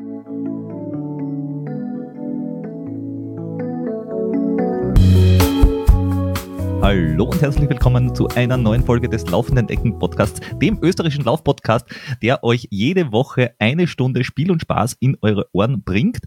thank 0.00 0.26
you 0.28 1.09
Hallo 6.82 7.24
und 7.24 7.42
herzlich 7.42 7.68
willkommen 7.68 8.14
zu 8.14 8.28
einer 8.28 8.56
neuen 8.56 8.82
Folge 8.82 9.06
des 9.06 9.28
Laufenden 9.28 9.68
Ecken 9.68 9.98
Podcasts, 9.98 10.40
dem 10.62 10.78
österreichischen 10.82 11.24
Laufpodcast, 11.24 11.84
der 12.22 12.42
euch 12.42 12.68
jede 12.70 13.12
Woche 13.12 13.54
eine 13.58 13.86
Stunde 13.86 14.24
Spiel 14.24 14.50
und 14.50 14.62
Spaß 14.62 14.96
in 14.98 15.18
eure 15.20 15.46
Ohren 15.52 15.82
bringt. 15.84 16.20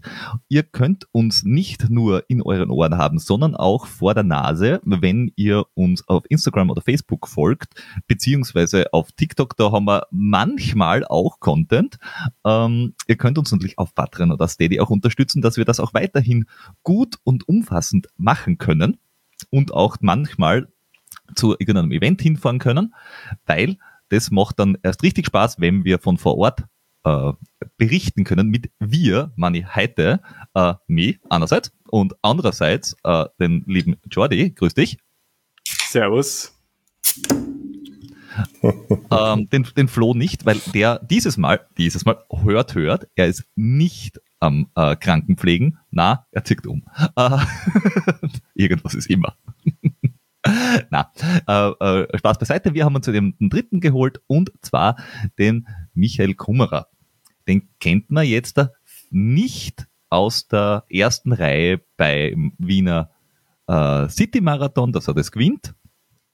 Ihr 0.48 0.62
könnt 0.62 1.08
uns 1.10 1.42
nicht 1.42 1.90
nur 1.90 2.22
in 2.28 2.40
euren 2.40 2.70
Ohren 2.70 2.96
haben, 2.96 3.18
sondern 3.18 3.56
auch 3.56 3.86
vor 3.86 4.14
der 4.14 4.22
Nase, 4.22 4.80
wenn 4.84 5.32
ihr 5.34 5.64
uns 5.74 6.06
auf 6.06 6.22
Instagram 6.28 6.70
oder 6.70 6.82
Facebook 6.82 7.26
folgt, 7.26 7.74
beziehungsweise 8.06 8.92
auf 8.92 9.10
TikTok, 9.10 9.56
da 9.56 9.72
haben 9.72 9.86
wir 9.86 10.06
manchmal 10.12 11.04
auch 11.04 11.40
Content. 11.40 11.96
Ähm, 12.44 12.94
ihr 13.08 13.16
könnt 13.16 13.38
uns 13.38 13.50
natürlich 13.50 13.76
auf 13.76 13.92
Patreon 13.92 14.30
oder 14.30 14.46
Steady 14.46 14.78
auch 14.78 14.90
unterstützen, 14.90 15.42
dass 15.42 15.56
wir 15.56 15.64
das 15.64 15.80
auch 15.80 15.94
weiterhin 15.94 16.44
gut 16.84 17.16
und 17.24 17.48
umfassend 17.48 18.06
machen 18.16 18.56
können 18.56 18.98
und 19.50 19.72
auch 19.72 19.96
manchmal 20.00 20.68
zu 21.34 21.52
irgendeinem 21.52 21.92
Event 21.92 22.20
hinfahren 22.20 22.58
können, 22.58 22.94
weil 23.46 23.76
das 24.08 24.30
macht 24.30 24.58
dann 24.58 24.76
erst 24.82 25.02
richtig 25.02 25.26
Spaß, 25.26 25.60
wenn 25.60 25.84
wir 25.84 25.98
von 25.98 26.18
vor 26.18 26.36
Ort 26.38 26.64
äh, 27.04 27.32
berichten 27.76 28.24
können 28.24 28.48
mit 28.48 28.70
wir, 28.78 29.32
meine 29.36 29.74
heute, 29.74 30.20
äh, 30.54 30.74
mich 30.86 31.20
einerseits 31.28 31.72
und 31.88 32.14
andererseits 32.22 32.96
äh, 33.04 33.26
den 33.40 33.64
lieben 33.66 33.96
Jordi, 34.10 34.50
grüß 34.50 34.74
dich. 34.74 34.98
Servus. 35.66 36.52
ähm, 38.62 39.48
den, 39.50 39.66
den 39.76 39.88
Flo 39.88 40.14
nicht, 40.14 40.44
weil 40.44 40.60
der 40.72 40.98
dieses 40.98 41.36
Mal, 41.36 41.66
dieses 41.78 42.04
Mal 42.04 42.24
hört, 42.42 42.74
hört, 42.74 43.06
er 43.14 43.28
ist 43.28 43.44
nicht 43.54 44.20
am 44.44 44.68
äh, 44.74 44.94
Krankenpflegen. 44.96 45.78
Na, 45.90 46.26
er 46.30 46.44
zickt 46.44 46.66
um. 46.66 46.84
Äh, 47.16 47.38
irgendwas 48.54 48.94
ist 48.94 49.08
immer. 49.08 49.36
Na, 50.90 51.10
äh, 51.46 52.02
äh, 52.02 52.18
Spaß 52.18 52.38
beiseite. 52.38 52.74
Wir 52.74 52.84
haben 52.84 52.94
uns 52.94 53.06
den, 53.06 53.36
den 53.38 53.48
dritten 53.48 53.80
geholt 53.80 54.20
und 54.26 54.50
zwar 54.60 54.96
den 55.38 55.66
Michael 55.94 56.34
Kummerer. 56.34 56.88
Den 57.48 57.68
kennt 57.80 58.10
man 58.10 58.26
jetzt 58.26 58.60
nicht 59.10 59.86
aus 60.10 60.48
der 60.48 60.84
ersten 60.90 61.32
Reihe 61.32 61.80
beim 61.96 62.52
Wiener 62.58 63.10
äh, 63.66 64.08
City 64.08 64.40
Marathon, 64.40 64.92
dass 64.92 65.08
er 65.08 65.14
das 65.14 65.32
gewinnt, 65.32 65.74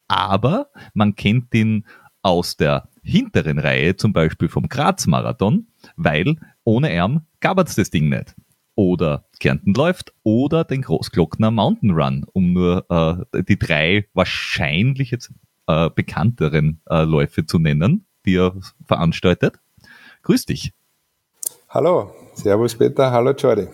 aber 0.08 0.70
man 0.94 1.14
kennt 1.14 1.54
ihn 1.54 1.86
aus 2.22 2.56
der 2.56 2.88
hinteren 3.02 3.58
Reihe, 3.58 3.96
zum 3.96 4.12
Beispiel 4.12 4.48
vom 4.48 4.68
Graz 4.68 5.06
Marathon, 5.06 5.69
weil 6.02 6.36
ohne 6.64 6.90
Erm 6.90 7.26
gab 7.40 7.58
es 7.58 7.74
das 7.74 7.90
Ding 7.90 8.08
nicht. 8.08 8.34
Oder 8.74 9.26
Kärnten 9.38 9.74
läuft 9.74 10.14
oder 10.22 10.64
den 10.64 10.82
Großglockner 10.82 11.50
Mountain 11.50 11.90
Run, 11.90 12.24
um 12.32 12.52
nur 12.52 12.86
äh, 13.34 13.42
die 13.42 13.58
drei 13.58 14.06
wahrscheinlich 14.14 15.10
jetzt 15.10 15.30
äh, 15.66 15.90
bekannteren 15.90 16.80
äh, 16.88 17.02
Läufe 17.02 17.44
zu 17.44 17.58
nennen, 17.58 18.06
die 18.24 18.36
er 18.36 18.54
veranstaltet. 18.86 19.58
Grüß 20.22 20.46
dich. 20.46 20.72
Hallo, 21.68 22.14
Servus 22.34 22.74
Peter, 22.74 23.10
hallo 23.10 23.32
Jordi. 23.32 23.68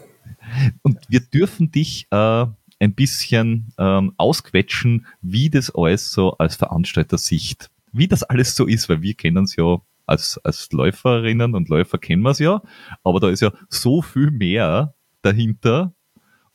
Und 0.82 0.98
wir 1.08 1.20
dürfen 1.20 1.70
dich 1.70 2.08
äh, 2.10 2.46
ein 2.80 2.94
bisschen 2.94 3.72
ähm, 3.78 4.12
ausquetschen, 4.16 5.06
wie 5.22 5.50
das 5.50 5.72
alles 5.74 6.10
so 6.10 6.36
als 6.38 6.56
Veranstalter-Sicht, 6.56 7.70
wie 7.92 8.08
das 8.08 8.24
alles 8.24 8.56
so 8.56 8.66
ist, 8.66 8.88
weil 8.88 9.02
wir 9.02 9.14
kennen 9.14 9.44
es 9.44 9.56
ja 9.56 9.80
als, 10.06 10.38
als 10.44 10.70
Läuferinnen 10.72 11.54
und 11.54 11.68
Läufer 11.68 11.98
kennen 11.98 12.22
wir 12.22 12.30
es 12.30 12.38
ja, 12.38 12.62
aber 13.02 13.20
da 13.20 13.28
ist 13.28 13.40
ja 13.40 13.52
so 13.68 14.02
viel 14.02 14.30
mehr 14.30 14.94
dahinter. 15.22 15.92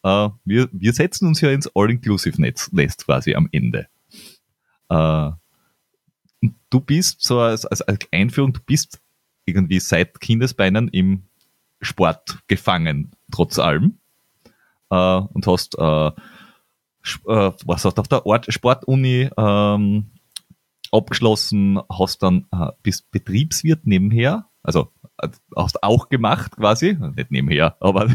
Äh, 0.03 0.30
wir, 0.45 0.69
wir 0.71 0.94
setzen 0.94 1.27
uns 1.27 1.41
ja 1.41 1.52
ins 1.52 1.69
All-Inclusive-Nest 1.75 3.05
quasi 3.05 3.35
am 3.35 3.49
Ende. 3.52 3.88
Äh, 4.89 5.31
du 6.69 6.79
bist 6.79 7.23
so 7.23 7.40
als, 7.40 7.66
als, 7.66 7.81
als 7.81 8.07
Einführung, 8.11 8.53
du 8.53 8.61
bist 8.66 9.01
irgendwie 9.45 9.79
seit 9.79 10.19
Kindesbeinen 10.19 10.88
im 10.90 11.23
Sport 11.81 12.40
gefangen, 12.47 13.11
trotz 13.31 13.59
allem. 13.59 13.97
Äh, 14.90 14.95
und 14.95 15.45
hast, 15.47 15.78
äh, 15.78 16.07
äh, 16.07 16.11
was 17.66 17.85
hast 17.85 18.00
auf 18.00 18.07
der 18.07 18.25
Ort 18.25 18.51
Sportuni 18.53 19.29
ähm, 19.38 20.11
abgeschlossen, 20.91 21.79
hast 21.90 22.22
dann, 22.24 22.47
äh, 22.52 22.72
bist 22.84 23.09
Betriebswirt 23.12 23.85
nebenher, 23.85 24.50
also 24.63 24.90
äh, 25.18 25.29
hast 25.56 25.84
auch 25.84 26.09
gemacht 26.09 26.57
quasi, 26.57 26.97
nicht 27.16 27.31
nebenher, 27.31 27.78
aber 27.81 28.07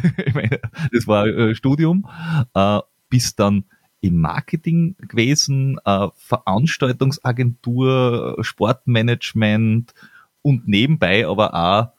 das 0.93 1.07
war 1.07 1.27
äh, 1.27 1.55
Studium, 1.55 2.07
äh, 2.55 2.81
bist 3.09 3.41
dann 3.41 3.65
im 4.01 4.21
Marketing 4.21 4.97
gewesen, 4.99 5.79
äh, 5.85 6.09
Veranstaltungsagentur, 6.17 8.37
Sportmanagement 8.41 9.95
und 10.43 10.67
nebenbei 10.69 11.27
aber 11.27 11.55
auch 11.55 11.93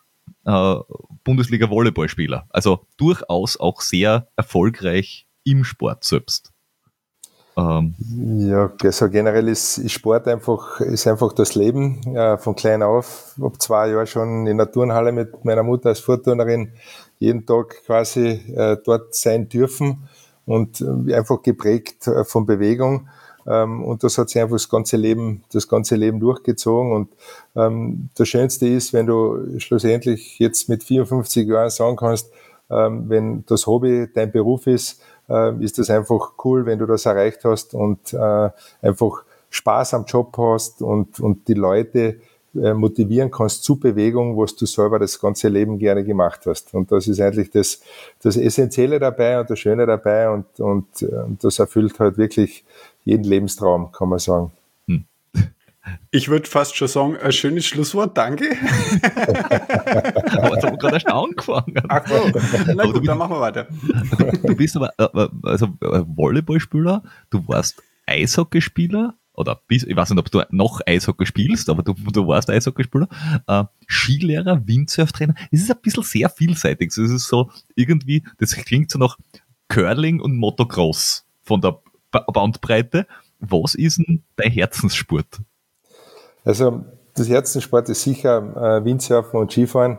äh, 0.45 0.75
Bundesliga-Volleyballspieler. 1.23 2.45
Also 2.49 2.85
durchaus 2.97 3.59
auch 3.59 3.81
sehr 3.81 4.27
erfolgreich 4.35 5.27
im 5.44 5.63
Sport 5.63 6.03
selbst. 6.03 6.53
Ähm, 7.57 7.95
ja, 8.38 8.72
also 8.84 9.09
generell 9.09 9.47
ist, 9.47 9.79
ist, 9.79 9.94
Sport 9.94 10.28
einfach, 10.28 10.79
ist 10.79 11.07
einfach 11.07 11.34
das 11.34 11.56
Leben. 11.56 12.16
Äh, 12.16 12.38
von 12.38 12.56
klein 12.56 12.84
auf, 12.84 13.35
ab 13.41 13.59
zwei 13.59 13.90
Jahren 13.90 14.06
schon 14.06 14.47
in 14.47 14.57
der 14.57 14.72
Turnhalle 14.72 15.12
mit 15.12 15.44
meiner 15.44 15.63
Mutter 15.63 15.90
als 15.90 16.00
Vorturnerin 16.00 16.72
jeden 17.18 17.47
Tag 17.47 17.84
quasi 17.85 18.28
äh, 18.56 18.78
dort 18.85 19.16
sein 19.16 19.50
dürfen 19.50 20.07
und 20.45 20.81
äh, 20.81 21.16
einfach 21.16 21.41
geprägt 21.41 22.07
äh, 22.07 22.23
von 22.23 22.45
Bewegung. 22.45 23.09
Ähm, 23.47 23.84
und 23.84 24.03
das 24.03 24.19
hat 24.19 24.29
sich 24.29 24.39
einfach 24.39 24.57
das 24.57 24.69
ganze 24.69 24.97
Leben, 24.97 25.44
das 25.51 25.68
ganze 25.68 25.95
Leben 25.95 26.19
durchgezogen. 26.19 26.91
Und 26.91 27.09
ähm, 27.56 28.09
das 28.16 28.28
Schönste 28.28 28.68
ist, 28.68 28.94
wenn 28.94 29.07
du 29.07 29.59
schlussendlich 29.59 30.38
jetzt 30.38 30.69
mit 30.69 30.84
54 30.84 31.47
Jahren 31.47 31.72
sagen 31.72 31.95
kannst, 31.95 32.29
ähm, 32.69 33.09
wenn 33.09 33.45
das 33.47 33.66
Hobby 33.66 34.07
dein 34.13 34.31
Beruf 34.31 34.68
ist, 34.68 35.01
ist 35.59 35.77
das 35.77 35.89
einfach 35.89 36.33
cool, 36.43 36.65
wenn 36.65 36.79
du 36.79 36.85
das 36.85 37.05
erreicht 37.05 37.43
hast 37.43 37.73
und 37.73 38.13
äh, 38.13 38.49
einfach 38.81 39.23
Spaß 39.49 39.93
am 39.93 40.05
Job 40.05 40.35
hast 40.38 40.81
und, 40.81 41.19
und 41.19 41.47
die 41.47 41.53
Leute 41.53 42.17
äh, 42.55 42.73
motivieren 42.73 43.29
kannst 43.29 43.63
zu 43.63 43.79
Bewegung, 43.79 44.38
was 44.38 44.55
du 44.55 44.65
selber 44.65 44.99
das 44.99 45.19
ganze 45.19 45.47
Leben 45.47 45.77
gerne 45.77 46.03
gemacht 46.03 46.41
hast. 46.45 46.73
Und 46.73 46.91
das 46.91 47.07
ist 47.07 47.19
eigentlich 47.19 47.51
das, 47.51 47.81
das 48.21 48.38
Essentielle 48.38 48.99
dabei 48.99 49.39
und 49.39 49.49
das 49.49 49.59
Schöne 49.59 49.85
dabei 49.85 50.29
und, 50.29 50.59
und, 50.59 51.03
und 51.03 51.44
das 51.44 51.59
erfüllt 51.59 51.99
halt 51.99 52.17
wirklich 52.17 52.63
jeden 53.03 53.25
Lebenstraum, 53.25 53.91
kann 53.91 54.09
man 54.09 54.19
sagen. 54.19 54.51
Ich 56.11 56.29
würde 56.29 56.49
fast 56.49 56.75
schon 56.75 56.87
sagen, 56.87 57.17
ein 57.17 57.31
schönes 57.31 57.65
Schlusswort, 57.65 58.17
danke. 58.17 58.45
aber 59.01 60.53
jetzt 60.53 60.63
haben 60.63 60.73
wir 60.73 60.77
gerade 60.77 60.95
erst 60.95 61.07
angefangen. 61.07 61.75
Ach 61.89 62.07
so, 62.07 62.31
na 62.73 62.83
gut, 62.85 62.93
bist, 62.93 63.07
dann 63.07 63.17
machen 63.17 63.31
wir 63.31 63.41
weiter. 63.41 63.67
Du 64.43 64.55
bist 64.55 64.75
aber 64.75 64.91
äh, 64.97 65.03
äh, 65.03 65.29
also 65.43 65.65
äh, 65.81 66.03
Volleyballspieler, 66.07 67.03
du 67.29 67.47
warst 67.47 67.81
Eishockeyspieler 68.05 69.15
oder 69.33 69.61
bist, 69.67 69.85
ich 69.87 69.95
weiß 69.95 70.09
nicht, 70.09 70.19
ob 70.19 70.31
du 70.31 70.41
noch 70.49 70.81
Eishockey 70.85 71.25
spielst, 71.25 71.69
aber 71.69 71.83
du, 71.83 71.93
du 71.93 72.27
warst 72.27 72.49
Eishockeyspieler, 72.49 73.07
äh, 73.47 73.63
Skilehrer, 73.87 74.67
Windsurftrainer. 74.67 75.35
Es 75.51 75.61
ist 75.61 75.71
ein 75.71 75.77
bisschen 75.81 76.03
sehr 76.03 76.29
vielseitig. 76.29 76.89
Es 76.89 76.97
ist 76.97 77.27
so 77.27 77.51
irgendwie, 77.75 78.23
das 78.39 78.55
klingt 78.55 78.89
so 78.89 78.97
nach 78.97 79.17
Curling 79.67 80.19
und 80.19 80.37
Motocross 80.37 81.25
von 81.43 81.61
der 81.61 81.79
Bandbreite. 82.11 83.05
Was 83.39 83.75
ist 83.75 83.99
denn 83.99 84.23
dein 84.35 84.51
Herzenssport? 84.51 85.41
Also 86.47 86.85
das 87.13 87.27
Herzensport 87.27 87.89
ist 87.89 88.03
sicher 88.03 88.37
äh, 88.37 88.85
Windsurfen 88.85 89.37
und 89.37 89.51
Skifahren. 89.51 89.97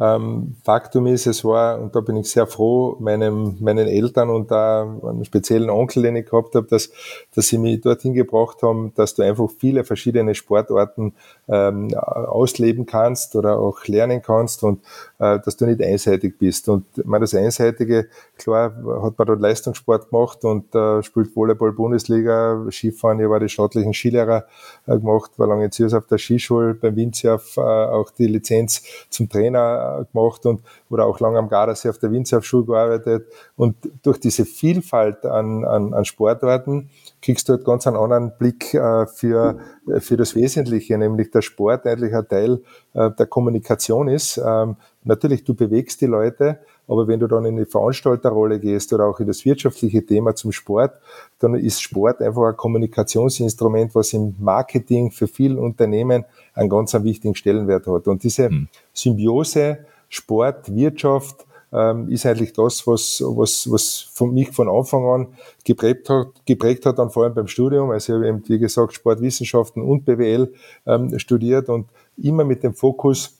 Ähm, 0.00 0.54
Faktum 0.62 1.08
ist, 1.08 1.26
es 1.26 1.44
war, 1.44 1.80
und 1.80 1.96
da 1.96 2.00
bin 2.00 2.16
ich 2.16 2.30
sehr 2.30 2.46
froh, 2.46 2.96
meinem, 3.00 3.56
meinen 3.58 3.88
Eltern 3.88 4.30
und 4.30 4.48
da 4.50 4.82
einem 4.82 5.24
speziellen 5.24 5.70
Onkel, 5.70 6.04
den 6.04 6.14
ich 6.14 6.26
gehabt 6.26 6.54
habe, 6.54 6.68
dass, 6.68 6.90
dass 7.34 7.48
sie 7.48 7.58
mich 7.58 7.80
dorthin 7.80 8.14
gebracht 8.14 8.62
haben, 8.62 8.92
dass 8.94 9.16
du 9.16 9.22
einfach 9.22 9.48
viele 9.58 9.82
verschiedene 9.82 10.36
Sportarten 10.36 11.14
ähm, 11.48 11.92
ausleben 11.94 12.86
kannst 12.86 13.34
oder 13.34 13.58
auch 13.58 13.84
lernen 13.86 14.22
kannst 14.22 14.62
und 14.62 14.84
äh, 15.18 15.40
dass 15.40 15.56
du 15.56 15.66
nicht 15.66 15.82
einseitig 15.82 16.38
bist. 16.38 16.68
Und 16.68 16.84
meine, 17.04 17.24
das 17.24 17.34
Einseitige, 17.34 18.06
klar, 18.36 18.72
hat 19.02 19.18
man 19.18 19.26
dort 19.26 19.40
Leistungssport 19.40 20.10
gemacht 20.10 20.44
und 20.44 20.72
äh, 20.76 21.02
spielt 21.02 21.34
Volleyball 21.34 21.72
Bundesliga, 21.72 22.64
Skifahren, 22.70 23.18
ich 23.18 23.28
war 23.28 23.40
die 23.40 23.48
staatlichen 23.48 23.92
Skilehrer 23.92 24.46
äh, 24.86 24.96
gemacht, 24.96 25.32
war 25.38 25.48
lange 25.48 25.70
Ziers 25.70 25.92
auf 25.92 26.06
der 26.06 26.18
Skischule, 26.18 26.74
beim 26.74 26.94
Windsurf 26.94 27.56
äh, 27.56 27.60
auch 27.60 28.10
die 28.12 28.28
Lizenz 28.28 28.84
zum 29.10 29.28
Trainer 29.28 29.87
gemacht 30.12 30.46
und 30.46 30.62
oder 30.90 31.06
auch 31.06 31.20
lange 31.20 31.38
am 31.38 31.48
Gardasee 31.48 31.88
auf 31.88 31.98
der 31.98 32.10
Windsurfschule 32.10 32.64
gearbeitet. 32.64 33.26
Und 33.56 33.76
durch 34.02 34.18
diese 34.20 34.44
Vielfalt 34.44 35.24
an, 35.24 35.64
an, 35.64 35.94
an 35.94 36.04
Sportarten 36.04 36.90
kriegst 37.22 37.48
du 37.48 37.54
halt 37.54 37.64
ganz 37.64 37.86
einen 37.86 37.96
anderen 37.96 38.32
Blick 38.38 38.74
äh, 38.74 39.06
für, 39.06 39.58
für 39.98 40.16
das 40.16 40.34
Wesentliche, 40.34 40.96
nämlich 40.98 41.30
der 41.30 41.42
Sport 41.42 41.86
eigentlich 41.86 42.14
ein 42.14 42.28
Teil 42.28 42.62
äh, 42.94 43.10
der 43.10 43.26
Kommunikation 43.26 44.08
ist. 44.08 44.38
Ähm, 44.38 44.76
natürlich, 45.04 45.44
du 45.44 45.54
bewegst 45.54 46.00
die 46.00 46.06
Leute, 46.06 46.58
aber 46.88 47.06
wenn 47.06 47.20
du 47.20 47.26
dann 47.26 47.44
in 47.44 47.56
die 47.56 47.66
Veranstalterrolle 47.66 48.58
gehst 48.58 48.92
oder 48.92 49.06
auch 49.06 49.20
in 49.20 49.26
das 49.26 49.44
wirtschaftliche 49.44 50.04
Thema 50.04 50.34
zum 50.34 50.52
Sport, 50.52 50.92
dann 51.38 51.54
ist 51.54 51.80
Sport 51.82 52.20
einfach 52.22 52.48
ein 52.48 52.56
Kommunikationsinstrument, 52.56 53.94
was 53.94 54.14
im 54.14 54.34
Marketing 54.38 55.10
für 55.10 55.28
viele 55.28 55.60
Unternehmen 55.60 56.24
einen 56.54 56.68
ganz 56.68 56.94
einen 56.94 57.04
wichtigen 57.04 57.34
Stellenwert 57.34 57.86
hat. 57.86 58.08
Und 58.08 58.24
diese 58.24 58.48
hm. 58.48 58.68
Symbiose 58.92 59.78
Sport, 60.08 60.74
Wirtschaft, 60.74 61.44
ähm, 61.72 62.08
ist 62.08 62.24
eigentlich 62.24 62.52
das, 62.52 62.86
was, 62.86 63.22
was, 63.24 63.70
was 63.70 64.08
von 64.12 64.32
mich 64.32 64.50
von 64.50 64.68
Anfang 64.68 65.04
an 65.06 65.26
geprägt 65.64 66.08
hat, 66.08 66.28
geprägt 66.46 66.86
hat, 66.86 66.98
dann 66.98 67.10
vor 67.10 67.24
allem 67.24 67.34
beim 67.34 67.46
Studium. 67.46 67.90
Also 67.90 68.12
ich 68.12 68.16
habe 68.16 68.28
eben, 68.28 68.48
wie 68.48 68.58
gesagt, 68.58 68.94
Sportwissenschaften 68.94 69.82
und 69.82 70.04
BWL 70.04 70.52
ähm, 70.86 71.18
studiert 71.18 71.68
und 71.68 71.86
immer 72.16 72.44
mit 72.44 72.62
dem 72.62 72.74
Fokus, 72.74 73.37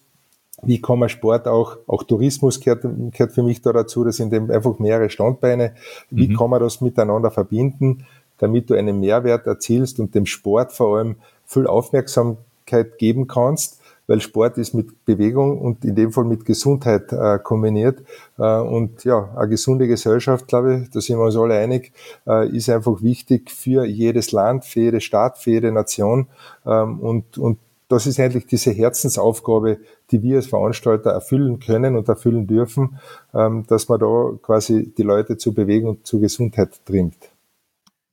wie 0.63 0.81
kann 0.81 0.99
man 0.99 1.09
Sport 1.09 1.47
auch, 1.47 1.77
auch 1.87 2.03
Tourismus 2.03 2.61
gehört, 2.61 2.83
gehört 2.83 3.33
für 3.33 3.43
mich 3.43 3.63
da 3.63 3.73
dazu, 3.73 4.05
das 4.05 4.17
sind 4.17 4.33
eben 4.33 4.51
einfach 4.51 4.79
mehrere 4.79 5.11
Standbeine. 5.11 5.75
Wie 6.11 6.29
mhm. 6.29 6.37
kann 6.37 6.51
man 6.51 6.61
das 6.61 6.81
miteinander 6.81 7.31
verbinden, 7.31 8.07
damit 8.39 8.71
du 8.71 8.75
einen 8.75 9.01
Mehrwert 9.01 9.47
erzielst 9.47 10.01
und 10.01 10.15
dem 10.15 10.27
Sport 10.27 10.73
vor 10.73 10.99
allem 10.99 11.17
viel 11.47 11.67
Aufmerksamkeit 11.67 12.99
geben 12.99 13.27
kannst, 13.27 13.81
weil 14.07 14.21
Sport 14.21 14.59
ist 14.59 14.75
mit 14.75 15.05
Bewegung 15.05 15.59
und 15.59 15.85
in 15.85 15.95
dem 15.95 16.13
Fall 16.13 16.25
mit 16.25 16.45
Gesundheit 16.45 17.13
äh, 17.13 17.39
kombiniert. 17.39 18.01
Äh, 18.39 18.59
und 18.59 19.05
ja, 19.05 19.31
eine 19.37 19.49
gesunde 19.49 19.87
Gesellschaft, 19.87 20.49
glaube 20.49 20.83
ich, 20.83 20.91
da 20.91 21.01
sind 21.01 21.19
wir 21.19 21.25
uns 21.25 21.37
alle 21.37 21.59
einig, 21.59 21.93
äh, 22.27 22.49
ist 22.49 22.71
einfach 22.71 23.03
wichtig 23.03 23.51
für 23.51 23.85
jedes 23.85 24.33
Land, 24.33 24.65
für 24.65 24.81
jede 24.81 25.01
Stadt, 25.01 25.39
für 25.39 25.51
jede 25.51 25.73
Nation. 25.73 26.27
Ähm, 26.65 27.01
und, 27.01 27.37
und 27.37 27.59
das 27.89 28.07
ist 28.07 28.21
eigentlich 28.21 28.47
diese 28.47 28.71
Herzensaufgabe, 28.71 29.79
die 30.11 30.23
wir 30.23 30.37
als 30.37 30.47
Veranstalter 30.47 31.11
erfüllen 31.11 31.59
können 31.59 31.97
und 31.97 32.09
erfüllen 32.09 32.47
dürfen, 32.47 32.99
ähm, 33.35 33.65
dass 33.67 33.89
man 33.89 34.01
da 34.01 34.33
quasi 34.43 34.93
die 34.97 35.03
Leute 35.03 35.37
zu 35.37 35.55
Bewegung 35.55 35.91
und 35.91 36.07
zu 36.07 36.21
Gesundheit 36.21 36.85
trimmt. 36.85 37.17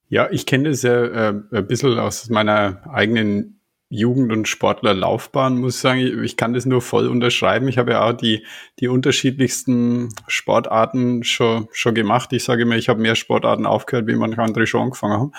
Ja, 0.07 0.29
ich 0.31 0.45
kenne 0.45 0.69
das 0.69 0.83
ja 0.83 1.03
äh, 1.03 1.33
ein 1.51 1.67
bisschen 1.67 1.99
aus 1.99 2.29
meiner 2.29 2.81
eigenen 2.89 3.59
Jugend- 3.89 4.31
und 4.31 4.47
Sportlerlaufbahn, 4.47 5.59
muss 5.59 5.75
ich 5.75 5.81
sagen. 5.81 6.23
Ich 6.23 6.37
kann 6.37 6.53
das 6.53 6.65
nur 6.65 6.81
voll 6.81 7.07
unterschreiben. 7.07 7.67
Ich 7.67 7.77
habe 7.77 7.91
ja 7.91 8.07
auch 8.07 8.13
die, 8.13 8.45
die 8.79 8.87
unterschiedlichsten 8.87 10.09
Sportarten 10.27 11.23
schon, 11.23 11.67
schon 11.71 11.93
gemacht. 11.93 12.33
Ich 12.33 12.43
sage 12.43 12.63
immer, 12.63 12.75
ich 12.75 12.89
habe 12.89 13.01
mehr 13.01 13.15
Sportarten 13.15 13.65
aufgehört, 13.65 14.07
wie 14.07 14.15
manche 14.15 14.41
andere 14.41 14.67
schon 14.67 14.81
angefangen 14.81 15.19
haben. 15.19 15.31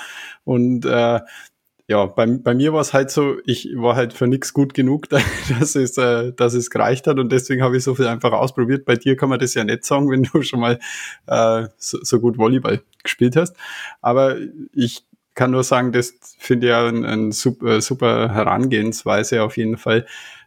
Und 0.44 0.84
äh, 0.84 1.20
ja, 1.88 2.06
bei, 2.06 2.26
bei 2.26 2.54
mir 2.54 2.72
war 2.72 2.80
es 2.80 2.92
halt 2.92 3.10
so, 3.10 3.36
ich 3.44 3.68
war 3.76 3.94
halt 3.94 4.12
für 4.12 4.26
nichts 4.26 4.52
gut 4.52 4.74
genug, 4.74 5.08
dass 5.58 5.76
es, 5.76 5.96
äh, 5.96 6.32
dass 6.32 6.54
es 6.54 6.70
gereicht 6.70 7.06
hat 7.06 7.18
und 7.18 7.30
deswegen 7.30 7.62
habe 7.62 7.76
ich 7.76 7.84
so 7.84 7.94
viel 7.94 8.08
einfach 8.08 8.32
ausprobiert. 8.32 8.84
Bei 8.84 8.96
dir 8.96 9.16
kann 9.16 9.28
man 9.28 9.38
das 9.38 9.54
ja 9.54 9.62
nicht 9.64 9.84
sagen, 9.84 10.10
wenn 10.10 10.24
du 10.24 10.42
schon 10.42 10.60
mal 10.60 10.78
äh, 11.26 11.68
so, 11.76 11.98
so 12.02 12.20
gut 12.20 12.38
Volleyball 12.38 12.82
gespielt 13.02 13.36
hast. 13.36 13.56
Aber 14.00 14.36
ich 14.72 15.04
kann 15.34 15.52
nur 15.52 15.62
sagen, 15.62 15.92
das 15.92 16.14
finde 16.38 16.66
ich 16.66 16.70
ja 16.70 16.88
ein, 16.88 17.04
ein 17.04 17.30
super, 17.30 17.80
super 17.80 18.32
Herangehensweise 18.32 19.42
auf 19.42 19.56
jeden 19.56 19.76
Fall, 19.76 20.06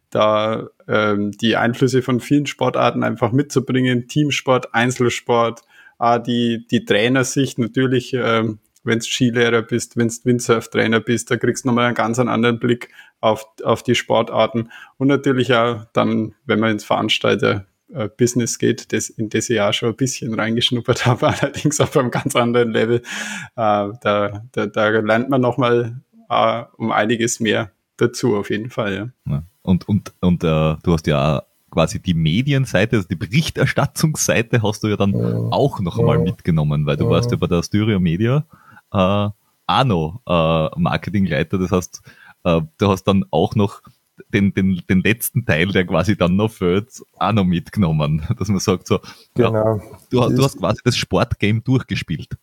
da 0.09 0.67
ähm, 0.87 1.31
die 1.31 1.55
Einflüsse 1.55 2.01
von 2.01 2.19
vielen 2.19 2.47
Sportarten 2.47 3.03
einfach 3.03 3.31
mitzubringen, 3.31 4.07
Teamsport, 4.07 4.73
Einzelsport, 4.73 5.61
äh, 5.99 6.19
die, 6.19 6.65
die 6.69 6.83
Trainersicht 6.83 7.59
natürlich 7.59 8.13
ähm, 8.13 8.57
wenn 8.89 8.99
du 8.99 9.05
Skilehrer 9.05 9.61
bist, 9.61 9.95
wenn 9.95 10.09
du 10.09 10.15
Windsurf-Trainer 10.23 10.99
bist, 10.99 11.31
da 11.31 11.37
kriegst 11.37 11.63
du 11.63 11.69
nochmal 11.69 11.85
einen 11.85 11.95
ganz 11.95 12.19
anderen 12.19 12.59
Blick 12.59 12.89
auf, 13.21 13.45
auf 13.63 13.83
die 13.83 13.95
Sportarten. 13.95 14.69
Und 14.97 15.07
natürlich 15.07 15.53
auch 15.53 15.85
dann, 15.93 16.35
wenn 16.45 16.59
man 16.59 16.71
ins 16.71 16.83
Veranstalter-Business 16.83 18.59
geht, 18.59 18.91
das, 18.91 19.09
in 19.09 19.29
das 19.29 19.49
ich 19.49 19.61
auch 19.61 19.73
schon 19.73 19.89
ein 19.89 19.95
bisschen 19.95 20.33
reingeschnuppert 20.33 21.05
habe, 21.05 21.27
allerdings 21.27 21.79
auf 21.79 21.95
einem 21.95 22.11
ganz 22.11 22.35
anderen 22.35 22.71
Level. 22.71 22.97
Äh, 22.97 23.01
da, 23.55 24.43
da, 24.51 24.65
da 24.65 24.89
lernt 24.89 25.29
man 25.29 25.41
nochmal 25.41 26.01
äh, 26.29 26.63
um 26.77 26.91
einiges 26.91 27.39
mehr 27.39 27.71
dazu, 27.97 28.35
auf 28.35 28.49
jeden 28.49 28.69
Fall. 28.69 28.95
Ja. 28.95 29.33
ja. 29.33 29.43
Und, 29.61 29.87
und, 29.87 30.13
und 30.21 30.43
äh, 30.43 30.75
du 30.83 30.93
hast 30.93 31.07
ja 31.07 31.43
quasi 31.69 32.01
die 32.01 32.13
Medienseite, 32.13 32.97
also 32.97 33.07
die 33.07 33.15
Berichterstattungsseite 33.15 34.61
hast 34.63 34.83
du 34.83 34.87
ja 34.87 34.97
dann 34.97 35.13
ja. 35.13 35.35
auch 35.51 35.79
noch 35.79 35.99
einmal 35.99 36.19
mitgenommen, 36.19 36.85
weil 36.85 36.97
du 36.97 37.05
ja. 37.05 37.11
warst 37.11 37.31
ja 37.31 37.37
bei 37.37 37.47
der 37.47 37.63
Styria 37.63 37.99
Media 37.99 38.45
äh, 38.93 39.29
Arno 39.67 40.21
äh, 40.27 40.79
Marketingleiter. 40.79 41.57
Das 41.57 41.71
heißt, 41.71 42.01
äh, 42.43 42.61
du 42.77 42.87
hast 42.87 43.03
dann 43.03 43.25
auch 43.31 43.55
noch 43.55 43.81
den, 44.33 44.53
den, 44.53 44.81
den 44.89 45.01
letzten 45.01 45.45
Teil, 45.45 45.67
der 45.67 45.85
quasi 45.85 46.17
dann 46.17 46.35
noch 46.35 46.51
fehlt, 46.51 47.01
auch 47.17 47.31
noch 47.31 47.45
mitgenommen. 47.45 48.23
Dass 48.39 48.49
man 48.49 48.59
sagt 48.59 48.87
so, 48.87 48.99
genau. 49.35 49.53
Ja, 49.53 49.79
du, 50.09 50.35
du 50.35 50.43
hast 50.43 50.57
quasi 50.57 50.79
das 50.83 50.97
Sportgame 50.97 51.61
durchgespielt. 51.61 52.37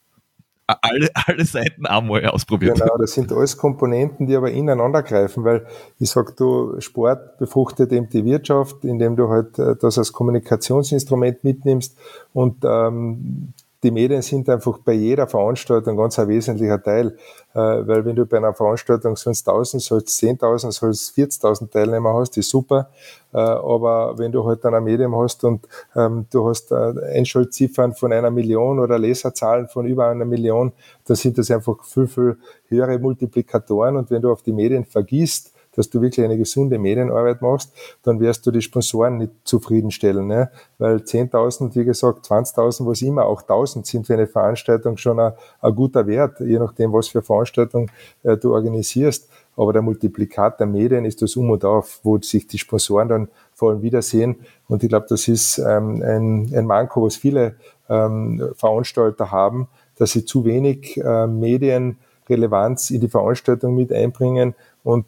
Alle, 0.68 1.08
alle 1.14 1.44
Seiten 1.44 1.86
einmal 1.86 2.26
ausprobiert. 2.26 2.80
Genau, 2.80 2.96
das 2.98 3.12
sind 3.12 3.30
alles 3.30 3.56
Komponenten, 3.56 4.26
die 4.26 4.34
aber 4.34 4.50
ineinander 4.50 5.04
greifen, 5.04 5.44
weil 5.44 5.64
ich 6.00 6.10
sag, 6.10 6.36
du, 6.36 6.80
Sport 6.80 7.38
befruchtet 7.38 7.92
eben 7.92 8.08
die 8.08 8.24
Wirtschaft, 8.24 8.84
indem 8.84 9.14
du 9.14 9.28
halt 9.28 9.56
äh, 9.60 9.76
das 9.80 9.96
als 9.96 10.12
Kommunikationsinstrument 10.12 11.44
mitnimmst 11.44 11.96
und 12.32 12.64
ähm, 12.64 13.52
die 13.86 13.92
Medien 13.92 14.20
sind 14.20 14.48
einfach 14.48 14.78
bei 14.78 14.94
jeder 14.94 15.28
Veranstaltung 15.28 15.96
ganz 15.96 16.18
ein 16.18 16.26
wesentlicher 16.26 16.82
Teil, 16.82 17.16
äh, 17.54 17.58
weil 17.58 18.04
wenn 18.04 18.16
du 18.16 18.26
bei 18.26 18.38
einer 18.38 18.52
Veranstaltung 18.52 19.14
sonst 19.14 19.48
1000, 19.48 19.80
sollst 19.80 20.08
10.000, 20.20 20.72
sollst 20.72 21.16
40.000 21.16 21.70
Teilnehmer 21.70 22.12
hast, 22.14 22.36
ist 22.36 22.50
super, 22.50 22.90
äh, 23.32 23.38
aber 23.38 24.18
wenn 24.18 24.32
du 24.32 24.44
halt 24.44 24.64
dann 24.64 24.74
ein 24.74 24.82
Medium 24.82 25.14
hast 25.16 25.44
und 25.44 25.68
ähm, 25.94 26.26
du 26.32 26.48
hast 26.48 26.72
äh, 26.72 26.94
Einschaltziffern 27.14 27.94
von 27.94 28.12
einer 28.12 28.32
Million 28.32 28.80
oder 28.80 28.98
Leserzahlen 28.98 29.68
von 29.68 29.86
über 29.86 30.08
einer 30.08 30.24
Million, 30.24 30.72
dann 31.04 31.16
sind 31.16 31.38
das 31.38 31.48
einfach 31.52 31.84
viel, 31.84 32.08
viel 32.08 32.36
höhere 32.66 32.98
Multiplikatoren. 32.98 33.98
Und 33.98 34.10
wenn 34.10 34.20
du 34.20 34.32
auf 34.32 34.42
die 34.42 34.52
Medien 34.52 34.84
vergisst, 34.84 35.52
dass 35.76 35.90
du 35.90 36.00
wirklich 36.00 36.24
eine 36.24 36.36
gesunde 36.36 36.78
Medienarbeit 36.78 37.42
machst, 37.42 37.72
dann 38.02 38.18
wirst 38.20 38.46
du 38.46 38.50
die 38.50 38.62
Sponsoren 38.62 39.18
nicht 39.18 39.32
zufriedenstellen. 39.44 40.26
Ne? 40.26 40.50
Weil 40.78 40.96
10.000, 40.96 41.74
wie 41.74 41.84
gesagt, 41.84 42.26
20.000, 42.26 42.86
was 42.86 43.02
immer, 43.02 43.26
auch 43.26 43.42
1.000 43.42 43.86
sind 43.86 44.06
für 44.06 44.14
eine 44.14 44.26
Veranstaltung 44.26 44.96
schon 44.96 45.20
ein, 45.20 45.32
guter 45.74 46.06
Wert, 46.06 46.40
je 46.40 46.58
nachdem, 46.58 46.92
was 46.92 47.08
für 47.08 47.22
Veranstaltung 47.22 47.90
äh, 48.22 48.36
du 48.36 48.54
organisierst. 48.54 49.28
Aber 49.56 49.72
der 49.72 49.82
Multiplikat 49.82 50.60
der 50.60 50.66
Medien 50.66 51.04
ist 51.04 51.22
das 51.22 51.36
Um 51.36 51.50
und 51.50 51.64
Auf, 51.64 52.00
wo 52.02 52.18
sich 52.18 52.46
die 52.46 52.58
Sponsoren 52.58 53.08
dann 53.08 53.28
vor 53.54 53.70
allem 53.70 53.82
wiedersehen. 53.82 54.36
Und 54.68 54.82
ich 54.82 54.88
glaube, 54.88 55.06
das 55.08 55.28
ist 55.28 55.58
ähm, 55.58 56.02
ein, 56.02 56.52
ein 56.54 56.66
Manko, 56.66 57.06
was 57.06 57.16
viele 57.16 57.56
ähm, 57.88 58.50
Veranstalter 58.54 59.30
haben, 59.30 59.68
dass 59.96 60.12
sie 60.12 60.24
zu 60.24 60.44
wenig 60.44 60.98
äh, 60.98 61.26
Medienrelevanz 61.26 62.90
in 62.90 63.00
die 63.00 63.08
Veranstaltung 63.08 63.74
mit 63.74 63.92
einbringen 63.92 64.54
und 64.86 65.04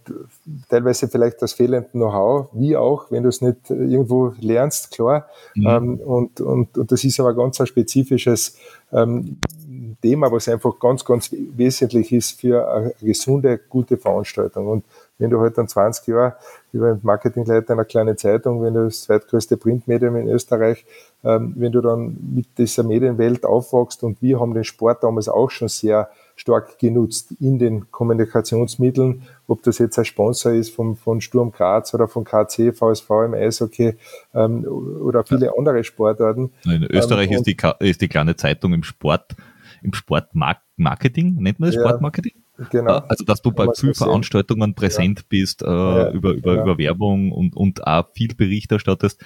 teilweise 0.68 1.06
vielleicht 1.06 1.40
das 1.40 1.52
fehlende 1.52 1.88
Know-how, 1.90 2.48
wie 2.52 2.76
auch, 2.76 3.12
wenn 3.12 3.22
du 3.22 3.28
es 3.28 3.40
nicht 3.40 3.70
irgendwo 3.70 4.34
lernst, 4.40 4.90
klar. 4.90 5.28
Mhm. 5.54 5.66
Ähm, 5.68 6.00
und, 6.00 6.40
und, 6.40 6.76
und 6.76 6.90
das 6.90 7.04
ist 7.04 7.20
aber 7.20 7.32
ganz 7.32 7.60
ein 7.60 7.66
spezifisches 7.68 8.56
ähm, 8.90 9.36
Thema, 10.02 10.32
was 10.32 10.48
einfach 10.48 10.80
ganz, 10.80 11.04
ganz 11.04 11.30
wesentlich 11.30 12.10
ist 12.10 12.40
für 12.40 12.68
eine 12.68 12.92
gesunde, 13.00 13.60
gute 13.68 13.98
Veranstaltung. 13.98 14.66
Und 14.66 14.84
wenn 15.18 15.30
du 15.30 15.38
halt 15.38 15.56
dann 15.56 15.68
20 15.68 16.08
Jahre 16.08 16.34
über 16.72 16.98
Marketingleiter 17.00 17.74
einer 17.74 17.84
kleinen 17.84 18.16
Zeitung, 18.16 18.60
wenn 18.62 18.74
du 18.74 18.84
das 18.86 19.02
zweitgrößte 19.02 19.56
Printmedium 19.56 20.16
in 20.16 20.28
Österreich, 20.28 20.84
ähm, 21.22 21.54
wenn 21.56 21.70
du 21.70 21.80
dann 21.80 22.16
mit 22.34 22.46
dieser 22.58 22.82
Medienwelt 22.82 23.44
aufwachst 23.44 24.02
und 24.02 24.20
wir 24.22 24.40
haben 24.40 24.54
den 24.54 24.64
Sport 24.64 25.04
damals 25.04 25.28
auch 25.28 25.50
schon 25.50 25.68
sehr 25.68 26.10
stark 26.34 26.78
genutzt 26.78 27.34
in 27.40 27.58
den 27.58 27.90
Kommunikationsmitteln, 27.90 29.22
ob 29.48 29.62
das 29.62 29.78
jetzt 29.78 29.98
ein 29.98 30.04
Sponsor 30.04 30.52
ist 30.52 30.74
vom, 30.74 30.94
von 30.94 31.20
Sturm 31.20 31.50
Graz 31.50 31.94
oder 31.94 32.06
von 32.06 32.22
KC, 32.22 32.72
VSV 32.72 33.10
im 33.26 33.34
Eishockey 33.34 33.96
ähm, 34.34 34.64
oder 34.64 35.24
viele 35.24 35.46
ja. 35.46 35.52
andere 35.56 35.82
Sportarten. 35.82 36.52
In 36.64 36.84
Österreich 36.84 37.30
ähm, 37.30 37.38
ist, 37.38 37.46
die, 37.46 37.56
ist 37.80 38.00
die 38.02 38.08
kleine 38.08 38.36
Zeitung 38.36 38.74
im 38.74 38.82
Sport, 38.82 39.34
im 39.82 39.94
Sportmarketing, 39.94 41.36
nennt 41.36 41.58
man 41.58 41.70
das 41.70 41.76
ja, 41.76 41.80
Sportmarketing? 41.80 42.34
Genau. 42.70 42.90
Ah, 42.90 43.04
also, 43.08 43.24
dass 43.24 43.40
du 43.40 43.52
bei 43.52 43.66
vielen 43.74 43.94
Veranstaltungen 43.94 44.74
präsent 44.74 45.20
ja. 45.20 45.24
bist, 45.28 45.62
äh, 45.62 45.66
ja, 45.66 46.10
über, 46.10 46.32
über, 46.32 46.62
über 46.62 46.78
Werbung 46.78 47.32
und, 47.32 47.56
und 47.56 47.86
auch 47.86 48.06
viel 48.14 48.34
Bericht 48.34 48.70
erstattest 48.70 49.24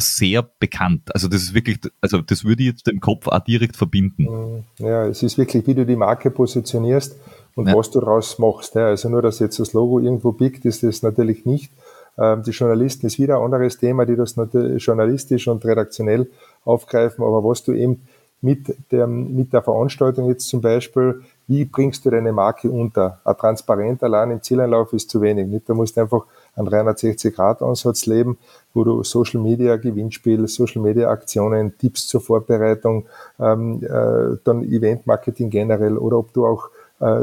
sehr 0.00 0.42
bekannt. 0.42 1.14
Also 1.14 1.28
das 1.28 1.42
ist 1.42 1.54
wirklich, 1.54 1.78
also 2.00 2.22
das 2.22 2.44
würde 2.44 2.62
ich 2.62 2.70
jetzt 2.70 2.88
im 2.88 3.00
Kopf 3.00 3.28
auch 3.28 3.40
direkt 3.40 3.76
verbinden. 3.76 4.24
Mm, 4.24 4.64
ja, 4.78 5.06
es 5.06 5.22
ist 5.22 5.38
wirklich, 5.38 5.66
wie 5.66 5.74
du 5.74 5.84
die 5.84 5.96
Marke 5.96 6.30
positionierst 6.30 7.16
und 7.60 7.68
ja. 7.68 7.76
was 7.76 7.90
du 7.90 8.00
daraus 8.00 8.38
machst. 8.38 8.74
Ja. 8.74 8.86
Also 8.86 9.08
nur, 9.10 9.20
dass 9.20 9.38
jetzt 9.38 9.60
das 9.60 9.74
Logo 9.74 10.00
irgendwo 10.00 10.32
biegt, 10.32 10.64
ist 10.64 10.82
das 10.82 11.02
natürlich 11.02 11.44
nicht. 11.44 11.70
Ähm, 12.18 12.42
die 12.42 12.52
Journalisten 12.52 13.06
ist 13.06 13.18
wieder 13.18 13.36
ein 13.36 13.44
anderes 13.44 13.78
Thema, 13.78 14.06
die 14.06 14.16
das 14.16 14.36
natürlich 14.36 14.84
journalistisch 14.84 15.46
und 15.46 15.64
redaktionell 15.64 16.30
aufgreifen, 16.64 17.22
aber 17.22 17.44
was 17.44 17.62
du 17.62 17.72
eben 17.72 18.02
mit 18.42 18.74
der, 18.90 19.06
mit 19.06 19.52
der 19.52 19.62
Veranstaltung 19.62 20.28
jetzt 20.28 20.48
zum 20.48 20.62
Beispiel 20.62 21.22
wie 21.50 21.64
bringst 21.64 22.06
du 22.06 22.10
deine 22.10 22.32
Marke 22.32 22.70
unter? 22.70 23.18
Ein 23.24 23.36
transparent 23.36 24.04
allein 24.04 24.30
im 24.30 24.40
Zieleinlauf 24.40 24.92
ist 24.92 25.10
zu 25.10 25.20
wenig. 25.20 25.48
Nicht? 25.48 25.68
Da 25.68 25.74
musst 25.74 25.96
du 25.96 26.02
einfach 26.02 26.24
einen 26.54 26.68
360-Grad-Ansatz 26.68 28.06
leben, 28.06 28.38
wo 28.72 28.84
du 28.84 29.02
Social 29.02 29.40
Media 29.40 29.74
Gewinnspiel, 29.74 30.46
Social 30.46 30.80
Media 30.80 31.10
Aktionen, 31.10 31.76
Tipps 31.76 32.06
zur 32.06 32.20
Vorbereitung, 32.20 33.06
ähm, 33.40 33.82
äh, 33.82 34.36
dann 34.44 34.62
Event 34.62 35.08
Marketing 35.08 35.50
generell 35.50 35.98
oder 35.98 36.18
ob 36.18 36.32
du 36.32 36.46
auch 36.46 36.70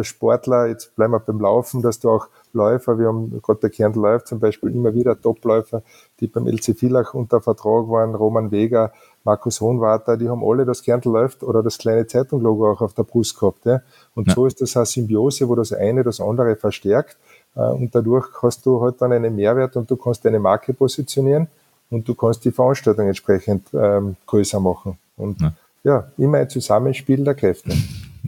Sportler, 0.01 0.67
jetzt 0.67 0.95
bleiben 0.95 1.13
wir 1.13 1.19
beim 1.19 1.39
Laufen, 1.39 1.81
dass 1.81 1.99
du 1.99 2.09
auch 2.09 2.27
Läufer, 2.53 2.97
wir 2.97 3.07
haben 3.07 3.39
gerade 3.41 3.59
der 3.59 3.69
Kern 3.69 3.93
läuft 3.93 4.27
zum 4.27 4.39
Beispiel 4.39 4.73
immer 4.73 4.93
wieder 4.93 5.19
Topläufer, 5.19 5.83
die 6.19 6.27
beim 6.27 6.47
LC 6.47 6.75
Villach 6.77 7.13
unter 7.13 7.41
Vertrag 7.41 7.87
waren, 7.87 8.15
Roman 8.15 8.51
Vega, 8.51 8.91
Markus 9.23 9.61
Hohenwarter, 9.61 10.17
die 10.17 10.29
haben 10.29 10.41
alle 10.43 10.65
das 10.65 10.81
Kärntl 10.81 11.09
läuft 11.09 11.43
oder 11.43 11.61
das 11.61 11.77
kleine 11.77 12.07
Zeitunglogo 12.07 12.71
auch 12.71 12.81
auf 12.81 12.93
der 12.93 13.03
Brust 13.03 13.37
gehabt. 13.39 13.65
Ja? 13.65 13.81
Und 14.15 14.29
ja. 14.29 14.33
so 14.33 14.45
ist 14.45 14.61
das 14.61 14.75
eine 14.77 14.85
Symbiose, 14.85 15.47
wo 15.49 15.55
das 15.55 15.73
eine 15.73 16.03
das 16.03 16.21
andere 16.21 16.55
verstärkt. 16.55 17.17
Äh, 17.55 17.59
und 17.59 17.93
dadurch 17.93 18.27
hast 18.41 18.65
du 18.65 18.81
halt 18.81 19.01
dann 19.01 19.11
einen 19.11 19.35
Mehrwert 19.35 19.75
und 19.75 19.91
du 19.91 19.97
kannst 19.97 20.23
deine 20.23 20.39
Marke 20.39 20.73
positionieren 20.73 21.47
und 21.89 22.07
du 22.07 22.15
kannst 22.15 22.45
die 22.45 22.51
Veranstaltung 22.51 23.07
entsprechend 23.07 23.67
ähm, 23.73 24.15
größer 24.25 24.59
machen. 24.59 24.97
Und 25.17 25.41
ja. 25.41 25.53
ja, 25.83 26.11
immer 26.17 26.37
ein 26.37 26.49
Zusammenspiel 26.49 27.23
der 27.23 27.35
Kräfte. 27.35 27.71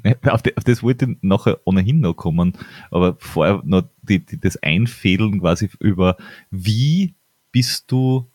Auf, 0.28 0.42
die, 0.42 0.56
auf, 0.58 0.64
das 0.64 0.84
wollte 0.84 1.06
ich 1.06 1.18
nachher 1.22 1.60
ohnehin 1.66 2.00
noch 2.00 2.14
kommen, 2.14 2.54
aber 2.92 3.16
vorher 3.20 3.62
noch 3.64 3.84
die, 4.02 4.26
die, 4.26 4.40
das 4.40 4.58
Einfädeln 4.58 5.40
quasi 5.40 5.70
über, 5.80 6.18
wie 6.52 7.16
bist 7.52 7.92
du, 7.92 8.30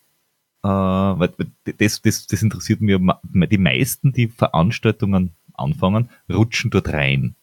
äh, 0.63 0.67
weil 0.67 1.29
das, 1.77 2.01
das, 2.01 2.27
das 2.27 2.41
interessiert 2.41 2.81
mir, 2.81 2.99
die 3.47 3.57
meisten, 3.57 4.11
die 4.11 4.27
Veranstaltungen 4.27 5.31
anfangen, 5.53 6.09
rutschen 6.29 6.71
dort 6.71 6.89
rein 6.89 7.35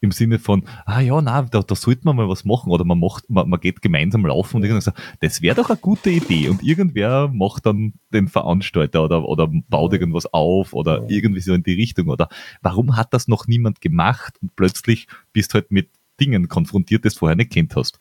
im 0.00 0.10
Sinne 0.10 0.38
von, 0.38 0.64
ah 0.84 1.00
ja, 1.00 1.20
na, 1.20 1.42
da, 1.42 1.62
da 1.62 1.74
sollte 1.74 2.02
man 2.04 2.16
mal 2.16 2.28
was 2.28 2.44
machen 2.44 2.70
oder 2.70 2.84
man 2.84 2.98
macht, 2.98 3.28
man, 3.30 3.48
man 3.48 3.60
geht 3.60 3.82
gemeinsam 3.82 4.26
laufen 4.26 4.56
und 4.56 4.62
irgendwann 4.62 4.82
sagt, 4.82 5.00
das 5.20 5.42
wäre 5.42 5.56
doch 5.56 5.70
eine 5.70 5.78
gute 5.78 6.10
Idee. 6.10 6.48
Und 6.48 6.62
irgendwer 6.62 7.28
macht 7.28 7.66
dann 7.66 7.94
den 8.12 8.28
Veranstalter 8.28 9.04
oder, 9.04 9.26
oder 9.26 9.48
baut 9.68 9.92
irgendwas 9.92 10.26
auf 10.32 10.74
oder 10.74 11.08
irgendwie 11.08 11.40
so 11.40 11.54
in 11.54 11.62
die 11.62 11.74
Richtung 11.74 12.08
oder? 12.08 12.28
Warum 12.62 12.96
hat 12.96 13.14
das 13.14 13.28
noch 13.28 13.46
niemand 13.46 13.80
gemacht 13.80 14.34
und 14.42 14.54
plötzlich 14.56 15.06
bist 15.32 15.54
halt 15.54 15.70
mit 15.70 15.90
Dingen 16.20 16.48
konfrontiert, 16.48 17.04
das 17.04 17.14
du 17.14 17.20
vorher 17.20 17.36
nicht 17.36 17.52
kennt 17.52 17.76
hast. 17.76 17.98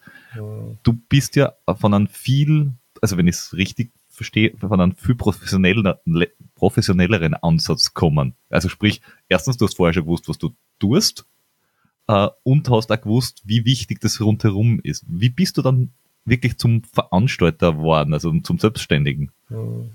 Du 0.83 0.93
bist 1.09 1.35
ja 1.35 1.53
von 1.77 1.93
einem 1.93 2.07
viel, 2.07 2.73
also 3.01 3.17
wenn 3.17 3.27
ich 3.27 3.35
es 3.35 3.53
richtig 3.53 3.91
verstehe, 4.09 4.55
von 4.57 4.79
einem 4.79 4.95
viel 4.95 5.15
professionelleren, 5.15 5.95
professionelleren 6.55 7.33
Ansatz 7.33 7.93
kommen. 7.93 8.33
Also 8.49 8.69
sprich, 8.69 9.01
erstens, 9.27 9.57
du 9.57 9.65
hast 9.65 9.75
vorher 9.75 9.93
schon 9.93 10.03
gewusst, 10.03 10.29
was 10.29 10.37
du 10.37 10.55
tust, 10.79 11.25
äh, 12.07 12.27
und 12.43 12.69
hast 12.69 12.91
auch 12.91 13.01
gewusst, 13.01 13.41
wie 13.45 13.65
wichtig 13.65 13.99
das 14.01 14.21
rundherum 14.21 14.79
ist. 14.83 15.05
Wie 15.07 15.29
bist 15.29 15.57
du 15.57 15.61
dann 15.61 15.91
wirklich 16.25 16.57
zum 16.57 16.83
Veranstalter 16.83 17.73
geworden, 17.73 18.13
also 18.13 18.31
zum 18.39 18.57
Selbstständigen? 18.57 19.31
Hm. 19.49 19.89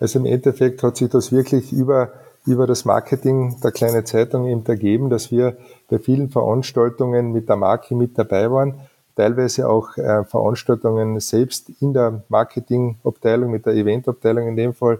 Also 0.00 0.18
im 0.18 0.26
Endeffekt 0.26 0.82
hat 0.82 0.96
sich 0.96 1.08
das 1.08 1.32
wirklich 1.32 1.72
über, 1.72 2.12
über 2.46 2.66
das 2.66 2.84
Marketing 2.84 3.56
der 3.62 3.72
kleinen 3.72 4.04
Zeitung 4.04 4.46
eben 4.46 4.66
ergeben, 4.66 5.08
dass 5.08 5.30
wir 5.30 5.56
bei 5.88 5.98
vielen 5.98 6.30
Veranstaltungen 6.30 7.32
mit 7.32 7.48
der 7.48 7.56
Marke 7.56 7.94
mit 7.94 8.18
dabei 8.18 8.50
waren, 8.50 8.74
teilweise 9.16 9.68
auch 9.68 9.96
äh, 9.96 10.24
Veranstaltungen 10.24 11.20
selbst 11.20 11.70
in 11.80 11.92
der 11.94 12.22
Marketingabteilung, 12.28 13.50
mit 13.50 13.66
der 13.66 13.74
Eventabteilung 13.74 14.48
in 14.48 14.56
dem 14.56 14.74
Fall, 14.74 14.98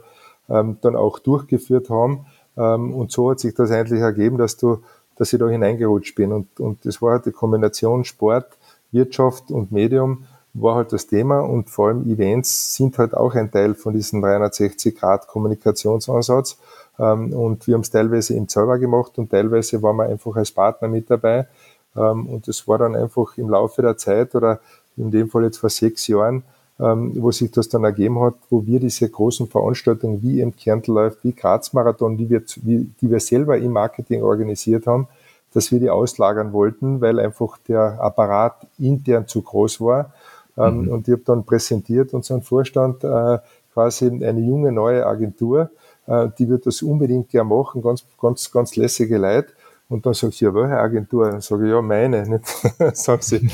ähm, 0.49 0.78
dann 0.80 0.94
auch 0.94 1.18
durchgeführt 1.18 1.90
haben. 1.90 2.26
Ähm, 2.56 2.94
und 2.94 3.11
so 3.11 3.30
hat 3.30 3.40
sich 3.40 3.54
das 3.54 3.70
eigentlich 3.70 4.00
ergeben, 4.00 4.38
dass 4.38 4.56
du 4.56 4.78
dass 5.16 5.33
ich 5.33 5.38
da 5.38 5.49
hineingerutscht 5.49 6.14
bin. 6.14 6.33
Und, 6.33 6.61
und 6.61 6.85
das 6.85 7.00
war 7.00 7.12
halt 7.12 7.25
die 7.26 7.33
Kombination 7.33 8.04
Sport, 8.04 8.49
Wirtschaft 8.92 9.50
und 9.50 9.73
Medium 9.73 10.26
war 10.54 10.75
halt 10.76 10.92
das 10.92 11.06
Thema 11.09 11.40
und 11.40 11.68
vor 11.68 11.88
allem 11.88 12.09
Events 12.09 12.76
sind 12.76 12.97
halt 12.99 13.12
auch 13.14 13.35
ein 13.35 13.50
Teil 13.50 13.75
von 13.75 13.92
diesem 13.92 14.25
360-Grad-Kommunikationsansatz. 14.25 16.56
Ähm, 16.99 17.33
und 17.33 17.66
wir 17.66 17.75
haben 17.75 17.80
es 17.80 17.90
teilweise 17.90 18.35
im 18.35 18.49
selber 18.49 18.78
gemacht 18.78 19.18
und 19.18 19.30
teilweise 19.30 19.83
waren 19.83 19.97
wir 19.97 20.04
einfach 20.04 20.37
als 20.37 20.52
Partner 20.52 20.87
mit 20.87 21.11
dabei. 21.11 21.49
Ähm, 21.97 22.26
und 22.26 22.47
das 22.47 22.68
war 22.68 22.78
dann 22.78 22.94
einfach 22.94 23.37
im 23.37 23.50
Laufe 23.50 23.83
der 23.83 23.97
Zeit 23.97 24.37
oder 24.37 24.61
in 24.97 25.11
dem 25.11 25.28
Fall 25.28 25.42
jetzt 25.42 25.59
vor 25.59 25.71
sechs 25.71 26.06
Jahren 26.06 26.44
wo 26.76 27.30
sich 27.30 27.52
das 27.52 27.68
dann 27.68 27.84
ergeben 27.84 28.20
hat, 28.20 28.34
wo 28.50 28.66
wir 28.66 28.80
diese 28.80 29.08
großen 29.08 29.46
Veranstaltungen 29.46 30.20
wie 30.22 30.40
im 30.40 30.56
Kärnten 30.56 30.92
läuft, 30.92 31.22
wie 31.22 31.32
Graz 31.32 31.72
Marathon, 31.72 32.16
die 32.16 32.28
wir, 32.28 32.40
die 32.40 33.10
wir 33.10 33.20
selber 33.20 33.56
im 33.58 33.70
Marketing 33.70 34.24
organisiert 34.24 34.88
haben, 34.88 35.06
dass 35.52 35.70
wir 35.70 35.78
die 35.78 35.88
auslagern 35.88 36.52
wollten, 36.52 37.00
weil 37.00 37.20
einfach 37.20 37.58
der 37.68 38.00
Apparat 38.00 38.66
intern 38.78 39.28
zu 39.28 39.42
groß 39.42 39.80
war. 39.80 40.12
Ähm, 40.56 40.82
mhm. 40.82 40.88
Und 40.88 41.08
ich 41.08 41.12
habe 41.12 41.22
dann 41.24 41.44
präsentiert 41.44 42.12
unseren 42.12 42.42
Vorstand 42.42 43.04
äh, 43.04 43.38
quasi 43.72 44.06
eine 44.06 44.40
junge 44.40 44.72
neue 44.72 45.06
Agentur, 45.06 45.70
äh, 46.06 46.28
die 46.38 46.48
wird 46.48 46.66
das 46.66 46.82
unbedingt 46.82 47.30
gerne 47.30 47.48
machen, 47.48 47.82
ganz, 47.82 48.04
ganz, 48.20 48.50
ganz 48.50 48.76
lässige 48.76 49.18
Leute. 49.18 49.48
Und 49.88 50.06
dann 50.06 50.14
sagt 50.14 50.34
sie, 50.34 50.46
ja, 50.46 50.54
welche 50.54 50.78
Agentur? 50.78 51.30
Dann 51.30 51.40
sage 51.40 51.66
ich, 51.66 51.70
ja, 51.70 51.82
meine. 51.82 52.26
Nicht? 52.28 52.46
Sagen 52.96 53.22
sie, 53.22 53.48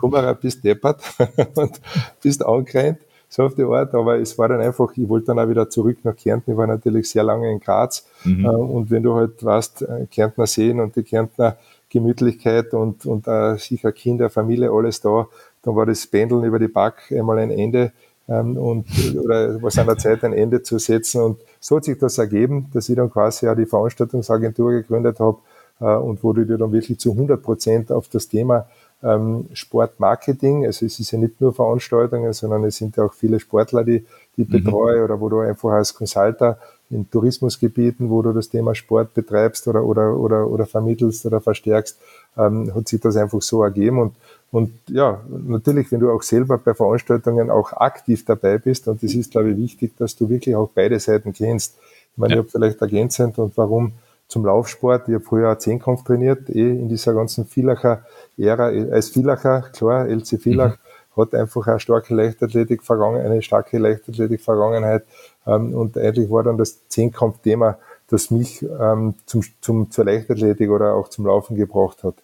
komm 0.00 0.10
mal, 0.10 0.34
bist 0.34 0.64
deppert 0.64 1.00
und 1.54 1.80
bist 2.20 2.44
angerannt, 2.44 2.98
so 3.28 3.44
auf 3.44 3.54
die 3.54 3.62
Art. 3.62 3.94
Aber 3.94 4.18
es 4.18 4.36
war 4.36 4.48
dann 4.48 4.60
einfach, 4.60 4.92
ich 4.96 5.08
wollte 5.08 5.26
dann 5.26 5.38
auch 5.38 5.48
wieder 5.48 5.70
zurück 5.70 5.98
nach 6.02 6.16
Kärnten. 6.16 6.50
Ich 6.50 6.56
war 6.56 6.66
natürlich 6.66 7.08
sehr 7.08 7.22
lange 7.22 7.50
in 7.50 7.60
Graz. 7.60 8.06
Mhm. 8.24 8.44
Äh, 8.44 8.48
und 8.48 8.90
wenn 8.90 9.02
du 9.02 9.14
halt 9.14 9.44
weißt, 9.44 9.82
äh, 9.82 10.06
Kärntner 10.10 10.46
Seen 10.46 10.80
und 10.80 10.96
die 10.96 11.02
Kärntner 11.02 11.56
Gemütlichkeit 11.88 12.74
und, 12.74 13.06
und 13.06 13.28
uh, 13.28 13.56
sicher 13.56 13.92
Kinder, 13.92 14.28
Familie, 14.28 14.70
alles 14.70 15.00
da, 15.00 15.28
dann 15.62 15.76
war 15.76 15.86
das 15.86 16.06
Pendeln 16.06 16.44
über 16.44 16.58
die 16.58 16.68
Back 16.68 17.12
einmal 17.12 17.38
ein 17.38 17.50
Ende. 17.50 17.92
Ähm, 18.28 18.56
und, 18.56 18.86
oder 19.22 19.62
was 19.62 19.78
an 19.78 19.86
der 19.86 19.98
Zeit 19.98 20.24
ein 20.24 20.32
Ende 20.32 20.60
zu 20.60 20.78
setzen. 20.78 21.22
Und 21.22 21.40
so 21.60 21.76
hat 21.76 21.84
sich 21.84 21.96
das 21.96 22.18
ergeben, 22.18 22.68
dass 22.72 22.88
ich 22.88 22.96
dann 22.96 23.08
quasi 23.08 23.48
auch 23.48 23.54
die 23.54 23.66
Veranstaltungsagentur 23.66 24.72
gegründet 24.72 25.20
habe, 25.20 25.38
äh, 25.38 25.55
und 25.84 26.22
wo 26.22 26.32
du 26.32 26.44
dir 26.44 26.58
dann 26.58 26.72
wirklich 26.72 26.98
zu 26.98 27.12
100 27.12 27.42
Prozent 27.42 27.92
auf 27.92 28.08
das 28.08 28.28
Thema 28.28 28.66
ähm, 29.02 29.46
Sportmarketing, 29.52 30.64
also 30.64 30.86
es 30.86 30.98
ist 30.98 31.10
ja 31.10 31.18
nicht 31.18 31.40
nur 31.40 31.52
Veranstaltungen, 31.52 32.32
sondern 32.32 32.64
es 32.64 32.76
sind 32.76 32.96
ja 32.96 33.04
auch 33.04 33.12
viele 33.12 33.40
Sportler, 33.40 33.84
die, 33.84 34.04
die 34.36 34.44
mhm. 34.44 34.48
betreue 34.50 35.04
oder 35.04 35.20
wo 35.20 35.28
du 35.28 35.40
einfach 35.40 35.70
als 35.70 35.94
Consulter 35.94 36.58
in 36.88 37.10
Tourismusgebieten, 37.10 38.10
wo 38.10 38.22
du 38.22 38.32
das 38.32 38.48
Thema 38.48 38.74
Sport 38.74 39.12
betreibst 39.12 39.66
oder, 39.66 39.84
oder, 39.84 40.16
oder, 40.16 40.46
oder 40.46 40.66
vermittelst 40.66 41.26
oder 41.26 41.40
verstärkst, 41.40 41.98
ähm, 42.38 42.72
hat 42.74 42.88
sich 42.88 43.00
das 43.00 43.16
einfach 43.16 43.42
so 43.42 43.62
ergeben 43.62 43.98
und 43.98 44.14
und 44.52 44.72
ja, 44.88 45.20
natürlich, 45.28 45.90
wenn 45.90 46.00
du 46.00 46.10
auch 46.10 46.22
selber 46.22 46.56
bei 46.58 46.72
Veranstaltungen 46.72 47.50
auch 47.50 47.72
aktiv 47.72 48.24
dabei 48.24 48.58
bist, 48.58 48.86
und 48.88 49.02
das 49.02 49.12
ist, 49.14 49.32
glaube 49.32 49.50
ich, 49.50 49.56
wichtig, 49.56 49.96
dass 49.98 50.16
du 50.16 50.28
wirklich 50.28 50.54
auch 50.54 50.70
beide 50.74 51.00
Seiten 51.00 51.32
kennst. 51.32 51.76
Ich 52.12 52.18
meine, 52.18 52.34
ja. 52.34 52.40
ich 52.40 52.46
habe 52.46 52.50
vielleicht 52.50 52.80
ergänzend 52.80 53.38
und 53.38 53.56
warum 53.56 53.92
zum 54.28 54.44
Laufsport. 54.44 55.08
Ich 55.08 55.14
habe 55.14 55.24
früher 55.24 55.58
Zehnkampf 55.58 56.04
trainiert, 56.04 56.50
eh 56.50 56.70
in 56.70 56.88
dieser 56.88 57.14
ganzen 57.14 57.46
Villacher 57.46 58.04
Ära, 58.36 58.66
als 58.66 59.10
Villacher, 59.10 59.62
klar, 59.72 60.06
LC 60.08 60.40
Villach 60.40 60.76
mhm. 60.76 61.22
hat 61.22 61.34
einfach 61.34 61.66
eine 61.66 61.80
starke 61.80 62.14
Leichtathletik 62.14 62.82
vergangen, 62.82 63.24
eine 63.24 63.42
starke 63.42 63.78
Leichtathletik 63.78 64.40
Vergangenheit. 64.40 65.04
Und 65.44 65.96
eigentlich 65.96 66.28
war 66.28 66.42
dann 66.42 66.58
das 66.58 66.88
Zehnkampf-Thema, 66.88 67.78
das 68.08 68.30
mich 68.30 68.62
ähm, 68.62 69.14
zum, 69.26 69.42
zum, 69.60 69.90
zur 69.90 70.04
Leichtathletik 70.04 70.70
oder 70.70 70.94
auch 70.94 71.08
zum 71.08 71.26
Laufen 71.26 71.56
gebracht 71.56 72.04
hat. 72.04 72.14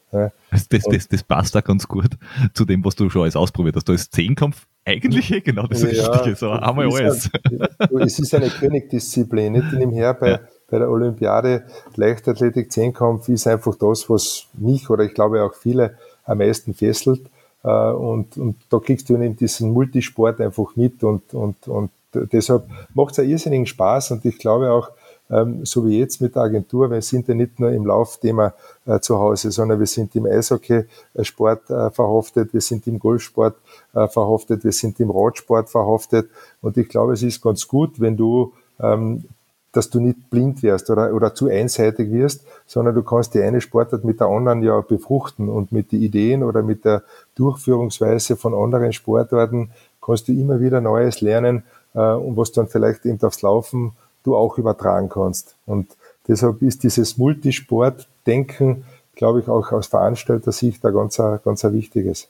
Das, 0.50 0.68
das, 0.68 0.82
das, 0.85 1.09
das 1.09 1.23
passt 1.23 1.54
da 1.54 1.61
ganz 1.61 1.88
gut 1.88 2.11
zu 2.52 2.64
dem, 2.64 2.85
was 2.85 2.94
du 2.97 3.09
schon 3.11 3.23
alles 3.23 3.37
ausprobiert 3.37 3.76
hast. 3.76 3.88
Da 3.88 3.92
ist 3.92 4.12
Zehnkampf 4.12 4.66
eigentlich 4.85 5.32
eh 5.32 5.40
genau 5.40 5.66
das 5.66 5.82
ja, 5.82 5.88
Richtige. 5.88 6.37
So, 6.37 6.50
einmal 6.50 6.92
alles. 6.92 7.30
Ein, 7.78 8.00
es 8.00 8.18
ist 8.18 8.35
eine 8.35 8.49
Königdisziplin, 8.49 9.52
nicht 9.52 9.73
nebenher 9.73 10.14
bei, 10.14 10.30
ja 10.32 10.40
bei 10.73 10.79
der 10.79 10.91
Olympiade. 10.91 11.64
Leichtathletik, 11.97 12.73
Zehnkampf 12.73 13.29
ist 13.29 13.47
einfach 13.47 13.76
das, 13.76 14.09
was 14.09 14.47
mich 14.55 14.88
oder 14.88 15.05
ich 15.05 15.12
glaube 15.12 15.45
auch 15.45 15.55
viele 15.55 15.99
am 16.25 16.38
meisten 16.38 16.73
fesselt. 16.73 17.21
Äh, 17.62 17.69
und, 17.69 18.38
und 18.38 18.57
da 18.71 18.79
kriegst 18.79 19.09
du 19.11 19.14
in 19.14 19.37
diesen 19.37 19.71
Multisport 19.71 20.41
einfach 20.41 20.75
mit 20.75 21.05
und, 21.05 21.35
und, 21.35 21.69
und 21.69 21.91
deshalb 22.14 22.64
macht 22.95 23.12
es 23.12 23.19
einen 23.19 23.31
irrsinnigen 23.31 23.67
Spaß. 23.67 24.12
Und 24.12 24.25
ich 24.25 24.38
glaube 24.38 24.73
auch, 24.73 24.91
ähm, 25.31 25.67
so 25.67 25.87
wie 25.87 25.99
jetzt 25.99 26.23
mit 26.23 26.37
der 26.37 26.43
Agentur, 26.43 26.91
wir 26.91 27.02
sind 27.02 27.29
ja 27.29 27.35
nicht 27.35 27.61
nur 27.61 27.71
im 27.71 27.85
Laufthema 27.85 28.55
äh, 28.87 28.99
zu 29.00 29.19
Hause, 29.19 29.50
sondern 29.50 29.79
wir 29.79 29.87
sind 29.87 30.17
im 30.17 30.25
Eishockey-Sport 30.25 31.69
äh, 31.69 31.91
verhaftet, 31.91 32.55
wir 32.55 32.62
sind 32.62 32.87
im 32.87 32.99
Golfsport 32.99 33.57
verhaftet, 33.93 34.64
wir 34.64 34.73
sind 34.73 34.99
im 35.00 35.11
Radsport 35.11 35.69
verhaftet. 35.69 36.31
Und 36.62 36.79
ich 36.79 36.88
glaube, 36.88 37.12
es 37.12 37.23
ist 37.23 37.43
ganz 37.43 37.69
gut, 37.69 38.00
wenn 38.00 38.17
du 38.17 38.55
ähm, 38.81 39.25
dass 39.73 39.91
du 39.91 40.00
nicht 40.00 40.31
blind 40.31 40.62
wirst 40.62 40.91
oder, 40.91 41.14
oder 41.14 41.35
zu 41.35 41.49
einseitig 41.49 42.12
wirst, 42.12 42.45
sondern 42.67 42.95
du 42.95 43.02
kannst 43.02 43.35
die 43.35 43.43
eine 43.43 43.61
Sportart 43.61 44.05
mit 44.05 44.21
der 44.21 44.29
anderen 44.29 44.62
ja 44.62 44.81
befruchten 44.81 45.49
und 45.49 45.73
mit 45.73 45.93
den 45.93 46.02
Ideen 46.02 46.43
oder 46.43 46.62
mit 46.62 46.85
der 46.85 47.02
Durchführungsweise 47.35 48.37
von 48.37 48.55
anderen 48.55 48.93
Sportarten 48.93 49.71
kannst 50.00 50.29
du 50.29 50.33
immer 50.33 50.61
wieder 50.61 50.81
Neues 50.81 51.21
lernen 51.21 51.62
äh, 51.95 52.00
und 52.12 52.37
was 52.37 52.52
dann 52.52 52.69
vielleicht 52.69 53.07
eben 53.07 53.21
aufs 53.23 53.43
Laufen 53.43 53.93
du 54.25 54.37
auch 54.37 54.59
übertragen 54.59 55.09
kannst. 55.09 55.57
Und 55.67 55.88
deshalb 56.29 56.62
ist 56.62 56.83
dieses 56.83 57.17
Multisport-Denken, 57.17 58.85
glaube 59.14 59.41
ich, 59.41 59.49
auch 59.49 59.73
aus 59.73 59.87
Veranstalter-Sicht 59.87 60.85
ein 60.85 60.95
ganz, 60.95 61.17
ganz 61.17 61.64
ein 61.64 61.73
wichtiges. 61.73 62.29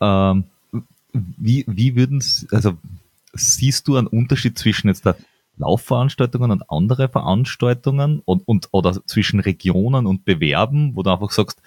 Ähm, 0.00 0.44
wie, 1.12 1.64
wie 1.68 1.96
würden 1.96 2.22
also 2.50 2.72
siehst 3.34 3.88
du 3.88 3.96
einen 3.96 4.06
Unterschied 4.06 4.58
zwischen 4.58 4.88
jetzt 4.88 5.04
der 5.04 5.16
Laufveranstaltungen 5.56 6.50
und 6.50 6.70
andere 6.70 7.08
Veranstaltungen 7.08 8.20
und, 8.24 8.46
und 8.46 8.68
oder 8.72 9.04
zwischen 9.06 9.40
Regionen 9.40 10.06
und 10.06 10.24
Bewerben, 10.24 10.96
wo 10.96 11.02
du 11.02 11.10
einfach 11.10 11.30
sagst, 11.30 11.62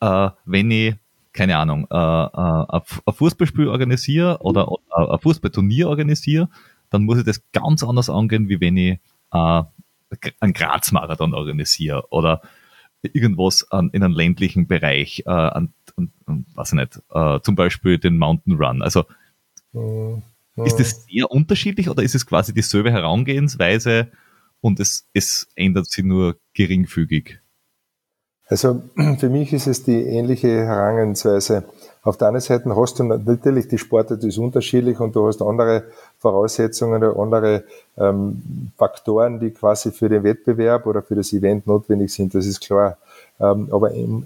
äh, 0.00 0.30
wenn 0.44 0.70
ich, 0.70 0.94
keine 1.32 1.58
Ahnung, 1.58 1.86
äh, 1.90 1.96
äh, 1.96 2.80
ein 3.06 3.14
Fußballspiel 3.14 3.68
organisiere 3.68 4.38
oder, 4.40 4.70
oder 4.70 5.12
ein 5.12 5.18
Fußballturnier 5.20 5.88
organisiere, 5.88 6.48
dann 6.88 7.04
muss 7.04 7.18
ich 7.18 7.24
das 7.24 7.42
ganz 7.52 7.84
anders 7.84 8.10
angehen, 8.10 8.48
wie 8.48 8.60
wenn 8.60 8.76
ich 8.76 8.98
äh, 9.32 9.62
einen 10.40 10.52
Graz-Marathon 10.52 11.34
organisiere 11.34 12.10
oder 12.10 12.42
irgendwas 13.02 13.70
an, 13.70 13.90
in 13.90 14.02
einem 14.02 14.14
ländlichen 14.14 14.66
Bereich, 14.66 15.22
äh, 15.26 15.30
an, 15.30 15.72
an, 15.96 16.12
an 16.26 16.46
weiß 16.54 16.72
ich 16.72 16.78
nicht, 16.78 17.00
äh, 17.10 17.40
zum 17.40 17.54
Beispiel 17.54 17.98
den 17.98 18.18
Mountain 18.18 18.54
Run. 18.54 18.82
Also 18.82 19.04
mhm. 19.72 20.22
Ist 20.56 20.78
das 20.78 21.06
sehr 21.06 21.30
unterschiedlich 21.30 21.88
oder 21.88 22.02
ist 22.02 22.14
es 22.14 22.26
quasi 22.26 22.52
dieselbe 22.52 22.90
Herangehensweise 22.90 24.10
und 24.60 24.80
es, 24.80 25.06
es 25.14 25.48
ändert 25.54 25.86
sich 25.86 26.04
nur 26.04 26.36
geringfügig? 26.54 27.40
Also 28.50 28.82
für 29.18 29.28
mich 29.28 29.52
ist 29.52 29.68
es 29.68 29.84
die 29.84 30.02
ähnliche 30.02 30.48
Herangehensweise. 30.48 31.64
Auf 32.02 32.16
der 32.16 32.28
anderen 32.28 32.42
Seite 32.42 32.74
hast 32.74 32.98
du 32.98 33.04
natürlich, 33.04 33.68
die 33.68 33.78
Sportart 33.78 34.24
ist 34.24 34.38
unterschiedlich 34.38 34.98
und 34.98 35.14
du 35.14 35.26
hast 35.28 35.40
andere 35.40 35.84
Voraussetzungen 36.18 37.04
oder 37.04 37.20
andere 37.20 37.64
ähm, 37.96 38.72
Faktoren, 38.76 39.38
die 39.38 39.50
quasi 39.50 39.92
für 39.92 40.08
den 40.08 40.24
Wettbewerb 40.24 40.86
oder 40.86 41.02
für 41.02 41.14
das 41.14 41.32
Event 41.32 41.66
notwendig 41.66 42.12
sind, 42.12 42.34
das 42.34 42.46
ist 42.46 42.60
klar. 42.60 42.96
Ähm, 43.38 43.68
aber 43.70 43.92
im, 43.92 44.24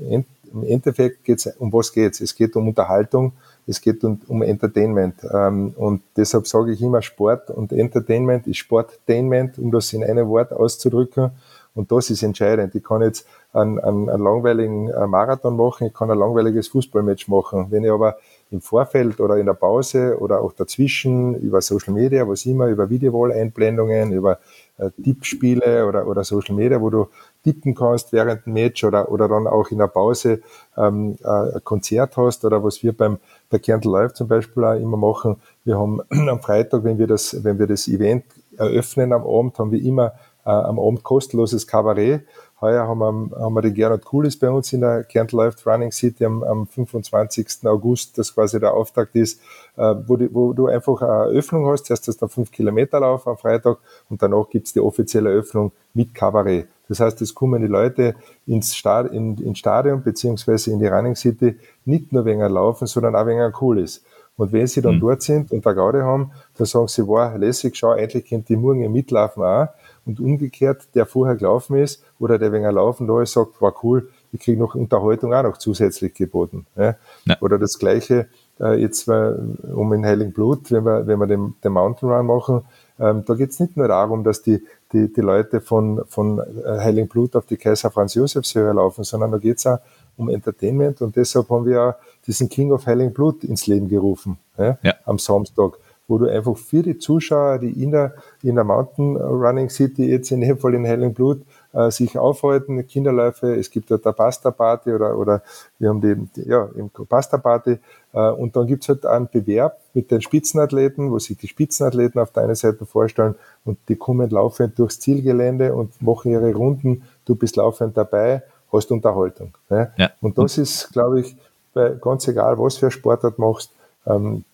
im 0.54 0.64
Endeffekt 0.64 1.24
geht 1.24 1.44
es, 1.44 1.54
um 1.58 1.72
was 1.72 1.92
geht 1.92 2.14
es? 2.14 2.20
Es 2.20 2.34
geht 2.34 2.56
um 2.56 2.68
Unterhaltung, 2.68 3.32
es 3.66 3.80
geht 3.80 4.04
um, 4.04 4.20
um 4.28 4.42
Entertainment. 4.42 5.16
Ähm, 5.32 5.74
und 5.76 6.02
deshalb 6.16 6.46
sage 6.46 6.72
ich 6.72 6.82
immer, 6.82 7.02
Sport 7.02 7.50
und 7.50 7.72
Entertainment 7.72 8.46
ist 8.46 8.58
Sporttainment, 8.58 9.58
um 9.58 9.70
das 9.70 9.92
in 9.92 10.04
einem 10.04 10.28
Wort 10.28 10.52
auszudrücken. 10.52 11.30
Und 11.74 11.90
das 11.90 12.08
ist 12.10 12.22
entscheidend. 12.22 12.74
Ich 12.74 12.84
kann 12.84 13.02
jetzt 13.02 13.26
einen, 13.52 13.80
einen, 13.80 14.08
einen 14.08 14.22
langweiligen 14.22 14.88
äh, 14.88 15.06
Marathon 15.06 15.56
machen, 15.56 15.88
ich 15.88 15.94
kann 15.94 16.10
ein 16.10 16.18
langweiliges 16.18 16.68
Fußballmatch 16.68 17.28
machen. 17.28 17.66
Wenn 17.70 17.84
ich 17.84 17.90
aber 17.90 18.16
im 18.50 18.60
Vorfeld 18.60 19.20
oder 19.20 19.36
in 19.38 19.46
der 19.46 19.54
Pause 19.54 20.16
oder 20.20 20.40
auch 20.40 20.52
dazwischen 20.52 21.34
über 21.34 21.60
Social 21.60 21.92
Media, 21.92 22.28
was 22.28 22.46
immer, 22.46 22.68
über 22.68 22.88
Videowall-Einblendungen, 22.90 24.12
über 24.12 24.38
äh, 24.78 24.90
Tippspiele 25.02 25.86
oder, 25.86 26.06
oder 26.06 26.22
Social 26.22 26.54
Media, 26.54 26.80
wo 26.80 26.90
du 26.90 27.08
tippen 27.44 27.74
kannst 27.74 28.12
während 28.12 28.46
dem 28.46 28.54
Match 28.54 28.82
oder, 28.82 29.12
oder 29.12 29.28
dann 29.28 29.46
auch 29.46 29.70
in 29.70 29.78
der 29.78 29.86
Pause 29.86 30.40
ähm, 30.76 31.16
äh, 31.22 31.28
ein 31.28 31.64
Konzert 31.64 32.16
hast 32.16 32.44
oder 32.44 32.64
was 32.64 32.82
wir 32.82 32.96
beim 32.96 33.18
der 33.52 33.60
Kerntel 33.60 33.92
Live 33.92 34.14
zum 34.14 34.26
Beispiel 34.26 34.64
auch 34.64 34.74
immer 34.74 34.96
machen. 34.96 35.36
Wir 35.64 35.78
haben 35.78 36.00
am 36.10 36.40
Freitag, 36.40 36.82
wenn 36.84 36.98
wir 36.98 37.06
das, 37.06 37.44
wenn 37.44 37.58
wir 37.58 37.66
das 37.66 37.86
Event 37.86 38.24
eröffnen 38.56 39.12
am 39.12 39.26
Abend, 39.26 39.58
haben 39.58 39.70
wir 39.70 39.82
immer 39.82 40.14
äh, 40.44 40.50
am 40.50 40.78
Abend 40.78 41.02
kostenloses 41.02 41.66
Kabarett. 41.66 42.26
Heuer 42.60 42.86
haben 42.86 42.98
wir, 42.98 43.40
haben 43.40 43.54
wir 43.54 43.62
den 43.62 43.74
Gernot 43.74 44.04
Kulis 44.04 44.38
bei 44.38 44.48
uns 44.48 44.72
in 44.72 44.80
der 44.80 45.04
Kärnten 45.04 45.36
Life 45.36 45.68
Running 45.68 45.92
City 45.92 46.24
am, 46.24 46.42
am 46.42 46.66
25. 46.66 47.66
August, 47.66 48.16
das 48.16 48.34
quasi 48.34 48.58
der 48.58 48.72
Auftakt 48.72 49.14
ist, 49.16 49.40
äh, 49.76 49.94
wo, 50.06 50.16
die, 50.16 50.32
wo 50.32 50.52
du 50.52 50.68
einfach 50.68 51.02
eine 51.02 51.34
Eröffnung 51.34 51.66
hast. 51.66 51.90
Hast 51.90 52.08
du 52.08 52.12
einen 52.18 52.30
5 52.30 52.50
Kilometer 52.50 53.00
Lauf 53.00 53.26
am 53.26 53.36
Freitag 53.36 53.78
und 54.08 54.22
danach 54.22 54.48
gibt's 54.48 54.72
die 54.72 54.80
offizielle 54.80 55.30
Eröffnung 55.30 55.72
mit 55.92 56.14
Kabarett. 56.14 56.68
Das 56.88 57.00
heißt, 57.00 57.20
es 57.22 57.34
kommen 57.34 57.62
die 57.62 57.68
Leute 57.68 58.14
ins, 58.46 58.76
Stad 58.76 59.12
in, 59.12 59.36
ins 59.38 59.58
Stadion 59.58 60.02
beziehungsweise 60.02 60.70
in 60.70 60.78
die 60.78 60.86
Running 60.86 61.16
City 61.16 61.56
nicht 61.84 62.12
nur 62.12 62.24
wegen 62.24 62.40
Laufen, 62.40 62.86
sondern 62.86 63.16
auch 63.16 63.26
wegen 63.26 63.52
Cooles. 63.52 64.02
Und 64.36 64.52
wenn 64.52 64.66
sie 64.66 64.82
dann 64.82 64.96
mhm. 64.96 65.00
dort 65.00 65.22
sind 65.22 65.52
und 65.52 65.64
da 65.64 65.72
Gaude 65.72 66.02
haben, 66.02 66.32
dann 66.56 66.66
sagen 66.66 66.88
sie, 66.88 67.06
wow, 67.06 67.36
lässig, 67.36 67.76
schau, 67.76 67.92
endlich 67.92 68.28
könnt 68.28 68.48
die 68.48 68.56
morgen 68.56 68.90
mitlaufen 68.90 69.44
auch. 69.44 69.68
Und 70.04 70.20
umgekehrt, 70.20 70.88
der 70.94 71.06
vorher 71.06 71.36
gelaufen 71.36 71.76
ist 71.76 72.02
oder 72.18 72.38
der 72.38 72.52
wegen 72.52 72.64
Laufen 72.70 73.06
da 73.06 73.22
ist, 73.22 73.32
sagt, 73.32 73.62
war 73.62 73.74
cool, 73.82 74.10
ich 74.32 74.40
kriege 74.40 74.60
noch 74.60 74.74
Unterhaltung 74.74 75.32
auch 75.32 75.44
noch 75.44 75.56
zusätzlich 75.56 76.14
geboten. 76.14 76.66
Ja? 76.76 76.96
Ja. 77.26 77.36
Oder 77.40 77.58
das 77.58 77.78
Gleiche 77.78 78.26
äh, 78.60 78.80
jetzt 78.80 79.08
äh, 79.08 79.34
um 79.72 79.92
in 79.92 80.04
Heiligenblut, 80.04 80.70
wenn 80.72 80.84
wir, 80.84 81.06
wenn 81.06 81.20
wir 81.20 81.26
den, 81.26 81.54
den 81.62 81.72
Mountain 81.72 82.10
Run 82.10 82.26
machen, 82.26 82.62
ähm, 82.98 83.24
da 83.26 83.34
geht 83.34 83.50
es 83.50 83.60
nicht 83.60 83.76
nur 83.76 83.88
darum, 83.88 84.24
dass 84.24 84.42
die, 84.42 84.62
die, 84.92 85.12
die 85.12 85.20
Leute 85.20 85.60
von, 85.60 86.04
von 86.08 86.38
äh, 86.38 86.78
Heiligenblut 86.78 87.34
auf 87.36 87.46
die 87.46 87.56
Kaiser 87.56 87.90
Franz 87.90 88.14
Josefs 88.14 88.54
Höhe 88.54 88.72
laufen, 88.72 89.04
sondern 89.04 89.32
da 89.32 89.38
geht 89.38 89.58
es 89.58 89.66
auch 89.66 89.78
um 90.16 90.28
Entertainment 90.28 91.02
und 91.02 91.16
deshalb 91.16 91.50
haben 91.50 91.66
wir 91.66 91.82
auch 91.82 91.94
diesen 92.26 92.48
King 92.48 92.72
of 92.72 92.86
Heiligenblut 92.86 93.42
ins 93.44 93.66
Leben 93.66 93.88
gerufen 93.88 94.38
ja, 94.56 94.78
ja. 94.82 94.94
am 95.04 95.18
Samstag 95.18 95.78
wo 96.06 96.18
du 96.18 96.26
einfach 96.26 96.56
für 96.56 96.82
die 96.82 96.98
Zuschauer, 96.98 97.58
die 97.58 97.82
in 97.82 97.90
der, 97.90 98.14
in 98.42 98.56
der 98.56 98.64
Mountain 98.64 99.16
Running 99.16 99.70
City, 99.70 100.04
jetzt 100.06 100.30
in 100.30 100.40
dem 100.42 100.58
Fall 100.58 100.74
in 100.74 100.84
Hellingblut, 100.84 101.42
äh, 101.72 101.90
sich 101.90 102.18
aufhalten, 102.18 102.86
Kinderläufe, 102.86 103.54
es 103.54 103.70
gibt 103.70 103.90
dort 103.90 104.04
eine 104.06 104.12
Pasta-Party 104.12 104.92
oder, 104.92 105.16
oder 105.18 105.42
wir 105.78 105.88
haben 105.88 106.00
die, 106.00 106.48
ja, 106.48 106.68
im 106.74 106.90
Pasta-Party 106.90 107.70
äh, 107.70 107.78
und 108.20 108.56
dann 108.56 108.66
gibt's 108.66 108.88
halt 108.88 109.06
einen 109.06 109.28
Bewerb 109.30 109.80
mit 109.92 110.10
den 110.10 110.22
Spitzenathleten, 110.22 111.10
wo 111.10 111.18
sich 111.18 111.36
die 111.36 111.48
Spitzenathleten 111.48 112.20
auf 112.20 112.30
deiner 112.30 112.54
Seite 112.54 112.86
vorstellen 112.86 113.34
und 113.64 113.78
die 113.88 113.96
kommen 113.96 114.30
laufend 114.30 114.78
durchs 114.78 115.00
Zielgelände 115.00 115.74
und 115.74 116.00
machen 116.00 116.30
ihre 116.30 116.52
Runden, 116.54 117.02
du 117.24 117.34
bist 117.34 117.56
laufend 117.56 117.96
dabei, 117.96 118.42
hast 118.72 118.90
Unterhaltung. 118.90 119.56
Ne? 119.68 119.92
Ja. 119.96 120.10
Und 120.20 120.38
das 120.38 120.58
ist, 120.58 120.92
glaube 120.92 121.20
ich, 121.20 121.36
bei, 121.72 121.96
ganz 122.00 122.28
egal, 122.28 122.58
was 122.58 122.76
für 122.76 122.90
Sportart 122.90 123.38
machst, 123.38 123.72
ähm, 124.06 124.44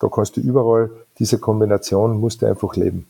da 0.00 0.08
kannst 0.08 0.36
du 0.36 0.40
überall 0.40 0.90
diese 1.18 1.38
Kombination 1.38 2.18
musst 2.18 2.42
du 2.42 2.46
einfach 2.46 2.74
leben. 2.74 3.06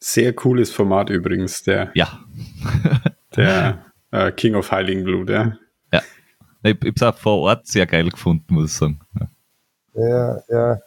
Sehr 0.00 0.32
cooles 0.32 0.72
Format 0.72 1.10
übrigens, 1.10 1.62
der, 1.62 1.92
ja. 1.94 2.20
der 3.36 3.84
äh, 4.10 4.32
King 4.32 4.56
of 4.56 4.72
Heiligenblut, 4.72 5.30
ja. 5.30 5.56
Ja. 6.62 6.70
Ich 6.70 6.76
habe 6.76 6.92
es 6.94 7.02
auch 7.02 7.16
vor 7.16 7.38
Ort 7.38 7.66
sehr 7.66 7.86
geil 7.86 8.08
gefunden, 8.08 8.54
muss 8.54 8.72
ich 8.72 8.76
sagen. 8.76 9.00
Ja, 9.94 10.38
ja. 10.48 10.78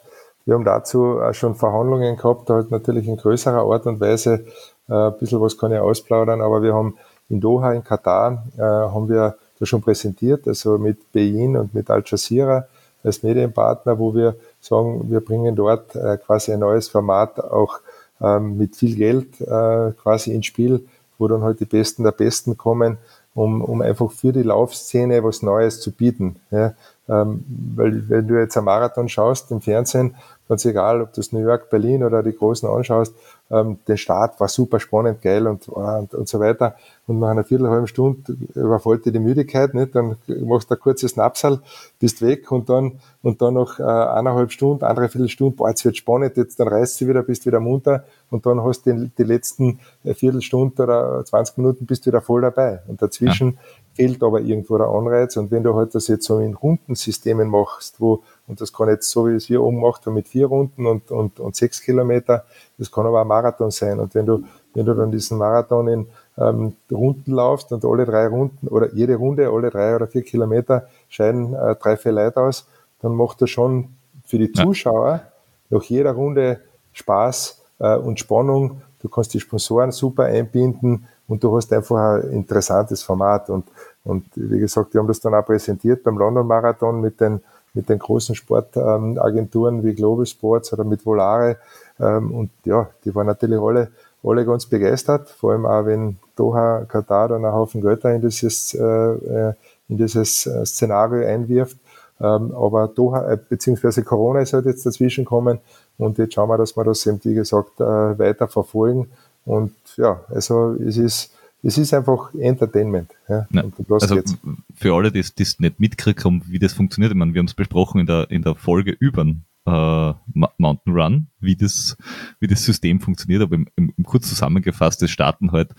Wir 0.46 0.54
haben 0.54 0.64
dazu 0.64 1.20
auch 1.20 1.34
schon 1.34 1.56
Verhandlungen 1.56 2.18
gehabt, 2.18 2.50
halt 2.52 2.70
natürlich 2.70 3.08
in 3.08 3.18
größerer 3.18 3.64
Art 3.64 3.88
und 3.88 4.00
Weise. 4.00 4.46
Äh, 4.88 4.94
ein 4.94 5.18
bisschen 5.18 5.42
was 5.42 5.58
kann 5.58 5.72
ich 5.72 5.80
ausplaudern, 5.80 6.42
aber 6.42 6.62
wir 6.62 6.74
haben 6.76 6.98
in 7.30 7.42
Doha, 7.42 7.74
in 7.74 7.84
Katar, 7.84 8.46
äh, 8.56 8.62
haben 8.62 9.10
wir 9.10 9.38
das 9.58 9.70
schon 9.70 9.82
präsentiert, 9.82 10.48
also 10.48 10.78
mit 10.78 11.12
Bein 11.12 11.58
und 11.58 11.74
mit 11.74 11.90
Al 11.90 12.04
Jazeera 12.06 12.68
als 13.04 13.24
Medienpartner, 13.24 13.98
wo 13.98 14.14
wir 14.14 14.36
sagen, 14.60 15.10
wir 15.10 15.22
bringen 15.22 15.56
dort 15.56 15.96
äh, 15.96 16.18
quasi 16.18 16.52
ein 16.54 16.60
neues 16.60 16.90
Format 16.90 17.40
auch 17.40 17.80
ähm, 18.22 18.58
mit 18.58 18.76
viel 18.76 18.96
Geld 18.96 19.38
quasi 19.38 20.32
ins 20.32 20.46
Spiel, 20.46 20.88
wo 21.18 21.28
dann 21.28 21.42
halt 21.42 21.60
die 21.60 21.66
Besten 21.66 22.04
der 22.04 22.12
Besten 22.12 22.58
kommen, 22.58 22.98
um, 23.36 23.62
um 23.62 23.82
einfach 23.82 24.12
für 24.12 24.34
die 24.34 24.42
Laufszene 24.42 25.24
was 25.24 25.44
Neues 25.44 25.82
zu 25.82 25.92
bieten. 25.92 26.38
Ja? 26.50 26.74
Ähm, 27.08 27.44
weil 27.76 28.10
wenn 28.10 28.28
du 28.28 28.40
jetzt 28.40 28.58
einen 28.58 28.66
Marathon 28.66 29.10
schaust 29.10 29.52
im 29.52 29.62
Fernsehen, 29.62 30.16
ganz 30.48 30.66
egal, 30.66 31.02
ob 31.02 31.14
du 31.14 31.22
das 31.22 31.32
New 31.32 31.40
York, 31.40 31.70
Berlin 31.70 32.04
oder 32.04 32.24
die 32.24 32.36
Großen 32.36 32.68
anschaust, 32.70 33.14
ähm, 33.52 33.78
der 33.88 33.98
Start 33.98 34.40
war 34.40 34.48
super 34.48 34.80
spannend, 34.80 35.22
geil 35.22 35.46
und, 35.48 35.68
und, 35.68 36.14
und 36.14 36.28
so 36.28 36.40
weiter. 36.40 36.76
Und 37.08 37.20
nach 37.20 37.30
einer 37.30 37.44
Viertelhalben 37.44 37.88
Stunde 37.88 38.36
überfällt 38.56 39.06
dir 39.06 39.12
die 39.12 39.20
Müdigkeit, 39.20 39.74
nicht? 39.76 39.94
dann 39.94 40.18
machst 40.28 40.72
du 40.72 40.76
ein 40.76 40.80
kurzes 40.80 41.16
Napsal, 41.16 41.60
bist 42.00 42.22
weg 42.24 42.52
und 42.52 42.70
dann, 42.70 43.00
und 43.22 43.42
dann 43.42 43.54
noch 43.54 43.80
äh, 43.80 43.84
eineinhalb 43.84 44.52
Stunden, 44.52 44.84
andere 44.84 45.10
Viertelstunde, 45.10 45.56
boah, 45.56 45.70
jetzt 45.70 45.86
wird 45.86 45.98
spannend, 45.98 46.38
jetzt 46.38 46.60
dann 46.60 46.68
reißt 46.68 46.98
sie 46.98 47.08
wieder, 47.08 47.22
bist 47.22 47.46
wieder 47.46 47.60
munter 47.60 48.06
und 48.32 48.46
dann 48.48 48.64
hast 48.64 48.88
du 48.88 48.94
die, 48.94 49.12
die 49.16 49.24
letzten 49.24 49.80
äh, 50.04 50.16
Viertelstunde 50.16 50.82
oder 50.82 51.24
20 51.24 51.58
Minuten 51.58 51.86
bist 51.86 52.06
du 52.06 52.10
wieder 52.10 52.22
voll 52.22 52.42
dabei. 52.42 52.82
Und 52.88 53.02
dazwischen 53.02 53.54
ja. 53.54 53.60
fehlt 53.94 54.24
aber 54.24 54.42
irgendwo 54.42 54.78
der 54.78 54.88
Anreiz. 54.88 55.38
Und 55.38 55.52
wenn 55.52 55.64
du 55.64 55.76
halt 55.76 55.94
das 55.94 56.08
jetzt 56.08 56.26
so 56.26 56.40
in 56.40 56.56
Rundensystemen 56.56 57.48
machst, 57.48 58.02
wo, 58.02 58.24
und 58.48 58.62
das 58.62 58.72
kann 58.72 58.90
jetzt 58.90 59.10
so, 59.10 59.28
wie 59.28 59.34
es 59.34 59.50
wir 59.50 59.62
oben 59.64 59.78
gemacht 59.78 60.06
mit 60.08 60.28
vier 60.28 60.48
Runden 60.48 60.86
und, 60.86 61.10
und, 61.12 61.40
und 61.40 61.56
sechs 61.56 61.82
Kilometer, 61.82 62.46
das 62.78 62.92
kann 62.92 63.06
aber 63.06 63.22
ein 63.22 63.28
Marathon 63.28 63.72
sein. 63.72 64.00
Und 64.00 64.14
wenn 64.14 64.26
du, 64.26 64.44
wenn 64.74 64.86
du 64.86 64.94
dann 64.94 65.12
diesen 65.12 65.38
Marathon 65.38 65.88
in 65.88 66.08
ähm, 66.38 66.76
Runden 66.92 67.32
laufst 67.32 67.72
und 67.72 67.84
alle 67.84 68.06
drei 68.06 68.28
Runden 68.28 68.68
oder 68.68 68.94
jede 68.94 69.16
Runde, 69.16 69.50
alle 69.50 69.72
drei 69.72 69.96
oder 69.96 70.08
vier 70.08 70.22
Kilometer 70.22 70.88
scheiden 71.10 71.54
äh, 71.56 71.76
drei, 71.76 71.98
vier 71.98 72.12
Leute 72.12 72.42
aus, 72.42 72.68
dann 73.02 73.16
macht 73.16 73.42
das 73.42 73.50
schon 73.50 73.90
für 74.26 74.38
die 74.38 74.52
Zuschauer 74.52 75.22
nach 75.70 75.84
jeder 75.84 76.12
Runde 76.12 76.60
Spaß 76.94 77.62
äh, 77.80 77.96
und 77.96 78.20
Spannung. 78.20 78.82
Du 79.02 79.10
kannst 79.10 79.34
die 79.34 79.40
Sponsoren 79.40 79.92
super 79.92 80.24
einbinden 80.24 81.08
und 81.28 81.44
du 81.44 81.56
hast 81.56 81.72
einfach 81.74 82.22
ein 82.24 82.32
interessantes 82.32 83.02
Format. 83.02 83.50
Und, 83.50 83.68
und 84.04 84.26
wie 84.36 84.60
gesagt, 84.60 84.94
wir 84.94 85.00
haben 85.00 85.08
das 85.08 85.20
dann 85.20 85.34
auch 85.34 85.46
präsentiert 85.46 86.04
beim 86.04 86.18
London 86.18 86.46
Marathon 86.46 87.02
mit 87.02 87.20
den 87.20 87.42
mit 87.76 87.90
den 87.90 88.00
großen 88.00 88.36
Sportagenturen 88.36 89.84
wie 89.84 89.94
Global 89.94 90.26
Sports 90.26 90.74
oder 90.74 90.84
mit 90.84 91.06
Volare. 91.06 91.58
Ähm, 92.00 92.32
und 92.32 92.50
ja, 92.64 92.90
die 93.04 93.14
waren 93.14 93.28
natürlich 93.28 93.60
alle, 93.60 93.90
alle 94.24 94.46
ganz 94.46 94.66
begeistert, 94.66 95.30
vor 95.30 95.52
allem 95.52 95.66
auch 95.66 95.86
wenn 95.86 96.18
Doha, 96.36 96.86
Katar 96.88 97.30
dann 97.30 97.46
einen 97.46 97.54
Haufen 97.54 97.82
Götter 97.82 98.14
in 98.14 98.22
dieses, 98.22 98.74
äh, 98.74 98.84
äh 98.84 99.54
in 99.88 99.98
dieses 99.98 100.48
äh, 100.48 100.66
Szenario 100.66 101.28
einwirft. 101.28 101.78
Ähm, 102.20 102.56
aber 102.56 102.88
Doha, 102.88 103.38
beziehungsweise 103.50 104.04
Corona 104.04 104.40
ist 104.40 104.54
halt 104.54 104.66
jetzt 104.66 104.86
dazwischen 104.86 105.26
gekommen 105.26 105.60
und 105.98 106.18
jetzt 106.18 106.34
schauen 106.34 106.50
wir, 106.50 106.58
dass 106.58 106.76
wir 106.76 106.84
das 106.84 107.06
eben, 107.06 107.20
wie 107.24 107.36
gesagt, 107.36 107.80
weiter 107.80 108.48
verfolgen. 108.48 109.12
Und 109.46 109.74
ja, 109.96 110.22
also 110.30 110.76
es 110.86 110.98
ist, 110.98 111.35
es 111.66 111.80
ist 111.80 111.94
einfach 111.94 112.34
Entertainment. 112.36 113.10
Ja, 113.28 113.48
ja, 113.50 113.64
also 113.90 114.16
geht's. 114.16 114.38
für 114.76 114.94
alle, 114.94 115.12
die 115.12 115.20
es 115.20 115.60
nicht 115.60 115.80
mitgekriegt 115.80 116.24
haben, 116.24 116.44
wie 116.46 116.60
das 116.60 116.74
funktioniert, 116.74 117.12
ich 117.12 117.18
meine, 117.18 117.34
wir 117.34 117.40
haben 117.40 117.48
es 117.48 117.56
besprochen 117.56 118.02
in 118.02 118.06
der, 118.06 118.30
in 118.30 118.44
der 118.44 118.54
Folge 118.54 118.92
über 118.92 119.26
äh, 119.66 120.14
Mountain 120.58 120.94
Run, 120.94 121.28
wie 121.40 121.56
das, 121.56 121.98
wie 122.40 122.48
das 122.48 122.64
System 122.64 123.00
funktioniert, 123.00 123.42
aber 123.42 123.56
im, 123.56 123.68
im, 123.76 123.94
im 123.98 124.04
kurz 124.04 124.30
zusammengefasst, 124.30 125.02
es 125.02 125.10
starten 125.10 125.52
halt 125.52 125.74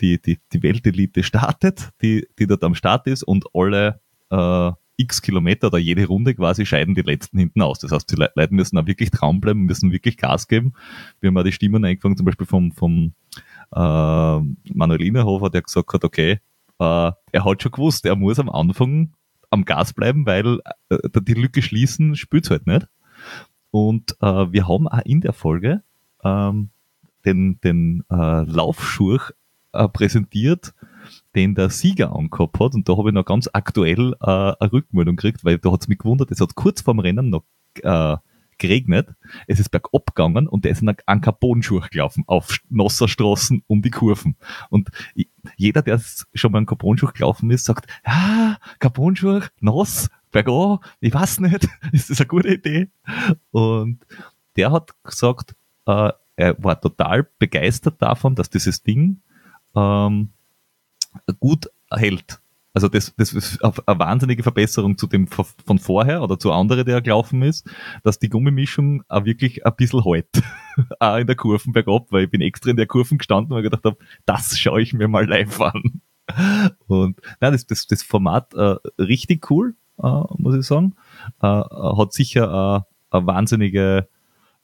die, 0.00 0.20
die, 0.20 0.38
die 0.52 0.62
Weltelite 0.62 1.22
startet, 1.22 1.90
die, 2.00 2.26
die 2.38 2.46
dort 2.46 2.64
am 2.64 2.74
Start 2.74 3.06
ist 3.06 3.22
und 3.22 3.44
alle 3.52 4.00
äh, 4.30 4.72
x 4.96 5.20
Kilometer 5.20 5.66
oder 5.66 5.78
jede 5.78 6.06
Runde 6.06 6.34
quasi 6.34 6.64
scheiden 6.64 6.94
die 6.94 7.02
letzten 7.02 7.38
hinten 7.38 7.60
aus. 7.60 7.78
Das 7.78 7.92
heißt, 7.92 8.10
die 8.10 8.16
Leute 8.16 8.54
müssen 8.54 8.78
auch 8.78 8.86
wirklich 8.86 9.10
traum 9.10 9.40
bleiben, 9.42 9.64
müssen 9.64 9.92
wirklich 9.92 10.16
Gas 10.16 10.48
geben. 10.48 10.72
Wir 11.20 11.28
haben 11.28 11.36
auch 11.36 11.44
die 11.44 11.52
Stimmen 11.52 11.84
eingefangen, 11.84 12.16
zum 12.16 12.24
Beispiel 12.24 12.46
vom, 12.46 12.72
vom 12.72 13.12
äh, 13.72 14.74
Manuel 14.74 15.02
Innerhofer, 15.02 15.50
der 15.50 15.62
gesagt 15.62 15.92
hat, 15.92 16.04
okay, 16.04 16.40
äh, 16.78 17.12
er 17.32 17.44
hat 17.44 17.62
schon 17.62 17.72
gewusst, 17.72 18.04
er 18.06 18.16
muss 18.16 18.38
am 18.38 18.50
Anfang 18.50 19.12
am 19.50 19.64
Gas 19.64 19.92
bleiben, 19.92 20.26
weil 20.26 20.60
äh, 20.88 20.98
die 21.22 21.34
Lücke 21.34 21.62
schließen 21.62 22.16
spürt 22.16 22.50
halt 22.50 22.66
nicht. 22.66 22.88
Und 23.70 24.16
äh, 24.20 24.52
wir 24.52 24.68
haben 24.68 24.88
auch 24.88 25.04
in 25.04 25.20
der 25.20 25.32
Folge 25.32 25.82
ähm, 26.24 26.70
den, 27.24 27.60
den 27.60 28.04
äh, 28.10 28.42
Laufschurch 28.42 29.32
äh, 29.72 29.88
präsentiert, 29.88 30.74
den 31.34 31.54
der 31.54 31.70
Sieger 31.70 32.14
angehabt 32.14 32.58
hat. 32.60 32.74
Und 32.74 32.88
da 32.88 32.96
habe 32.96 33.10
ich 33.10 33.14
noch 33.14 33.24
ganz 33.24 33.48
aktuell 33.52 34.14
äh, 34.20 34.26
eine 34.26 34.72
Rückmeldung 34.72 35.16
gekriegt, 35.16 35.44
weil 35.44 35.58
da 35.58 35.72
hat 35.72 35.82
es 35.82 35.88
mich 35.88 35.98
gewundert, 35.98 36.30
es 36.30 36.40
hat 36.40 36.54
kurz 36.54 36.80
vorm 36.80 37.00
Rennen 37.00 37.30
noch 37.30 37.44
äh, 37.82 38.16
geregnet, 38.58 39.14
es 39.46 39.60
ist 39.60 39.70
bergab 39.70 40.14
gegangen 40.14 40.48
und 40.48 40.64
der 40.64 40.72
ist 40.72 40.82
in 40.82 40.94
einen 41.06 41.20
Carbonschuh 41.20 41.80
gelaufen, 41.90 42.24
auf 42.26 42.58
nasser 42.68 43.08
Straßen 43.08 43.62
um 43.66 43.82
die 43.82 43.90
Kurven. 43.90 44.36
Und 44.70 44.90
jeder, 45.56 45.82
der 45.82 46.00
schon 46.34 46.52
mal 46.52 46.58
einen 46.58 46.66
Carbonschuh 46.66 47.08
gelaufen 47.12 47.50
ist, 47.50 47.64
sagt, 47.64 47.86
ja, 48.06 48.58
Carbonschuh, 48.78 49.40
nass, 49.60 50.08
bergab, 50.30 50.84
ich 51.00 51.12
weiß 51.14 51.40
nicht, 51.40 51.68
ist 51.92 52.10
das 52.10 52.20
eine 52.20 52.28
gute 52.28 52.54
Idee? 52.54 52.88
Und 53.50 53.98
der 54.56 54.72
hat 54.72 54.94
gesagt, 55.04 55.54
äh, 55.86 56.12
er 56.36 56.62
war 56.62 56.80
total 56.80 57.26
begeistert 57.38 58.00
davon, 58.02 58.34
dass 58.34 58.50
dieses 58.50 58.82
Ding 58.82 59.20
ähm, 59.74 60.30
gut 61.40 61.70
hält. 61.90 62.40
Also 62.76 62.88
das, 62.88 63.14
das 63.16 63.32
ist 63.32 63.64
eine 63.64 63.98
wahnsinnige 63.98 64.42
Verbesserung 64.42 64.98
zu 64.98 65.06
dem 65.06 65.28
von 65.28 65.78
vorher 65.78 66.22
oder 66.22 66.38
zu 66.38 66.52
anderen, 66.52 66.84
der 66.84 67.00
gelaufen 67.00 67.40
ist, 67.40 67.66
dass 68.02 68.18
die 68.18 68.28
Gummimischung 68.28 69.02
auch 69.08 69.24
wirklich 69.24 69.64
ein 69.64 69.74
bisschen 69.76 70.02
hält. 70.02 70.28
auch 71.00 71.16
in 71.16 71.26
der 71.26 71.36
Kurven 71.36 71.72
bergab, 71.72 72.12
weil 72.12 72.24
ich 72.24 72.30
bin 72.30 72.42
extra 72.42 72.68
in 72.70 72.76
der 72.76 72.86
Kurven 72.86 73.16
gestanden 73.16 73.56
und 73.56 73.62
gedacht 73.62 73.82
habe, 73.86 73.96
das 74.26 74.58
schaue 74.58 74.82
ich 74.82 74.92
mir 74.92 75.08
mal 75.08 75.26
live 75.26 75.58
an. 75.58 76.02
Und 76.86 77.18
nein, 77.40 77.52
das, 77.52 77.66
das, 77.66 77.86
das 77.86 78.02
Format 78.02 78.52
äh, 78.52 78.76
richtig 78.98 79.50
cool, 79.50 79.74
äh, 80.02 80.20
muss 80.36 80.54
ich 80.54 80.66
sagen. 80.66 80.96
Äh, 81.40 81.46
hat 81.46 82.12
sicher 82.12 82.84
eine 83.08 83.26
wahnsinnige 83.26 84.06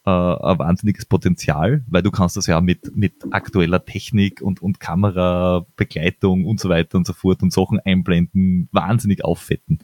äh, 0.04 0.10
ein 0.10 0.58
wahnsinniges 0.58 1.06
Potenzial, 1.06 1.84
weil 1.88 2.02
du 2.02 2.10
kannst 2.10 2.36
das 2.36 2.46
ja 2.46 2.60
mit, 2.60 2.96
mit 2.96 3.14
aktueller 3.30 3.84
Technik 3.84 4.42
und, 4.42 4.60
und 4.60 4.80
Kamerabegleitung 4.80 6.44
und 6.44 6.60
so 6.60 6.68
weiter 6.68 6.98
und 6.98 7.06
so 7.06 7.12
fort 7.12 7.42
und 7.42 7.52
Sachen 7.52 7.78
einblenden, 7.80 8.68
wahnsinnig 8.72 9.24
auffetten. 9.24 9.78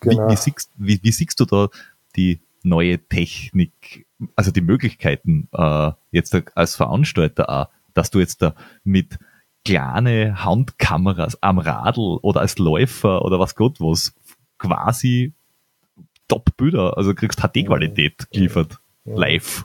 Genau. 0.00 0.28
Wie, 0.28 0.32
wie, 0.32 0.36
siehst, 0.36 0.70
wie, 0.76 1.00
wie 1.02 1.12
siehst 1.12 1.40
du 1.40 1.44
da 1.44 1.68
die 2.16 2.40
neue 2.62 2.98
Technik, 2.98 4.06
also 4.36 4.50
die 4.50 4.60
Möglichkeiten 4.60 5.48
äh, 5.52 5.90
jetzt 6.12 6.34
als 6.54 6.76
Veranstalter 6.76 7.50
auch, 7.50 7.68
dass 7.94 8.10
du 8.10 8.20
jetzt 8.20 8.42
da 8.42 8.54
mit 8.84 9.18
kleine 9.64 10.44
Handkameras 10.44 11.42
am 11.42 11.58
Radl 11.58 12.18
oder 12.22 12.40
als 12.40 12.58
Läufer 12.58 13.22
oder 13.22 13.38
was 13.38 13.54
Gott 13.54 13.80
was 13.80 14.14
quasi 14.58 15.32
Top-Bilder, 16.28 16.96
also 16.96 17.14
kriegst 17.14 17.40
HD-Qualität 17.40 18.30
geliefert 18.30 18.78
live. 19.04 19.64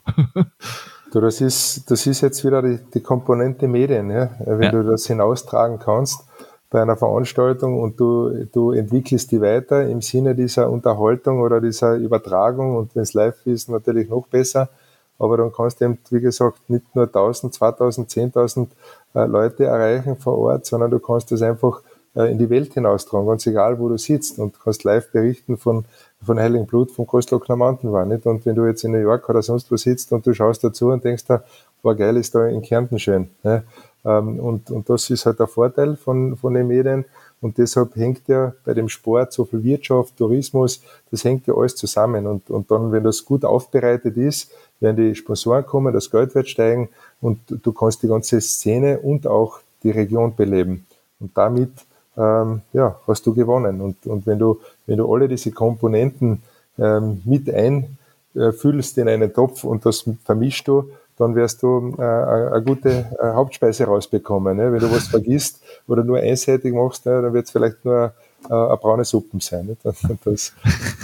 Du, 1.11 1.19
das 1.19 1.41
ist, 1.41 1.89
das 1.89 2.05
ist 2.05 2.21
jetzt 2.21 2.45
wieder 2.45 2.61
die, 2.61 2.77
die 2.93 3.01
Komponente 3.01 3.67
Medien, 3.67 4.11
ja? 4.11 4.29
wenn 4.45 4.61
ja. 4.61 4.71
du 4.71 4.83
das 4.83 5.07
hinaustragen 5.07 5.79
kannst 5.79 6.23
bei 6.69 6.81
einer 6.81 6.97
Veranstaltung 6.97 7.81
und 7.81 7.99
du, 7.99 8.45
du 8.51 8.71
entwickelst 8.71 9.31
die 9.31 9.41
weiter 9.41 9.87
im 9.87 10.01
Sinne 10.01 10.35
dieser 10.35 10.69
Unterhaltung 10.69 11.41
oder 11.41 11.61
dieser 11.61 11.95
Übertragung 11.95 12.75
und 12.75 12.95
wenn 12.95 13.01
es 13.01 13.15
live 13.15 13.43
ist, 13.45 13.69
natürlich 13.69 14.07
noch 14.07 14.27
besser. 14.27 14.69
Aber 15.17 15.35
dann 15.37 15.51
kannst 15.51 15.81
du 15.81 15.85
eben, 15.85 15.97
wie 16.11 16.21
gesagt, 16.21 16.69
nicht 16.69 16.95
nur 16.95 17.05
1000, 17.05 17.53
2000, 17.53 18.09
10.000 18.09 18.67
äh, 19.15 19.25
Leute 19.25 19.65
erreichen 19.65 20.15
vor 20.15 20.37
Ort, 20.37 20.65
sondern 20.65 20.91
du 20.91 20.99
kannst 20.99 21.31
das 21.31 21.41
einfach 21.41 21.81
äh, 22.15 22.31
in 22.31 22.37
die 22.37 22.49
Welt 22.49 22.73
hinaustragen, 22.73 23.27
ganz 23.27 23.45
egal, 23.47 23.79
wo 23.79 23.89
du 23.89 23.97
sitzt 23.97 24.39
und 24.39 24.59
kannst 24.63 24.83
live 24.83 25.11
berichten 25.11 25.57
von 25.57 25.85
von 26.23 26.39
Heiligen 26.39 26.65
Blut 26.65 26.91
vom 26.91 27.07
Großglockner 27.07 27.55
Mountain 27.55 27.91
war. 27.91 28.05
Nicht? 28.05 28.25
Und 28.25 28.45
wenn 28.45 28.55
du 28.55 28.65
jetzt 28.65 28.83
in 28.83 28.91
New 28.91 28.99
York 28.99 29.27
oder 29.29 29.41
sonst 29.41 29.71
wo 29.71 29.77
sitzt 29.77 30.11
und 30.11 30.25
du 30.25 30.33
schaust 30.33 30.63
dazu 30.63 30.87
und 30.87 31.03
denkst 31.03 31.25
da, 31.25 31.43
boah, 31.81 31.95
geil 31.95 32.17
ist 32.17 32.35
da 32.35 32.47
in 32.47 32.61
Kärnten 32.61 32.99
schön. 32.99 33.29
Ne? 33.43 33.63
Und, 34.03 34.71
und 34.71 34.89
das 34.89 35.09
ist 35.09 35.25
halt 35.25 35.39
der 35.39 35.47
Vorteil 35.47 35.95
von, 35.95 36.37
von 36.37 36.53
den 36.53 36.67
Medien. 36.67 37.05
Und 37.41 37.57
deshalb 37.57 37.95
hängt 37.95 38.27
ja 38.27 38.53
bei 38.65 38.73
dem 38.73 38.89
Sport 38.89 39.31
so 39.31 39.45
viel 39.45 39.63
Wirtschaft, 39.63 40.17
Tourismus, 40.17 40.81
das 41.09 41.23
hängt 41.23 41.47
ja 41.47 41.53
alles 41.53 41.75
zusammen. 41.75 42.27
Und, 42.27 42.49
und 42.49 42.69
dann, 42.69 42.91
wenn 42.91 43.03
das 43.03 43.23
gut 43.23 43.45
aufbereitet 43.45 44.17
ist, 44.17 44.51
werden 44.79 44.97
die 44.97 45.15
Sponsoren 45.15 45.65
kommen, 45.65 45.93
das 45.93 46.11
Geld 46.11 46.35
wird 46.35 46.49
steigen 46.49 46.89
und 47.21 47.39
du 47.47 47.71
kannst 47.71 48.03
die 48.03 48.07
ganze 48.07 48.41
Szene 48.41 48.99
und 48.99 49.27
auch 49.27 49.59
die 49.83 49.91
Region 49.91 50.35
beleben. 50.35 50.85
Und 51.19 51.37
damit 51.37 51.71
ähm, 52.19 52.61
ja, 52.73 52.99
hast 53.07 53.25
du 53.25 53.33
gewonnen. 53.33 53.81
Und, 53.81 54.05
und 54.05 54.27
wenn 54.27 54.37
du, 54.37 54.59
wenn 54.85 54.97
du 54.97 55.11
alle 55.11 55.27
diese 55.27 55.51
Komponenten 55.51 56.43
ähm, 56.77 57.21
mit 57.25 57.49
einfüllst 57.53 58.97
in 58.97 59.07
einen 59.07 59.33
Topf 59.33 59.63
und 59.63 59.85
das 59.85 60.05
vermischst 60.25 60.67
du, 60.67 60.91
dann 61.17 61.35
wirst 61.35 61.63
du 61.63 61.95
äh, 61.97 62.01
eine 62.01 62.63
gute 62.63 62.89
äh, 62.89 63.33
Hauptspeise 63.33 63.85
rausbekommen. 63.85 64.57
Ne? 64.57 64.71
Wenn 64.71 64.79
du 64.79 64.91
was 64.91 65.07
vergisst 65.07 65.61
oder 65.87 66.03
nur 66.03 66.17
einseitig 66.17 66.73
machst, 66.73 67.05
ne, 67.05 67.21
dann 67.21 67.33
wird 67.33 67.45
es 67.45 67.51
vielleicht 67.51 67.83
nur 67.83 68.13
äh, 68.49 68.53
eine 68.53 68.77
braune 68.77 69.03
Suppe 69.03 69.37
sein. 69.41 69.65
Ne? 69.65 69.77
Das, 69.83 70.01
das, 70.23 70.53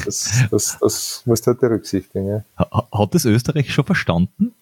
das, 0.05 0.29
das, 0.49 0.77
das 0.79 1.21
musst 1.25 1.45
du 1.45 1.51
halt 1.51 1.59
berücksichtigen. 1.59 2.27
Ja? 2.27 2.43
Hat 2.57 3.13
das 3.13 3.25
Österreich 3.25 3.73
schon 3.73 3.85
verstanden? 3.85 4.53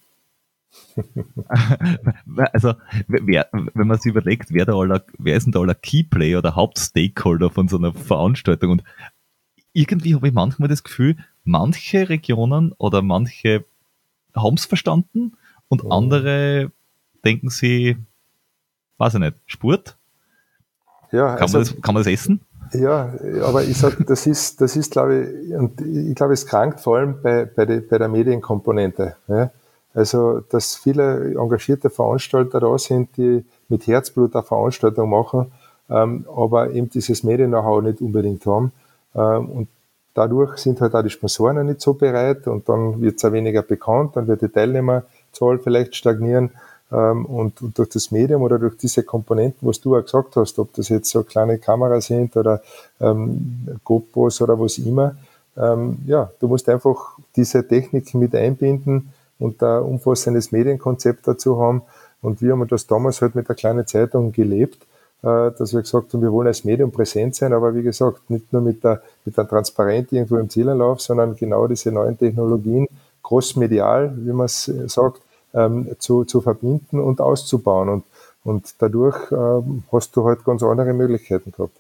also, 2.54 2.74
wer, 3.08 3.48
wenn 3.52 3.88
man 3.88 4.00
sich 4.00 4.12
überlegt, 4.12 4.54
wer, 4.54 4.66
da 4.66 4.74
aller, 4.76 5.04
wer 5.18 5.36
ist 5.36 5.46
denn 5.46 5.52
da 5.52 5.60
aller 5.60 5.76
Keyplayer 5.76 6.40
oder 6.40 6.56
Hauptstakeholder 6.56 7.50
von 7.50 7.68
so 7.68 7.78
einer 7.78 7.94
Veranstaltung? 7.94 8.72
Und 8.72 8.84
irgendwie 9.74 10.16
habe 10.16 10.28
ich 10.28 10.34
manchmal 10.34 10.70
das 10.70 10.84
Gefühl, 10.84 11.18
manche 11.44 12.10
Regionen 12.10 12.74
oder 12.78 13.02
manche 13.02 13.66
haben 14.36 14.56
es 14.56 14.66
verstanden 14.66 15.38
und 15.68 15.84
oh. 15.84 15.90
andere 15.90 16.72
denken 17.26 17.50
sie, 17.50 17.98
weiß 18.98 19.16
ich 19.16 19.20
nicht, 19.20 19.36
Sport? 19.46 19.98
Ja, 21.12 21.36
kann, 21.36 21.44
also, 21.44 21.58
man 21.58 21.68
das, 21.68 21.82
kann 21.82 21.94
man 21.94 22.04
das 22.04 22.12
essen? 22.12 22.42
Ja, 22.74 23.14
aber 23.44 23.64
ich 23.64 23.78
sag, 23.78 24.04
das 24.08 24.26
ist, 24.26 24.60
das 24.62 24.76
ist, 24.76 24.92
glaube 24.92 25.28
ich, 25.28 25.56
und 25.56 25.80
ich 25.82 26.16
glaube, 26.16 26.34
es 26.34 26.48
krankt 26.48 26.80
vor 26.80 26.98
allem 26.98 27.22
bei, 27.22 27.46
bei, 27.46 27.66
die, 27.66 27.80
bei 27.82 27.98
der 28.00 28.08
Medienkomponente. 28.08 29.16
Ja? 29.28 29.52
Also, 29.94 30.42
dass 30.50 30.76
viele 30.76 31.34
engagierte 31.36 31.90
Veranstalter 31.90 32.60
da 32.60 32.78
sind, 32.78 33.16
die 33.18 33.46
mit 33.70 33.86
Herzblut 33.86 34.36
eine 34.36 34.44
Veranstaltung 34.44 35.10
machen, 35.10 35.52
ähm, 35.90 36.26
aber 36.36 36.72
eben 36.72 36.90
dieses 36.90 37.24
Medien-Know-how 37.24 37.84
nicht 37.84 38.02
unbedingt 38.02 38.46
haben. 38.46 38.72
Ähm, 39.16 39.50
und 39.50 39.68
dadurch 40.14 40.58
sind 40.58 40.82
halt 40.82 40.96
auch 40.96 41.04
die 41.04 41.10
Sponsoren 41.10 41.66
nicht 41.66 41.82
so 41.82 41.94
bereit 41.94 42.48
und 42.48 42.68
dann 42.70 43.02
wird 43.02 43.18
es 43.18 43.26
auch 43.26 43.32
weniger 43.32 43.62
bekannt, 43.62 44.16
dann 44.16 44.28
wird 44.28 44.42
die 44.42 44.50
Teilnehmerzahl 44.50 45.60
vielleicht 45.60 45.96
stagnieren. 45.96 46.52
Ähm, 46.92 47.26
und, 47.26 47.62
und, 47.62 47.78
durch 47.78 47.90
das 47.90 48.12
Medium 48.12 48.42
oder 48.44 48.60
durch 48.60 48.78
diese 48.78 49.04
Komponenten, 49.04 49.68
was 49.68 49.82
du 49.82 49.96
auch 49.96 50.04
gesagt 50.04 50.36
hast, 50.36 50.60
ob 50.60 50.74
das 50.74 50.90
jetzt 50.90 51.10
so 51.10 51.24
kleine 51.24 51.58
Kameras 51.58 52.06
sind 52.06 52.36
oder 52.36 52.62
ähm, 53.00 53.80
GoPros 53.84 54.42
oder 54.42 54.60
was 54.60 54.78
immer, 54.78 55.16
ähm, 55.58 56.00
ja, 56.06 56.30
du 56.40 56.48
musst 56.48 56.68
einfach 56.70 57.18
diese 57.36 57.68
Technik 57.68 58.14
mit 58.14 58.36
einbinden, 58.36 59.10
und 59.44 59.62
ein 59.62 59.84
umfassendes 59.84 60.52
Medienkonzept 60.52 61.28
dazu 61.28 61.60
haben. 61.62 61.82
Und 62.22 62.42
wir 62.42 62.54
haben 62.54 62.68
das 62.68 62.88
damals 62.88 63.22
halt 63.22 63.36
mit 63.36 63.48
der 63.50 63.56
kleinen 63.56 63.86
Zeitung 63.86 64.32
gelebt. 64.32 64.80
äh, 65.24 65.52
dass 65.58 65.74
wir 65.74 65.82
gesagt 65.82 66.14
haben, 66.14 66.22
wir 66.22 66.32
wollen 66.32 66.48
als 66.48 66.64
Medium 66.66 66.92
präsent 66.92 67.36
sein, 67.36 67.54
aber 67.54 67.74
wie 67.76 67.84
gesagt, 67.84 68.30
nicht 68.30 68.52
nur 68.52 68.62
mit 68.62 68.84
der, 68.84 69.02
mit 69.26 69.38
einem 69.40 69.48
Transparent 69.48 70.12
irgendwo 70.12 70.38
im 70.38 70.50
Zielanlauf, 70.50 71.02
sondern 71.02 71.36
genau 71.36 71.68
diese 71.68 71.92
neuen 71.92 72.18
Technologien 72.18 72.88
crossmedial, 73.22 74.14
wie 74.18 74.34
man 74.34 74.48
es 74.48 74.66
sagt, 74.88 75.22
ähm, 75.54 75.96
zu, 76.00 76.26
zu 76.26 76.42
verbinden 76.42 77.00
und 77.00 77.22
auszubauen. 77.22 77.88
Und, 77.90 78.04
und 78.44 78.76
dadurch 78.80 79.32
ähm, 79.32 79.84
hast 79.94 80.16
du 80.16 80.26
halt 80.26 80.44
ganz 80.44 80.62
andere 80.62 80.94
Möglichkeiten 80.94 81.54
gehabt. 81.54 81.78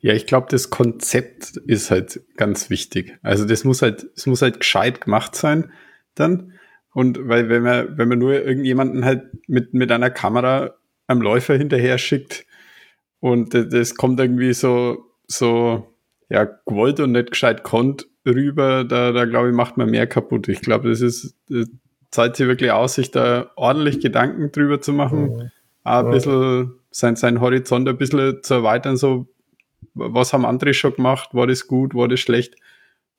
Ja, 0.00 0.12
ich 0.12 0.26
glaube, 0.26 0.48
das 0.50 0.68
Konzept 0.68 1.56
ist 1.56 1.90
halt 1.90 2.20
ganz 2.36 2.68
wichtig. 2.68 3.16
Also 3.22 3.46
das 3.46 3.64
muss 3.64 3.80
halt, 3.80 4.06
es 4.16 4.26
muss 4.26 4.42
halt 4.42 4.60
gescheit 4.60 5.00
gemacht 5.00 5.34
sein 5.34 5.70
dann. 6.14 6.52
Und 6.94 7.28
weil 7.28 7.48
wenn 7.48 7.62
man, 7.62 7.96
wenn 7.96 8.08
man 8.08 8.18
nur 8.18 8.34
irgendjemanden 8.34 9.04
halt 9.04 9.24
mit, 9.48 9.72
mit 9.72 9.90
einer 9.90 10.10
Kamera 10.10 10.74
am 11.06 11.22
Läufer 11.22 11.54
hinterher 11.54 11.98
schickt 11.98 12.46
und 13.20 13.54
das 13.54 13.94
kommt 13.94 14.20
irgendwie 14.20 14.52
so, 14.52 15.06
so, 15.26 15.94
ja, 16.28 16.44
gewollt 16.44 17.00
und 17.00 17.12
nicht 17.12 17.30
gescheit 17.30 17.62
konnt 17.62 18.06
rüber, 18.26 18.84
da, 18.84 19.12
da 19.12 19.24
glaube 19.24 19.48
ich, 19.48 19.54
macht 19.54 19.76
man 19.76 19.90
mehr 19.90 20.06
kaputt. 20.06 20.48
Ich 20.48 20.60
glaube, 20.60 20.90
das 20.90 21.00
ist, 21.00 21.34
das 21.48 21.68
zahlt 22.10 22.36
sich 22.36 22.46
wirklich 22.46 22.70
aus, 22.70 22.94
sich 22.94 23.10
da 23.10 23.50
ordentlich 23.56 24.00
Gedanken 24.00 24.52
drüber 24.52 24.80
zu 24.80 24.92
machen, 24.92 25.36
mhm. 25.36 25.50
ein 25.84 26.10
bisschen 26.10 26.74
sein, 26.90 27.16
sein 27.16 27.40
Horizont 27.40 27.88
ein 27.88 27.96
bisschen 27.96 28.42
zu 28.42 28.54
erweitern, 28.54 28.96
so, 28.96 29.26
was 29.94 30.32
haben 30.32 30.44
andere 30.44 30.74
schon 30.74 30.94
gemacht, 30.94 31.30
war 31.32 31.46
das 31.46 31.66
gut, 31.66 31.94
war 31.94 32.08
das 32.08 32.20
schlecht. 32.20 32.56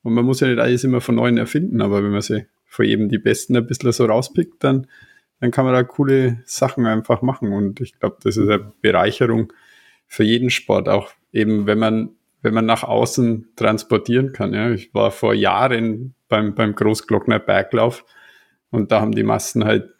Und 0.03 0.13
man 0.13 0.25
muss 0.25 0.39
ja 0.39 0.47
nicht 0.47 0.60
alles 0.60 0.84
immer 0.84 1.01
von 1.01 1.15
Neuem 1.15 1.38
erfinden, 1.38 1.82
aber 1.82 2.03
wenn 2.03 2.12
man 2.12 2.21
sie 2.21 2.45
von 2.74 2.86
eben 2.86 3.08
die 3.08 3.20
Besten 3.20 3.56
ein 3.56 3.68
bisschen 3.68 3.92
so 3.92 4.06
rauspickt, 4.06 4.64
dann, 4.64 4.88
dann 5.40 5.52
kann 5.52 5.64
man 5.64 5.76
da 5.76 5.84
coole 5.84 6.42
Sachen 6.44 6.88
einfach 6.88 7.22
machen. 7.22 7.54
Und 7.54 7.82
ich 7.82 8.00
glaube, 8.00 8.18
das 8.24 8.36
ist 8.36 8.50
eine 8.50 8.74
Bereicherung 8.82 9.54
für 10.08 10.24
jeden 10.24 10.50
Sport, 10.50 10.90
auch 10.90 11.12
eben, 11.32 11.68
wenn 11.68 11.78
man, 11.78 12.10
wenn 12.42 12.56
man 12.56 12.66
nach 12.66 12.84
außen 12.84 13.50
transportieren 13.56 14.34
kann. 14.34 14.56
Ja. 14.56 14.72
Ich 14.72 14.92
war 14.96 15.12
vor 15.12 15.36
Jahren 15.36 16.16
beim, 16.30 16.56
beim 16.56 16.74
Großglockner 16.74 17.38
Berglauf 17.38 18.06
und 18.72 18.92
da 18.92 19.02
haben 19.02 19.12
die 19.12 19.22
Massen 19.22 19.66
halt, 19.66 19.92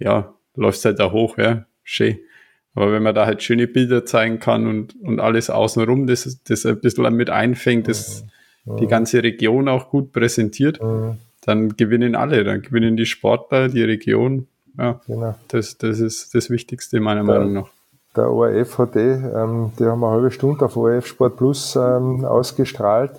ja, 0.00 0.34
läuft 0.56 0.84
halt 0.84 0.98
da 0.98 1.12
hoch, 1.12 1.38
ja, 1.38 1.66
schön. 1.84 2.18
Aber 2.74 2.90
wenn 2.90 3.04
man 3.04 3.14
da 3.14 3.24
halt 3.24 3.40
schöne 3.40 3.68
Bilder 3.68 4.04
zeigen 4.04 4.40
kann 4.40 4.66
und, 4.66 5.00
und 5.00 5.20
alles 5.20 5.48
außenrum, 5.48 6.08
das, 6.08 6.42
das 6.42 6.66
ein 6.66 6.80
bisschen 6.80 7.14
mit 7.14 7.30
einfängt, 7.30 7.86
das 7.86 8.24
mhm. 8.64 8.78
die 8.78 8.88
ganze 8.88 9.22
Region 9.22 9.68
auch 9.68 9.90
gut 9.90 10.10
präsentiert, 10.12 10.82
mhm. 10.82 11.18
Dann 11.46 11.76
gewinnen 11.76 12.14
alle, 12.14 12.44
dann 12.44 12.60
gewinnen 12.60 12.96
die 12.96 13.06
Sportler, 13.06 13.68
die 13.68 13.82
Region. 13.82 14.46
Ja, 14.76 15.00
genau. 15.06 15.34
das, 15.48 15.78
das 15.78 16.00
ist 16.00 16.34
das 16.34 16.50
Wichtigste 16.50 17.00
meiner 17.00 17.24
der, 17.24 17.38
Meinung 17.38 17.52
nach. 17.54 17.68
Der 18.14 18.30
ORF 18.30 18.78
hat 18.78 18.96
eh, 18.96 19.12
ähm, 19.12 19.72
die 19.78 19.84
haben 19.84 20.02
eine 20.04 20.12
halbe 20.12 20.30
Stunde 20.30 20.64
auf 20.64 20.76
ORF 20.76 21.06
Sport 21.06 21.36
Plus 21.36 21.76
ähm, 21.76 22.24
ausgestrahlt. 22.24 23.12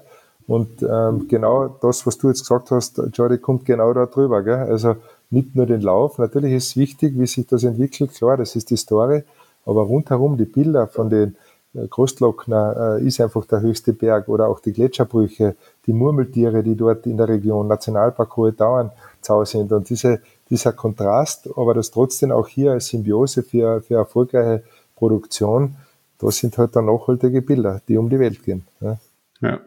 Und 0.46 0.82
ähm, 0.82 1.28
genau 1.28 1.68
das, 1.82 2.06
was 2.06 2.18
du 2.18 2.30
jetzt 2.30 2.42
gesagt 2.42 2.72
hast, 2.72 3.02
Jordi, 3.14 3.38
kommt 3.38 3.66
genau 3.66 3.94
da 3.94 4.06
drüber. 4.06 4.44
Gell? 4.44 4.56
Also 4.56 4.96
nicht 5.30 5.56
nur 5.56 5.66
den 5.66 5.82
Lauf, 5.82 6.20
natürlich 6.20 6.54
ist 6.54 6.68
es 6.68 6.78
wichtig, 6.78 7.14
wie 7.18 7.28
sich 7.28 7.48
das 7.48 7.64
entwickelt, 7.64 8.14
klar, 8.14 8.38
das 8.38 8.56
ist 8.56 8.70
die 8.70 8.78
Story, 8.78 9.24
aber 9.66 9.82
rundherum 9.82 10.38
die 10.38 10.46
Bilder 10.46 10.88
von 10.88 11.10
den 11.10 11.36
Großglockner 11.74 12.98
äh, 13.00 13.06
ist 13.06 13.22
einfach 13.22 13.46
der 13.46 13.62
höchste 13.62 13.94
Berg 13.94 14.30
oder 14.30 14.48
auch 14.48 14.60
die 14.60 14.74
Gletscherbrüche, 14.74 15.56
die 15.86 15.94
Murmeltiere, 15.94 16.64
die 16.64 16.76
dort 16.76 17.06
in 17.06 17.18
der 17.18 17.28
Region, 17.28 17.68
Nationalpark 17.68 18.36
Hohe 18.38 18.54
Dauern 18.54 18.92
zau 19.22 19.46
sind 19.46 19.72
und 19.72 19.90
diese, 19.90 20.22
dieser 20.50 20.74
Kontrast, 20.74 21.50
aber 21.56 21.74
das 21.74 21.92
trotzdem 21.92 22.32
auch 22.32 22.48
hier 22.48 22.72
als 22.72 22.88
Symbiose 22.88 23.44
für, 23.44 23.82
für 23.82 23.96
erfolgreiche 23.96 24.64
Produktion, 24.96 25.76
das 26.20 26.38
sind 26.38 26.58
halt 26.58 26.76
dann 26.76 26.86
nachhaltige 26.86 27.42
Bilder, 27.42 27.82
die 27.88 27.98
um 27.98 28.10
die 28.10 28.20
Welt 28.20 28.44
gehen. 28.44 28.66
Ja. 28.82 28.98
ja. 29.42 29.60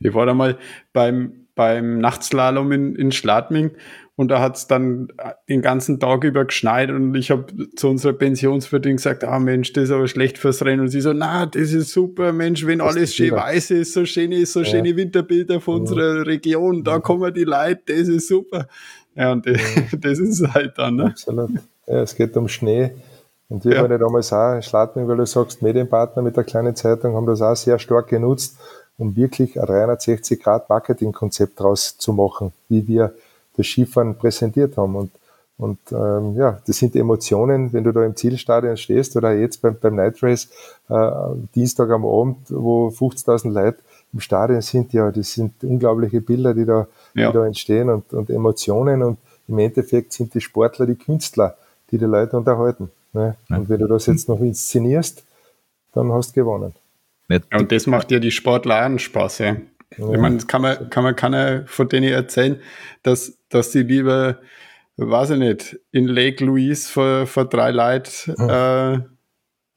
Ich 0.00 0.14
war 0.14 0.26
da 0.26 0.34
mal 0.34 0.58
beim, 0.92 1.46
beim 1.54 1.98
Nachtslalom 1.98 2.72
in, 2.72 2.96
in 2.96 3.12
Schladming 3.12 3.70
und 4.16 4.28
da 4.28 4.40
hat 4.40 4.56
es 4.56 4.66
dann 4.66 5.08
den 5.48 5.62
ganzen 5.62 5.98
Tag 5.98 6.24
über 6.24 6.44
geschneit 6.44 6.90
und 6.90 7.14
ich 7.14 7.30
habe 7.30 7.46
zu 7.74 7.88
unserer 7.88 8.12
Pensionsviertin 8.12 8.96
gesagt, 8.96 9.24
ah 9.24 9.38
Mensch, 9.38 9.72
das 9.72 9.84
ist 9.84 9.90
aber 9.90 10.06
schlecht 10.06 10.36
fürs 10.36 10.62
Rennen. 10.64 10.82
Und 10.82 10.88
sie 10.88 11.00
so, 11.00 11.14
na, 11.14 11.46
das 11.46 11.72
ist 11.72 11.92
super, 11.92 12.32
Mensch, 12.32 12.66
wenn 12.66 12.80
das 12.80 12.94
alles 12.94 13.14
schön 13.14 13.28
wieder. 13.28 13.38
weiß 13.38 13.70
ist, 13.70 13.94
so 13.94 14.04
schöne, 14.04 14.44
so 14.44 14.60
ja. 14.60 14.66
schöne 14.66 14.96
Winterbilder 14.96 15.60
von 15.60 15.76
ja. 15.76 15.80
unserer 15.80 16.26
Region, 16.26 16.84
da 16.84 16.98
kommen 16.98 17.32
die 17.32 17.44
Leute, 17.44 17.80
das 17.86 18.08
ist 18.08 18.28
super. 18.28 18.68
Ja, 19.14 19.32
und 19.32 19.46
das, 19.46 19.60
das 19.98 20.18
ist 20.18 20.46
halt 20.52 20.76
dann. 20.76 20.96
Ne? 20.96 21.04
Absolut. 21.06 21.50
Ja, 21.86 22.02
es 22.02 22.14
geht 22.14 22.36
um 22.36 22.48
Schnee. 22.48 22.92
Und 23.48 23.64
wir 23.64 23.74
ja. 23.74 23.82
haben 23.82 23.90
ja 23.90 23.98
damals 23.98 24.32
auch, 24.32 24.60
Schladming, 24.62 25.08
weil 25.08 25.16
du 25.16 25.26
sagst, 25.26 25.62
Medienpartner 25.62 26.22
mit 26.22 26.36
der 26.36 26.44
kleinen 26.44 26.76
Zeitung, 26.76 27.14
haben 27.16 27.26
das 27.26 27.42
auch 27.42 27.56
sehr 27.56 27.78
stark 27.78 28.08
genutzt, 28.08 28.58
um 28.98 29.16
wirklich 29.16 29.58
ein 29.60 29.66
360-Grad-Marketing-Konzept 29.66 31.60
draus 31.60 31.96
zu 31.98 32.12
machen, 32.12 32.52
wie 32.68 32.86
wir 32.88 33.14
das 33.56 33.66
Skifahren 33.66 34.16
präsentiert 34.16 34.76
haben. 34.76 34.96
Und, 34.96 35.10
und 35.58 35.78
ähm, 35.90 36.36
ja, 36.36 36.60
das 36.66 36.78
sind 36.78 36.96
Emotionen, 36.96 37.72
wenn 37.72 37.84
du 37.84 37.92
da 37.92 38.04
im 38.04 38.16
Zielstadion 38.16 38.76
stehst 38.76 39.16
oder 39.16 39.32
jetzt 39.32 39.62
beim, 39.62 39.76
beim 39.78 39.96
Night 39.96 40.22
Race, 40.22 40.48
äh, 40.88 41.10
Dienstag 41.54 41.90
am 41.90 42.04
Abend, 42.04 42.38
wo 42.48 42.88
50.000 42.88 43.52
Leute 43.52 43.78
im 44.12 44.20
Stadion 44.20 44.60
sind, 44.60 44.92
ja, 44.92 45.10
das 45.10 45.32
sind 45.32 45.52
unglaubliche 45.62 46.20
Bilder, 46.20 46.54
die 46.54 46.66
da, 46.66 46.86
ja. 47.14 47.28
die 47.28 47.34
da 47.34 47.46
entstehen 47.46 47.88
und, 47.88 48.12
und 48.12 48.30
Emotionen. 48.30 49.02
Und 49.02 49.18
im 49.48 49.58
Endeffekt 49.58 50.12
sind 50.12 50.34
die 50.34 50.40
Sportler 50.40 50.86
die 50.86 50.96
Künstler, 50.96 51.56
die 51.90 51.98
die 51.98 52.04
Leute 52.04 52.36
unterhalten. 52.36 52.90
Ne? 53.12 53.36
Ja. 53.48 53.56
Und 53.56 53.68
wenn 53.68 53.78
du 53.78 53.86
das 53.86 54.06
jetzt 54.06 54.28
noch 54.28 54.40
inszenierst, 54.40 55.24
dann 55.92 56.12
hast 56.12 56.30
du 56.36 56.40
gewonnen. 56.40 56.74
Ja, 57.28 57.40
und 57.58 57.72
das 57.72 57.86
macht 57.86 58.10
ja 58.10 58.18
die 58.18 58.30
Sportler 58.30 58.76
einen 58.76 58.98
Spaß, 58.98 59.38
ja. 59.38 59.56
Ich 59.96 60.18
meine, 60.18 60.36
das 60.36 60.46
kann 60.46 60.62
man, 60.62 60.90
kann 60.90 61.04
man 61.04 61.16
keiner 61.16 61.64
von 61.66 61.88
denen 61.88 62.12
erzählen, 62.12 62.60
dass, 63.02 63.38
dass 63.48 63.70
die 63.70 63.82
lieber, 63.82 64.38
weiß 64.96 65.30
ich 65.30 65.38
nicht, 65.38 65.80
in 65.90 66.06
Lake 66.06 66.44
Louise 66.44 66.90
vor, 66.90 67.26
vor 67.26 67.44
drei 67.46 67.70
Leuten 67.70 68.32
äh, 68.48 69.00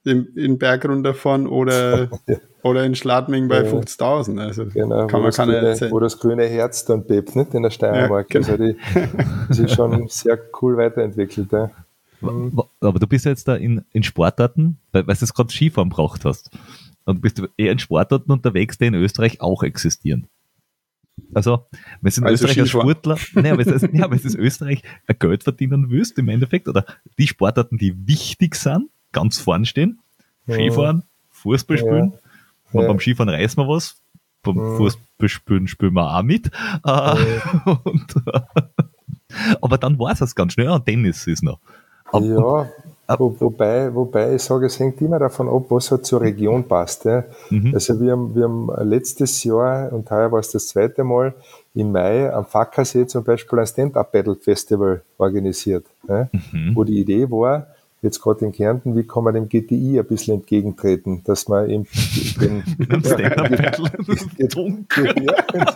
in, 0.06 0.28
in 0.36 0.58
Berg 0.58 0.86
runterfahren 0.86 1.48
oder, 1.48 2.10
ja. 2.28 2.38
oder 2.64 2.86
in 2.86 2.96
Schladming 2.96 3.48
bei 3.48 3.64
ja. 3.64 3.72
50.000. 3.72 4.40
Also 4.40 4.66
genau, 4.66 5.08
kann 5.08 5.22
man 5.22 5.32
keiner 5.32 5.54
grüne, 5.54 5.68
erzählen. 5.70 5.92
Wo 5.92 6.00
das 6.00 6.20
grüne 6.20 6.46
Herz 6.46 6.86
dann 6.86 7.06
bebt, 7.06 7.36
nicht 7.36 7.54
in 7.54 7.64
der 7.64 7.72
Steiermark. 7.72 8.34
Ja, 8.34 8.40
genau. 8.40 8.52
Also 8.52 8.64
die, 8.64 8.78
die 9.50 9.54
sind 9.54 9.72
schon 9.72 10.08
sehr 10.10 10.40
cool 10.62 10.78
weiterentwickelt. 10.78 11.52
Ja. 11.52 11.72
Aber 12.22 13.00
du 13.00 13.08
bist 13.08 13.26
jetzt 13.26 13.48
da 13.48 13.56
in, 13.56 13.84
in 13.92 14.04
Sportarten, 14.04 14.78
weil, 14.92 15.06
weil 15.08 15.16
du 15.16 15.26
es 15.26 15.34
gerade 15.34 15.50
Skifahren 15.50 15.90
braucht 15.90 16.26
hast. 16.26 16.50
Und 17.06 17.22
bist 17.22 17.38
du 17.38 17.48
eher 17.58 17.72
in 17.72 17.80
Sportarten 17.80 18.32
unterwegs, 18.32 18.78
die 18.78 18.86
in 18.86 18.96
Österreich 18.96 19.40
auch 19.40 19.64
existieren. 19.64 20.28
Also, 21.34 21.66
wenn 22.02 22.12
du 22.12 22.22
in 22.22 22.28
also 22.28 22.46
Österreich 22.46 22.60
als 22.60 22.70
Sportler, 22.70 23.18
naja, 23.34 23.58
wenn 23.58 23.66
du 23.66 23.98
ja, 23.98 24.06
in 24.06 24.40
Österreich 24.40 24.84
Geld 25.20 25.44
verdienen 25.44 25.90
willst, 25.90 26.18
im 26.18 26.30
Endeffekt, 26.30 26.68
oder 26.68 26.86
die 27.18 27.28
Sportarten, 27.28 27.78
die 27.78 28.08
wichtig 28.08 28.56
sind, 28.56 28.90
ganz 29.12 29.38
vorn 29.38 29.66
stehen, 29.66 30.00
ja. 30.48 30.56
Skifahren, 30.56 31.04
Fußball 31.32 31.78
spielen, 31.78 32.14
ja. 32.74 32.80
und 32.80 32.88
beim 32.88 33.00
Skifahren 33.00 33.30
reißen 33.30 33.62
wir 33.62 33.68
was, 33.68 34.02
beim 34.44 34.58
ja. 34.58 34.78
Fußball 34.78 35.30
spielen 35.30 35.68
spielen 35.68 35.94
wir 35.94 36.18
auch 36.18 36.24
mit. 36.24 36.52
Äh, 36.84 37.16
und, 37.84 38.16
aber 39.62 39.78
dann 39.78 39.98
war 40.00 40.12
es 40.12 40.20
das 40.20 40.36
ganz 40.36 40.54
schnell, 40.54 40.70
und 40.70 40.86
Tennis 40.86 41.28
ist 41.28 41.44
noch. 41.44 41.60
Aber, 42.12 42.26
ja, 42.26 42.70
wo, 43.08 43.36
wobei, 43.40 43.94
wobei 43.94 44.36
ich 44.36 44.42
sage, 44.42 44.66
es 44.66 44.80
hängt 44.80 45.02
immer 45.02 45.20
davon 45.20 45.48
ab, 45.48 45.66
was 45.70 45.92
halt 45.92 46.06
zur 46.06 46.22
Region 46.22 46.64
passt. 46.68 47.06
Ja. 47.06 47.24
Mhm. 47.50 47.72
Also 47.74 48.00
wir 48.00 48.12
haben, 48.14 48.36
wir 48.36 48.44
haben 48.44 48.70
letztes 48.90 49.44
Jahr, 49.44 49.92
und 49.94 50.10
heuer 50.10 50.32
war 50.32 50.40
es 50.40 50.52
das 50.52 50.68
zweite 50.68 51.04
Mal, 51.04 51.34
im 51.76 51.92
Mai 51.92 52.34
am 52.34 52.46
Fackersee 52.46 53.06
zum 53.06 53.24
Beispiel 53.24 53.60
ein 53.60 53.68
Stand-Up-Battle-Festival 53.68 55.02
organisiert, 55.18 55.86
ja, 56.08 56.30
mhm. 56.32 56.76
wo 56.76 56.84
die 56.84 57.00
Idee 57.00 57.30
war, 57.30 57.68
jetzt 58.02 58.22
gerade 58.22 58.46
in 58.46 58.52
Kärnten, 58.52 58.96
wie 58.96 59.04
kann 59.04 59.24
man 59.24 59.34
dem 59.34 59.50
GTI 59.50 60.00
ein 60.00 60.06
bisschen 60.06 60.36
entgegentreten, 60.36 61.24
dass 61.26 61.48
man 61.48 61.70
eben 61.70 61.84
den, 62.40 62.64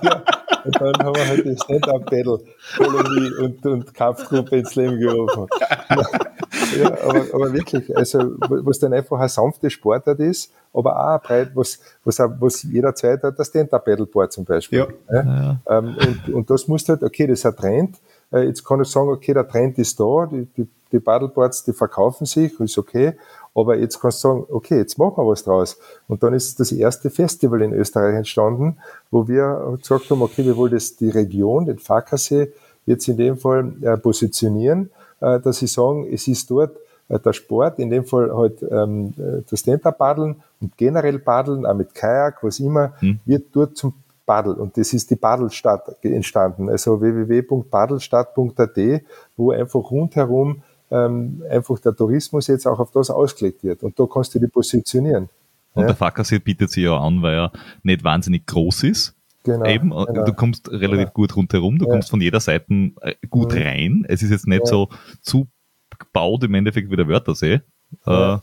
ja, 0.01 0.23
und 0.65 0.81
dann 0.81 0.93
haben 0.99 1.15
wir 1.15 1.27
halt 1.27 1.45
die 1.45 1.57
Stand-Up-Battle 1.57 2.39
Kolonie 2.77 3.31
und, 3.41 3.65
und 3.65 3.93
Kampfgruppe 3.93 4.57
ins 4.57 4.75
Leben 4.75 4.99
gerufen. 4.99 5.47
ja, 6.77 6.97
aber, 7.03 7.25
aber 7.33 7.53
wirklich, 7.53 7.95
also, 7.95 8.19
was 8.39 8.79
dann 8.79 8.93
einfach 8.93 9.19
ein 9.19 9.29
sanftes 9.29 9.73
Sportart 9.73 10.19
ist, 10.19 10.51
aber 10.73 10.95
auch 10.95 11.13
ein 11.15 11.19
breit, 11.21 11.51
was, 11.55 11.79
was, 12.03 12.19
was 12.19 12.63
jederzeit 12.63 13.23
hat, 13.23 13.37
das 13.37 13.47
Stand-Up-Battle-Board 13.47 14.31
zum 14.31 14.45
Beispiel. 14.45 14.87
Ja. 15.09 15.23
ja. 15.23 15.59
Ähm, 15.67 15.95
und, 15.95 16.33
und 16.33 16.49
das 16.49 16.67
muss 16.67 16.87
halt, 16.87 17.03
okay, 17.03 17.27
das 17.27 17.39
ist 17.39 17.45
ein 17.45 17.55
Trend. 17.55 17.97
Äh, 18.31 18.47
jetzt 18.47 18.63
kann 18.63 18.81
ich 18.81 18.87
sagen, 18.87 19.09
okay, 19.09 19.33
der 19.33 19.47
Trend 19.47 19.77
ist 19.79 19.99
da, 19.99 20.27
die, 20.31 20.45
die, 20.45 20.67
die 20.91 20.99
Paddleboards, 20.99 21.63
die 21.63 21.73
verkaufen 21.73 22.25
sich, 22.25 22.59
ist 22.59 22.77
okay. 22.77 23.13
Aber 23.55 23.77
jetzt 23.77 23.99
kannst 23.99 24.23
du 24.23 24.27
sagen, 24.27 24.45
okay, 24.49 24.77
jetzt 24.77 24.97
machen 24.97 25.17
wir 25.17 25.27
was 25.27 25.43
draus. 25.43 25.77
Und 26.07 26.23
dann 26.23 26.33
ist 26.33 26.59
das 26.59 26.71
erste 26.71 27.09
Festival 27.09 27.61
in 27.61 27.73
Österreich 27.73 28.15
entstanden, 28.15 28.77
wo 29.11 29.27
wir 29.27 29.77
gesagt 29.81 30.09
haben, 30.09 30.21
okay, 30.21 30.45
wir 30.45 30.55
wollen 30.55 30.73
das, 30.73 30.95
die 30.95 31.09
Region, 31.09 31.65
den 31.65 31.79
Fackersee, 31.79 32.53
jetzt 32.85 33.07
in 33.07 33.17
dem 33.17 33.37
Fall 33.37 33.73
äh, 33.81 33.97
positionieren, 33.97 34.89
dass 35.19 35.59
sie 35.59 35.67
sagen, 35.67 36.07
es 36.11 36.27
ist 36.27 36.49
dort 36.49 36.75
äh, 37.09 37.19
der 37.19 37.33
Sport, 37.33 37.79
in 37.79 37.89
dem 37.89 38.05
Fall 38.05 38.35
halt 38.35 38.63
ähm, 38.69 39.13
das 39.49 39.59
Stand-Up-Paddeln 39.59 40.35
und 40.61 40.77
generell 40.77 41.19
Paddeln, 41.19 41.65
auch 41.65 41.73
mit 41.73 41.93
Kajak, 41.93 42.43
was 42.43 42.59
immer, 42.59 42.93
hm. 42.99 43.19
wird 43.25 43.47
dort 43.51 43.77
zum 43.77 43.93
Paddel. 44.25 44.53
Und 44.53 44.77
das 44.77 44.93
ist 44.93 45.09
die 45.09 45.15
Paddelstadt 45.15 46.03
entstanden, 46.03 46.69
also 46.69 47.01
www.paddelstadt.at, 47.01 49.01
wo 49.35 49.51
einfach 49.51 49.89
rundherum 49.89 50.61
ähm, 50.91 51.43
einfach 51.49 51.79
der 51.79 51.95
Tourismus 51.95 52.47
jetzt 52.47 52.67
auch 52.67 52.79
auf 52.79 52.91
das 52.91 53.09
ausgelegt 53.09 53.63
wird. 53.63 53.81
Und 53.81 53.99
da 53.99 54.05
kannst 54.05 54.35
du 54.35 54.39
die 54.39 54.47
positionieren. 54.47 55.29
Und 55.73 55.81
ja. 55.81 55.87
der 55.87 55.95
Fackersee 55.95 56.37
bietet 56.37 56.69
sich 56.69 56.83
ja 56.83 56.95
an, 56.95 57.23
weil 57.23 57.35
er 57.35 57.51
nicht 57.81 58.03
wahnsinnig 58.03 58.45
groß 58.45 58.83
ist. 58.83 59.15
Genau, 59.49 59.65
Eben, 59.65 59.89
genau. 59.89 60.25
du 60.25 60.33
kommst 60.33 60.69
relativ 60.69 61.05
genau. 61.05 61.11
gut 61.11 61.35
rundherum, 61.35 61.79
du 61.79 61.85
ja. 61.85 61.91
kommst 61.91 62.09
von 62.11 62.21
jeder 62.21 62.39
Seite 62.39 62.71
äh, 63.01 63.15
gut 63.29 63.53
mhm. 63.53 63.61
rein. 63.61 64.05
Es 64.07 64.21
ist 64.21 64.29
jetzt 64.29 64.47
nicht 64.47 64.59
ja. 64.59 64.65
so 64.65 64.89
zugebaut 65.21 66.43
im 66.43 66.53
Endeffekt 66.53 66.91
wie 66.91 66.95
der 66.95 67.07
Wörthersee. 67.07 67.61
Ja. 68.05 68.35
Äh, 68.35 68.39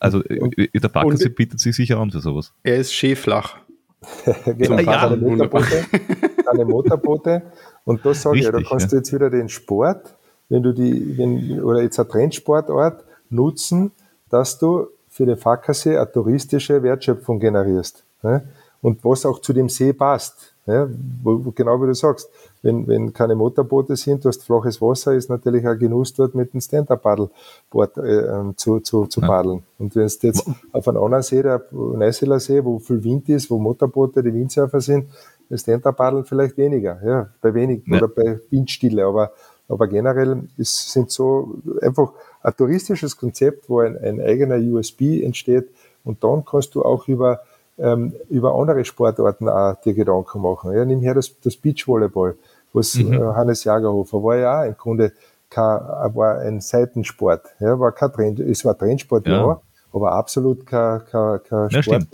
also 0.00 0.18
und, 0.18 0.58
äh, 0.58 0.68
der 0.74 0.90
Fackersee 0.90 1.28
bietet 1.28 1.60
sich 1.60 1.76
sicher 1.76 1.98
an 1.98 2.10
für 2.10 2.18
sowas. 2.18 2.52
Er 2.64 2.78
ist 2.78 2.92
schäflach. 2.92 3.58
genau, 4.58 4.78
ja, 4.78 5.08
keine, 5.08 5.16
Motorboote, 5.18 5.84
keine 6.44 6.64
Motorboote. 6.64 7.42
Und 7.84 8.04
da 8.04 8.12
sage 8.12 8.40
ich, 8.40 8.50
da 8.50 8.60
kannst 8.60 8.90
du 8.90 8.96
jetzt 8.96 9.12
wieder 9.12 9.30
den 9.30 9.48
Sport, 9.48 10.16
wenn 10.48 10.64
du 10.64 10.72
die, 10.72 11.16
wenn, 11.16 11.62
oder 11.62 11.82
jetzt 11.82 12.00
ein 12.00 12.08
Trendsportort 12.08 13.04
nutzen, 13.30 13.92
dass 14.28 14.58
du 14.58 14.88
für 15.08 15.26
den 15.26 15.36
Fackersee 15.36 15.96
eine 15.96 16.10
touristische 16.10 16.82
Wertschöpfung 16.82 17.38
generierst. 17.38 18.02
Ne? 18.24 18.42
Und 18.82 19.04
was 19.04 19.24
auch 19.24 19.38
zu 19.38 19.52
dem 19.52 19.68
See 19.68 19.92
passt. 19.92 20.52
Ja, 20.64 20.88
wo, 21.24 21.44
wo, 21.44 21.50
genau 21.50 21.82
wie 21.82 21.86
du 21.86 21.94
sagst, 21.94 22.30
wenn, 22.62 22.86
wenn 22.86 23.12
keine 23.12 23.34
Motorboote 23.34 23.96
sind, 23.96 24.24
du 24.24 24.28
hast 24.28 24.44
flaches 24.44 24.80
Wasser, 24.80 25.12
ist 25.12 25.28
natürlich 25.28 25.66
ein 25.66 25.76
Genuss 25.76 26.14
dort 26.14 26.36
mit 26.36 26.52
dem 26.52 26.60
Stand-Up-Paddelboard 26.60 27.96
äh, 27.98 28.26
ähm, 28.26 28.56
zu, 28.56 28.78
zu, 28.78 29.06
zu 29.06 29.20
paddeln. 29.20 29.64
Und 29.80 29.96
wenn 29.96 30.04
es 30.04 30.22
jetzt 30.22 30.48
auf 30.72 30.86
einem 30.86 31.02
anderen 31.02 31.24
See, 31.24 31.42
der 31.42 31.64
Neuseeler 31.72 32.38
See, 32.38 32.64
wo 32.64 32.78
viel 32.78 33.02
Wind 33.02 33.28
ist, 33.28 33.50
wo 33.50 33.58
Motorboote 33.58 34.22
die 34.22 34.32
Windsurfer 34.32 34.80
sind, 34.80 35.08
das 35.48 35.62
Stand-Up-Paddeln 35.62 36.24
vielleicht 36.24 36.56
weniger, 36.56 37.00
ja, 37.04 37.28
bei 37.40 37.52
wenig 37.54 37.82
ja. 37.86 37.96
oder 37.96 38.06
bei 38.06 38.38
Windstille, 38.50 39.04
aber, 39.04 39.32
aber 39.68 39.88
generell 39.88 40.44
ist, 40.56 40.92
sind 40.92 41.10
so 41.10 41.56
einfach 41.80 42.12
ein 42.40 42.54
touristisches 42.56 43.16
Konzept, 43.16 43.68
wo 43.68 43.80
ein, 43.80 43.98
ein 43.98 44.20
eigener 44.20 44.58
USB 44.58 45.24
entsteht 45.24 45.68
und 46.04 46.22
dann 46.22 46.44
kannst 46.44 46.76
du 46.76 46.84
auch 46.84 47.08
über 47.08 47.40
ähm, 47.78 48.14
über 48.28 48.54
andere 48.54 48.84
Sportarten 48.84 49.48
auch 49.48 49.80
dir 49.80 49.94
Gedanken 49.94 50.42
machen. 50.42 50.72
Ja, 50.72 50.84
nimm 50.84 51.00
her 51.00 51.14
das, 51.14 51.38
das 51.40 51.56
Beachvolleyball, 51.56 52.36
was 52.72 52.94
mhm. 52.94 53.12
äh, 53.12 53.18
Hannes 53.18 53.64
Jagerhofer 53.64 54.22
war 54.22 54.36
ja 54.36 54.60
auch 54.60 54.66
im 54.66 54.76
Grunde 54.76 55.12
kein, 55.50 55.80
war 56.14 56.38
ein 56.38 56.60
Seitensport. 56.60 57.42
Ja, 57.60 57.78
war 57.78 57.92
kein 57.92 58.12
Trend, 58.12 58.40
es 58.40 58.64
war 58.64 58.76
Trendsport, 58.76 59.26
ja, 59.26 59.46
ja 59.46 59.60
aber 59.92 60.12
absolut 60.12 60.66
kein, 60.66 61.04
kein, 61.04 61.42
kein 61.42 61.68
ja, 61.70 61.82
Sport, 61.82 62.06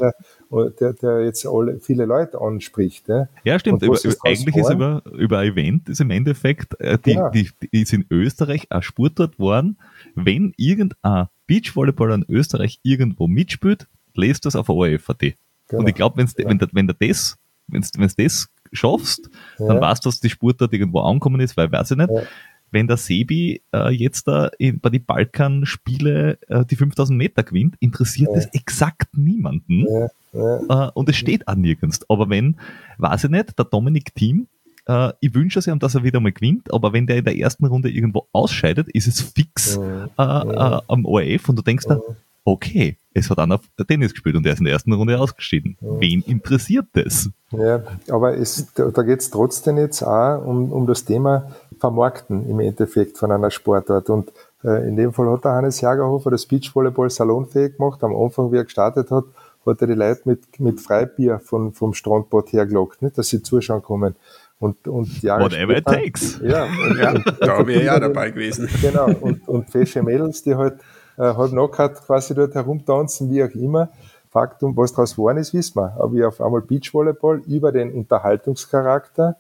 der, 0.81 0.93
der, 0.95 1.25
jetzt 1.25 1.47
alle, 1.47 1.79
viele 1.79 2.05
Leute 2.07 2.41
anspricht. 2.41 3.09
Ja, 3.09 3.29
ja 3.45 3.59
stimmt. 3.59 3.83
Über, 3.83 3.95
ist 3.95 4.21
eigentlich 4.25 4.57
ist 4.57 4.71
über, 4.71 5.03
über 5.13 5.39
ein 5.39 5.53
Event 5.53 5.89
ist 5.89 6.01
im 6.01 6.11
Endeffekt, 6.11 6.79
äh, 6.81 6.99
die, 6.99 7.15
genau. 7.15 7.31
die, 7.31 7.51
die 7.73 7.83
ist 7.83 7.93
in 7.93 8.05
Österreich 8.11 8.67
ein 8.71 8.83
Sportort 8.83 9.39
worden. 9.39 9.79
Wenn 10.15 10.53
irgendein 10.57 11.29
Beachvolleyballer 11.47 12.17
in 12.17 12.25
Österreich 12.29 12.81
irgendwo 12.83 13.29
mitspielt, 13.29 13.87
lest 14.15 14.45
das 14.45 14.57
auf 14.57 14.69
ORF.at. 14.69 15.35
Genau. 15.69 15.81
Und 15.83 15.89
ich 15.89 15.95
glaube, 15.95 16.21
ja. 16.21 16.29
wenn, 16.37 16.61
wenn 16.73 16.87
du 16.87 16.95
das, 16.95 17.37
wenn's, 17.67 17.91
wenn's 17.97 18.17
das 18.17 18.49
schaffst, 18.73 19.31
ja. 19.59 19.69
dann 19.69 19.81
weißt 19.81 20.05
du, 20.05 20.09
dass 20.09 20.21
die 20.21 20.31
Spur 20.31 20.55
dort 20.55 20.73
irgendwo 20.73 21.01
angekommen 21.01 21.41
ist, 21.41 21.57
weil 21.57 21.71
weiß 21.71 21.93
ich 21.93 21.97
nicht. 21.97 22.11
Ja. 22.11 22.23
Wenn 22.71 22.87
der 22.87 22.99
Sebi 22.99 23.63
äh, 23.73 23.91
jetzt 23.95 24.29
da 24.29 24.51
in, 24.59 24.79
bei 24.79 24.91
den 24.91 25.03
Balkan-Spiele 25.03 26.39
äh, 26.49 26.67
die 26.67 26.77
5000 26.77 27.17
Meter 27.17 27.43
gewinnt, 27.43 27.77
interessiert 27.81 28.29
das 28.35 28.47
exakt 28.53 29.17
niemanden. 29.17 29.87
Äh, 30.35 30.91
und 30.93 31.09
es 31.09 31.17
steht 31.17 31.49
auch 31.49 31.55
nirgends. 31.55 32.01
Aber 32.11 32.29
wenn, 32.29 32.57
weiß 32.99 33.25
ich 33.25 33.31
nicht, 33.31 33.59
der 33.59 33.65
Dominik 33.65 34.15
Team 34.15 34.49
äh, 34.89 35.13
ich 35.21 35.35
wünsche 35.35 35.61
es 35.61 35.67
ihm, 35.67 35.79
dass 35.79 35.95
er 35.95 36.03
wieder 36.03 36.19
mal 36.19 36.33
gewinnt, 36.33 36.73
aber 36.73 36.93
wenn 36.93 37.07
der 37.07 37.19
in 37.19 37.25
der 37.25 37.37
ersten 37.37 37.67
Runde 37.67 37.91
irgendwo 37.91 38.27
ausscheidet, 38.33 38.89
ist 38.89 39.07
es 39.07 39.21
fix 39.21 39.77
äh, 39.77 39.81
äh, 39.83 40.81
am 40.89 41.05
ORF 41.05 41.49
und 41.49 41.57
du 41.57 41.63
denkst 41.63 41.85
da, 41.87 42.01
okay, 42.53 42.97
es 43.15 43.31
hat 43.31 43.39
einer 43.39 43.61
Tennis 43.87 44.13
gespielt 44.13 44.37
und 44.37 44.47
er 44.47 44.53
ist 44.53 44.59
in 44.61 44.65
der 44.65 44.75
ersten 44.75 44.93
Runde 44.93 45.19
ausgeschieden. 45.19 45.77
Ja. 45.81 46.01
Wen 46.01 46.23
interessiert 46.23 46.87
das? 46.93 47.31
Ja, 47.51 47.83
aber 48.11 48.37
es, 48.37 48.73
da, 48.75 48.91
da 48.91 49.03
geht 49.03 49.21
es 49.21 49.31
trotzdem 49.31 49.79
jetzt 49.79 50.03
auch 50.03 50.45
um, 50.45 50.73
um 50.73 50.87
das 50.87 51.05
Thema 51.05 51.51
Vermarkten 51.79 52.49
im 52.49 52.61
Endeffekt 52.61 53.19
von 53.19 53.33
einer 53.33 53.51
Sportart. 53.51 54.11
Und 54.11 54.33
äh, 54.65 54.89
in 54.89 54.97
dem 54.97 55.13
Fall 55.13 55.31
hat 55.31 55.45
der 55.45 55.53
Hannes 55.53 55.81
Jagerhofer 55.81 56.31
das 56.31 56.47
Beachvolleyball 56.47 57.11
salonfähig 57.11 57.77
gemacht. 57.77 58.03
Am 58.03 58.15
Anfang, 58.15 58.53
wie 58.53 58.57
er 58.57 58.65
gestartet 58.65 59.11
hat, 59.11 59.25
hat 59.67 59.81
er 59.81 59.87
die 59.87 59.95
Leute 59.95 60.23
mit, 60.25 60.61
mit 60.61 60.81
Freibier 60.81 61.41
von, 61.41 61.73
vom 61.73 61.95
Strandbad 61.95 62.53
hergelockt, 62.53 63.03
nicht, 63.03 63.19
dass 63.19 63.29
sie 63.29 63.43
zuschauen 63.43 63.83
kommen. 63.83 64.17
Und, 64.61 64.89
und 64.89 65.23
Jahre 65.23 65.45
Whatever 65.45 65.77
später, 65.77 65.99
it 65.99 66.05
takes. 66.05 66.41
Ja, 66.43 66.65
und, 66.65 66.99
ja 66.99 67.11
und, 67.13 67.25
da 67.41 67.67
wäre 67.67 67.85
ja 67.85 68.01
dabei 68.01 68.31
gewesen. 68.31 68.69
Genau, 68.83 69.07
und, 69.21 69.47
und 69.47 69.71
fesche 69.71 70.03
Mädels, 70.03 70.43
die 70.43 70.57
halt 70.57 70.81
äh, 71.19 71.35
halb 71.35 71.53
nackt 71.53 72.07
quasi 72.07 72.35
dort 72.35 72.55
herumtanzen, 72.55 73.31
wie 73.31 73.43
auch 73.45 73.55
immer. 73.55 73.91
Faktum, 74.31 74.77
was 74.77 74.93
daraus 74.93 75.17
geworden 75.17 75.39
ist, 75.39 75.55
wissen 75.55 75.77
wir. 75.77 75.95
Aber 75.99 76.13
wie 76.13 76.25
auf 76.25 76.41
einmal 76.41 76.61
Beachvolleyball 76.61 77.43
über 77.47 77.73
den 77.73 77.93
Unterhaltungscharakter 77.93 79.37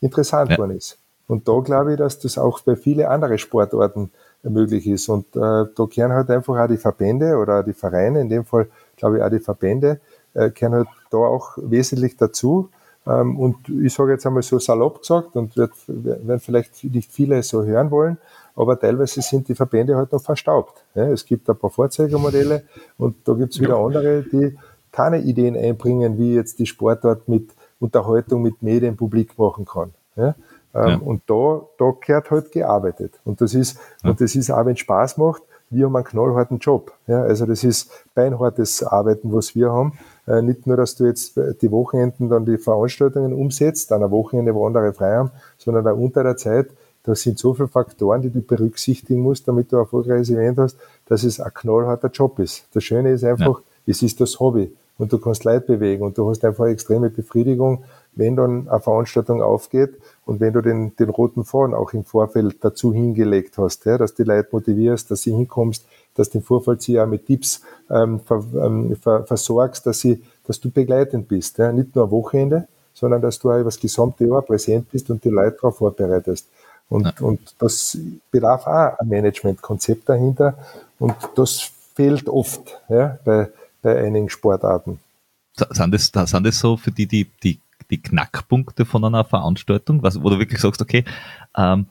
interessant 0.00 0.52
ja. 0.52 0.58
worden 0.58 0.76
ist. 0.76 0.98
Und 1.26 1.46
da 1.46 1.60
glaube 1.60 1.92
ich, 1.92 1.98
dass 1.98 2.18
das 2.18 2.38
auch 2.38 2.60
bei 2.60 2.74
vielen 2.74 3.06
anderen 3.06 3.38
Sportarten 3.38 4.10
möglich 4.42 4.86
ist. 4.86 5.08
Und 5.08 5.36
äh, 5.36 5.40
da 5.40 5.86
kehren 5.90 6.12
halt 6.12 6.30
einfach 6.30 6.58
auch 6.58 6.68
die 6.68 6.78
Verbände 6.78 7.36
oder 7.36 7.62
die 7.62 7.74
Vereine, 7.74 8.20
in 8.20 8.28
dem 8.28 8.44
Fall 8.44 8.68
glaube 8.96 9.18
ich 9.18 9.22
auch 9.22 9.28
die 9.28 9.40
Verbände, 9.40 10.00
äh, 10.34 10.50
kehren 10.50 10.72
halt 10.72 10.88
da 11.10 11.18
auch 11.18 11.58
wesentlich 11.58 12.16
dazu. 12.16 12.70
Ähm, 13.06 13.38
und 13.38 13.68
ich 13.68 13.92
sage 13.92 14.12
jetzt 14.12 14.26
einmal 14.26 14.42
so 14.42 14.58
salopp 14.58 15.00
gesagt 15.00 15.36
und 15.36 15.56
wird, 15.56 15.72
werden 15.86 16.40
vielleicht 16.40 16.82
nicht 16.84 17.12
viele 17.12 17.42
so 17.42 17.64
hören 17.64 17.90
wollen, 17.90 18.18
aber 18.58 18.78
teilweise 18.78 19.22
sind 19.22 19.48
die 19.48 19.54
Verbände 19.54 19.96
halt 19.96 20.12
noch 20.12 20.22
verstaubt. 20.22 20.84
Ja, 20.94 21.08
es 21.08 21.24
gibt 21.24 21.48
ein 21.48 21.56
paar 21.56 21.70
Vorzeigemodelle 21.70 22.64
und 22.98 23.16
da 23.26 23.34
gibt 23.34 23.54
es 23.54 23.60
wieder 23.60 23.78
ja. 23.78 23.84
andere, 23.84 24.22
die 24.22 24.58
keine 24.90 25.20
Ideen 25.20 25.56
einbringen, 25.56 26.18
wie 26.18 26.34
jetzt 26.34 26.58
die 26.58 26.66
Sportart 26.66 27.28
mit 27.28 27.50
Unterhaltung 27.78 28.42
mit 28.42 28.60
Medien 28.62 28.96
publik 28.96 29.38
machen 29.38 29.64
kann. 29.64 29.92
Ja? 30.16 30.34
Ähm, 30.74 30.88
ja. 30.88 31.00
Und 31.04 31.22
da, 31.28 31.62
da 31.78 31.92
gehört 32.04 32.30
halt 32.30 32.50
gearbeitet. 32.50 33.20
Und 33.24 33.40
das 33.40 33.54
ist, 33.54 33.78
und 34.02 34.20
das 34.20 34.34
ist 34.34 34.50
auch, 34.50 34.66
wenn 34.66 34.72
es 34.72 34.80
Spaß 34.80 35.18
macht, 35.18 35.42
wir 35.70 35.84
haben 35.84 35.96
einen 35.96 36.04
knallharten 36.04 36.58
Job. 36.58 36.92
Ja, 37.06 37.22
also 37.22 37.44
das 37.44 37.62
ist 37.62 37.90
beinhartes 38.14 38.82
Arbeiten, 38.82 39.32
was 39.32 39.54
wir 39.54 39.70
haben. 39.70 39.92
Äh, 40.26 40.42
nicht 40.42 40.66
nur, 40.66 40.76
dass 40.76 40.96
du 40.96 41.04
jetzt 41.04 41.38
die 41.60 41.70
Wochenenden 41.70 42.28
dann 42.30 42.46
die 42.46 42.56
Veranstaltungen 42.56 43.34
umsetzt, 43.34 43.92
an 43.92 44.02
einem 44.02 44.10
Wochenende, 44.10 44.54
wo 44.54 44.66
andere 44.66 44.92
frei 44.94 45.16
haben, 45.16 45.30
sondern 45.58 45.86
auch 45.86 45.96
unter 45.96 46.22
der 46.22 46.36
Zeit 46.36 46.70
das 47.08 47.22
sind 47.22 47.38
so 47.38 47.54
viele 47.54 47.68
Faktoren, 47.68 48.22
die 48.22 48.30
du 48.30 48.40
berücksichtigen 48.40 49.20
musst, 49.20 49.48
damit 49.48 49.72
du 49.72 49.76
ein 49.76 49.82
erfolgreiches 49.82 50.30
Event 50.30 50.58
hast, 50.58 50.76
dass 51.06 51.24
es 51.24 51.40
ein 51.40 51.52
knallharter 51.54 52.08
Job 52.08 52.38
ist. 52.38 52.66
Das 52.74 52.84
Schöne 52.84 53.12
ist 53.12 53.24
einfach, 53.24 53.60
ja. 53.60 53.64
es 53.86 54.02
ist 54.02 54.20
das 54.20 54.38
Hobby 54.38 54.70
und 54.98 55.12
du 55.12 55.18
kannst 55.18 55.44
Leid 55.44 55.66
bewegen 55.66 56.02
und 56.02 56.18
du 56.18 56.28
hast 56.28 56.44
einfach 56.44 56.64
eine 56.64 56.74
extreme 56.74 57.08
Befriedigung, 57.08 57.84
wenn 58.14 58.36
dann 58.36 58.68
eine 58.68 58.80
Veranstaltung 58.80 59.40
aufgeht 59.42 59.94
und 60.26 60.40
wenn 60.40 60.52
du 60.52 60.60
den, 60.60 60.94
den 60.96 61.08
roten 61.08 61.44
Faden 61.44 61.74
auch 61.74 61.92
im 61.92 62.04
Vorfeld 62.04 62.56
dazu 62.60 62.92
hingelegt 62.92 63.56
hast, 63.56 63.84
ja, 63.86 63.96
dass 63.96 64.14
die 64.14 64.24
Leute 64.24 64.48
motivierst, 64.50 65.10
dass 65.10 65.22
sie 65.22 65.32
hinkommst, 65.32 65.86
dass 66.14 66.30
du 66.30 66.38
den 66.38 66.44
Vorfallzieher 66.44 67.06
mit 67.06 67.26
Tipps 67.26 67.62
ähm, 67.88 68.20
ver, 68.20 68.44
ähm, 68.54 68.96
ver, 68.96 69.24
versorgst, 69.24 69.86
dass, 69.86 70.00
sie, 70.00 70.22
dass 70.46 70.60
du 70.60 70.70
begleitend 70.70 71.28
bist. 71.28 71.58
Ja. 71.58 71.72
Nicht 71.72 71.94
nur 71.94 72.04
am 72.04 72.10
Wochenende, 72.10 72.66
sondern 72.92 73.22
dass 73.22 73.38
du 73.38 73.50
auch 73.50 73.54
über 73.54 73.64
das 73.64 73.78
gesamte 73.78 74.26
Jahr 74.26 74.42
präsent 74.42 74.90
bist 74.90 75.08
und 75.10 75.22
die 75.22 75.30
Leute 75.30 75.56
darauf 75.60 75.76
vorbereitest. 75.76 76.48
Und, 76.88 77.04
ja. 77.04 77.12
und 77.20 77.54
das 77.58 77.98
bedarf 78.30 78.66
auch 78.66 78.98
ein 78.98 79.08
Managementkonzept 79.08 80.08
dahinter. 80.08 80.56
Und 80.98 81.14
das 81.36 81.70
fehlt 81.94 82.28
oft 82.28 82.80
ja, 82.88 83.18
bei, 83.24 83.50
bei 83.82 84.04
einigen 84.04 84.30
Sportarten. 84.30 85.00
Sind 85.70 85.92
das, 85.92 86.10
sind 86.30 86.46
das 86.46 86.58
so 86.58 86.76
für 86.76 86.92
die, 86.92 87.06
die, 87.06 87.24
die, 87.42 87.60
die 87.90 88.00
Knackpunkte 88.00 88.84
von 88.84 89.04
einer 89.04 89.24
Veranstaltung, 89.24 90.02
was, 90.02 90.22
wo 90.22 90.30
du 90.30 90.38
wirklich 90.38 90.60
sagst, 90.60 90.80
okay, 90.80 91.04
ähm, 91.56 91.86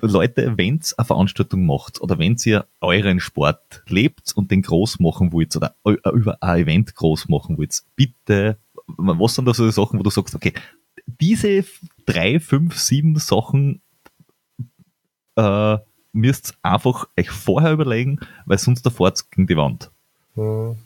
Leute, 0.00 0.56
wenn 0.56 0.76
ihr 0.76 0.94
eine 0.96 1.04
Veranstaltung 1.04 1.66
macht 1.66 2.00
oder 2.00 2.18
wenn 2.18 2.36
ihr 2.44 2.66
euren 2.80 3.20
Sport 3.20 3.82
lebt 3.88 4.32
und 4.34 4.50
den 4.50 4.62
groß 4.62 5.00
machen 5.00 5.32
wollt 5.32 5.56
oder 5.56 5.74
über 5.84 6.36
ein 6.40 6.62
Event 6.62 6.94
groß 6.94 7.28
machen 7.28 7.58
wollt, 7.58 7.82
bitte, 7.96 8.58
was 8.86 9.34
sind 9.34 9.46
da 9.46 9.54
so 9.54 9.66
die 9.66 9.72
Sachen, 9.72 9.98
wo 9.98 10.02
du 10.02 10.10
sagst, 10.10 10.34
okay, 10.34 10.52
diese 11.06 11.64
drei, 12.06 12.40
fünf, 12.40 12.78
sieben 12.78 13.18
Sachen 13.18 13.80
äh, 15.38 15.78
müsst 16.12 16.54
einfach 16.62 17.06
euch 17.18 17.30
vorher 17.30 17.72
überlegen, 17.72 18.18
weil 18.46 18.58
sonst 18.58 18.84
der 18.84 18.92
Fahrt 18.92 19.30
gegen 19.30 19.46
die 19.46 19.56
Wand. 19.56 19.90
Hm. 20.34 20.76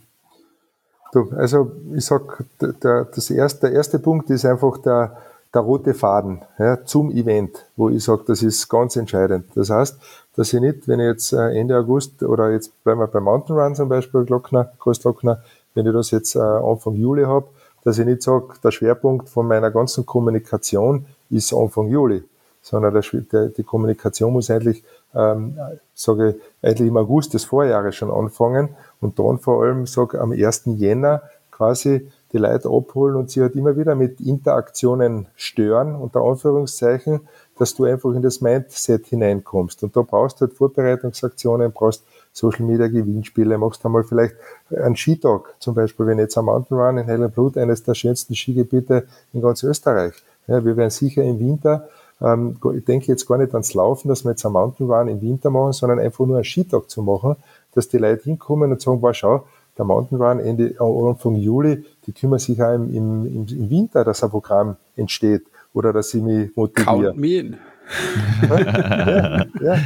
Du, 1.13 1.31
also 1.37 1.73
ich 1.95 2.05
sag, 2.05 2.45
der, 2.61 3.05
das 3.05 3.31
erste, 3.31 3.69
der 3.69 3.73
erste 3.77 3.99
Punkt 3.99 4.31
ist 4.31 4.47
einfach 4.47 4.79
der, 4.79 5.19
der 5.53 5.61
rote 5.61 5.93
Faden 5.93 6.41
ja, 6.59 6.83
zum 6.85 7.11
Event, 7.11 7.67
wo 7.77 7.91
ich 7.91 8.03
sage, 8.03 8.23
das 8.27 8.43
ist 8.43 8.67
ganz 8.69 8.97
entscheidend. 8.97 9.47
Das 9.55 9.69
heißt, 9.69 9.99
dass 10.37 10.53
ich 10.53 10.61
nicht, 10.61 10.89
wenn 10.89 11.01
ich 11.01 11.07
jetzt 11.07 11.33
äh, 11.35 11.59
Ende 11.59 11.77
August 11.77 12.23
oder 12.23 12.51
jetzt 12.51 12.83
bleiben 12.83 13.01
wir 13.01 13.09
beim 13.09 13.25
Mountain 13.25 13.57
Run 13.57 13.75
zum 13.75 13.91
Beispiel, 13.91 14.25
Glockner, 14.25 14.73
Großglockner, 14.79 15.43
wenn 15.75 15.87
ich 15.87 15.93
das 15.93 16.11
jetzt 16.13 16.35
äh, 16.35 16.41
Anfang 16.41 16.95
Juli 16.95 17.25
habe, 17.25 17.47
dass 17.85 17.99
ich 17.99 18.07
nicht 18.07 18.23
sage, 18.23 18.55
der 18.65 18.71
Schwerpunkt 18.71 19.29
von 19.29 19.47
meiner 19.47 19.71
ganzen 19.71 20.07
Kommunikation 20.07 21.05
ist 21.29 21.53
Anfang 21.53 21.89
Juli, 21.89 22.25
sondern 22.63 22.95
der, 22.95 23.03
der, 23.33 23.49
die 23.49 23.65
Kommunikation 23.65 24.33
muss 24.33 24.51
eigentlich, 24.51 24.83
ähm, 25.15 25.59
sage 25.95 26.31
ich, 26.31 26.37
eigentlich 26.63 26.89
im 26.89 26.97
August 26.97 27.35
des 27.35 27.45
Vorjahres 27.45 27.97
schon 27.97 28.11
anfangen 28.11 28.71
und 29.01 29.19
dann 29.19 29.39
vor 29.39 29.63
allem, 29.63 29.87
sage 29.87 30.21
am 30.21 30.33
1. 30.33 30.63
Jänner 30.77 31.23
quasi 31.51 32.09
die 32.33 32.39
Leute 32.39 32.69
abholen 32.69 33.17
und 33.17 33.31
sie 33.31 33.43
halt 33.43 33.55
immer 33.57 33.77
wieder 33.77 33.95
mit 33.95 34.21
Interaktionen 34.21 35.27
stören, 35.37 35.95
unter 35.95 36.21
Anführungszeichen, 36.23 37.21
dass 37.59 37.75
du 37.75 37.85
einfach 37.85 38.13
in 38.15 38.23
das 38.23 38.41
Mindset 38.41 39.07
hineinkommst. 39.07 39.83
Und 39.83 39.95
da 39.95 40.03
brauchst 40.03 40.41
du 40.41 40.47
halt 40.47 40.55
Vorbereitungsaktionen, 40.55 41.73
brauchst 41.73 42.05
Social 42.33 42.65
Media 42.65 42.89
Gewinnspiele, 42.89 43.59
machst 43.59 43.85
einmal 43.85 44.05
vielleicht 44.05 44.35
einen 44.75 44.97
Skitag, 44.97 45.55
zum 45.59 45.75
Beispiel, 45.75 46.07
wenn 46.07 46.19
jetzt 46.19 46.39
am 46.39 46.47
Mountain 46.47 46.79
Run 46.79 46.99
in 46.99 47.05
Hellenblut, 47.05 47.59
eines 47.59 47.83
der 47.83 47.95
schönsten 47.95 48.35
Skigebiete 48.35 49.07
in 49.35 49.43
ganz 49.43 49.63
Österreich. 49.63 50.15
Ja, 50.47 50.65
wir 50.65 50.77
werden 50.77 50.91
sicher 50.91 51.23
im 51.23 51.39
Winter, 51.39 51.89
ähm, 52.23 52.57
ich 52.77 52.85
denke 52.85 53.07
jetzt 53.07 53.27
gar 53.27 53.39
nicht 53.39 53.53
ans 53.53 53.75
Laufen, 53.75 54.09
dass 54.09 54.25
wir 54.25 54.31
jetzt 54.31 54.45
am 54.47 54.53
Mountain 54.53 54.91
Run 54.91 55.09
im 55.09 55.20
Winter 55.20 55.51
machen, 55.51 55.73
sondern 55.73 55.99
einfach 55.99 56.25
nur 56.25 56.37
einen 56.37 56.45
Skitag 56.45 56.89
zu 56.89 57.03
machen, 57.03 57.37
dass 57.75 57.89
die 57.89 57.99
Leute 57.99 58.25
hinkommen 58.25 58.70
und 58.70 58.81
sagen, 58.81 59.03
wow, 59.03 59.14
schau, 59.14 59.45
der 59.77 59.85
Mountain 59.85 60.20
Run 60.20 60.39
Ende, 60.41 60.75
Anfang 60.79 61.37
Juli, 61.37 61.85
die 62.07 62.12
kümmern 62.12 62.39
sich 62.39 62.62
auch 62.62 62.75
im, 62.75 62.95
im, 62.95 63.47
im 63.49 63.70
Winter, 63.70 64.05
dass 64.05 64.23
ein 64.23 64.31
Programm 64.31 64.77
entsteht 64.97 65.43
oder 65.73 65.93
dass 65.93 66.11
sie 66.11 66.20
mich 66.20 66.55
motivieren. 66.55 67.05
Count 67.05 67.18
me 67.18 67.39
in. 67.39 67.57
Ja, 68.43 69.45
ja. 69.61 69.76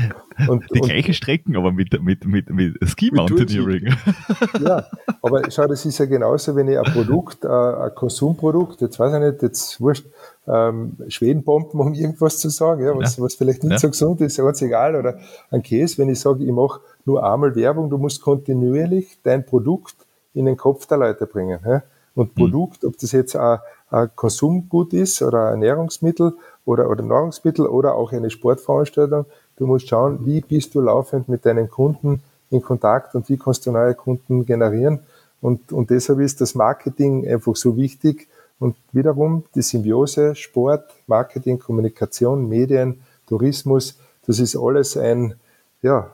Und, 0.49 0.65
die 0.75 0.81
und, 0.81 0.89
gleiche 0.89 1.15
Strecken, 1.15 1.57
aber 1.57 1.73
mit, 1.73 2.01
mit, 2.03 2.27
mit, 2.27 2.51
mit 2.51 2.77
Ski 2.89 3.11
Mountaineering. 3.13 3.95
Ja, 4.61 4.87
aber 5.23 5.51
schau, 5.51 5.67
das 5.67 5.85
ist 5.87 5.99
ja 5.99 6.05
genauso, 6.05 6.55
wenn 6.57 6.69
ich 6.69 6.79
ein 6.79 6.93
Produkt, 6.93 7.45
äh, 7.45 7.49
ein 7.49 7.95
Konsumprodukt, 7.95 8.81
jetzt 8.81 8.99
weiß 8.99 9.15
ich 9.15 9.21
nicht, 9.21 9.43
jetzt 9.43 9.81
wurscht, 9.81 10.07
ähm, 10.47 10.97
Schwedenbomben, 11.09 11.81
um 11.81 11.95
irgendwas 11.95 12.39
zu 12.39 12.49
sagen, 12.51 12.85
ja, 12.85 12.97
was, 12.97 13.17
ja. 13.17 13.25
was 13.25 13.35
vielleicht 13.35 13.65
nicht 13.65 13.81
so 13.81 13.89
gesund 13.89 14.21
ist, 14.21 14.37
ganz 14.37 14.63
egal, 14.63 14.95
oder 14.97 15.19
ein 15.51 15.63
Käse, 15.63 15.99
wenn 15.99 16.09
ich 16.09 16.21
sage, 16.21 16.45
ich 16.45 16.53
mache 16.53 16.81
nur 17.05 17.25
einmal 17.25 17.55
Werbung, 17.57 17.91
du 17.91 17.99
musst 17.99 18.21
kontinuierlich 18.23 19.19
dein 19.23 19.45
Produkt 19.45 19.97
in 20.35 20.45
den 20.45 20.57
Kopf 20.57 20.87
der 20.87 20.99
Leute 20.99 21.27
bringen. 21.27 21.61
Ja? 21.65 21.83
Und 22.15 22.37
mhm. 22.37 22.41
Produkt, 22.41 22.85
ob 22.85 22.99
das 22.99 23.13
jetzt 23.13 23.37
ein, 23.37 23.59
ein 23.91 24.11
Konsumgut 24.15 24.93
ist 24.93 25.23
oder 25.23 25.47
ein 25.47 25.63
Ernährungsmittel 25.63 26.35
oder, 26.67 26.91
oder 26.91 27.03
Nahrungsmittel 27.03 27.67
oder 27.67 27.95
auch 27.95 28.13
eine 28.13 28.29
Sportveranstaltung, 28.29 29.25
du 29.57 29.67
musst 29.67 29.89
schauen, 29.89 30.27
wie 30.27 30.43
bist 30.43 30.75
du 30.75 30.83
laufend 30.83 31.29
mit 31.31 31.47
deinen 31.47 31.71
Kunden 31.71 32.21
in 32.51 32.61
Kontakt 32.61 33.15
und 33.15 33.29
wie 33.31 33.39
kannst 33.39 33.65
du 33.65 33.73
neue 33.73 33.95
Kunden 33.95 34.45
generieren. 34.45 35.01
Und, 35.41 35.73
und 35.73 35.91
deshalb 35.91 36.21
ist 36.21 36.41
das 36.41 36.55
Marketing 36.55 37.27
einfach 37.27 37.57
so 37.57 37.77
wichtig. 37.77 38.29
Und 38.59 38.75
wiederum 38.93 39.45
die 39.55 39.63
Symbiose, 39.63 40.35
Sport, 40.35 40.91
Marketing, 41.07 41.59
Kommunikation, 41.59 42.49
Medien, 42.49 43.01
Tourismus, 43.27 43.99
das 44.27 44.41
ist 44.41 44.57
alles 44.57 44.97
ein, 44.97 45.35
ja, 45.83 46.11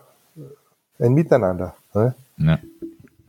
ein 0.98 1.14
Miteinander. 1.14 1.74
Ne? 1.94 2.14
Ja. 2.36 2.58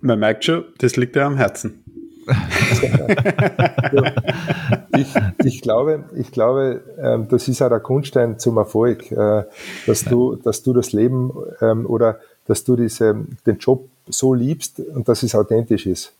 Man 0.02 0.20
merkt 0.20 0.46
schon, 0.46 0.66
das 0.80 0.98
liegt 0.98 1.16
ja 1.16 1.26
am 1.26 1.38
Herzen. 1.38 1.84
ich, 4.98 5.14
ich, 5.44 5.62
glaube, 5.62 6.06
ich 6.16 6.32
glaube, 6.32 6.82
ähm, 6.98 7.28
das 7.30 7.48
ist 7.48 7.62
auch 7.62 7.70
der 7.70 7.80
Grundstein 7.80 8.40
zum 8.40 8.58
Erfolg, 8.58 9.12
äh, 9.12 9.44
dass 9.86 10.04
du, 10.04 10.36
dass 10.36 10.64
du 10.64 10.74
das 10.74 10.94
Leben 10.94 11.32
ähm, 11.62 11.86
oder 11.86 12.20
dass 12.48 12.64
du 12.64 12.76
diese, 12.76 13.16
den 13.46 13.58
Job 13.58 13.88
so 14.08 14.34
liebst 14.34 14.80
und 14.80 15.08
dass 15.08 15.22
es 15.24 15.36
authentisch 15.36 15.86
ist. 15.86 16.12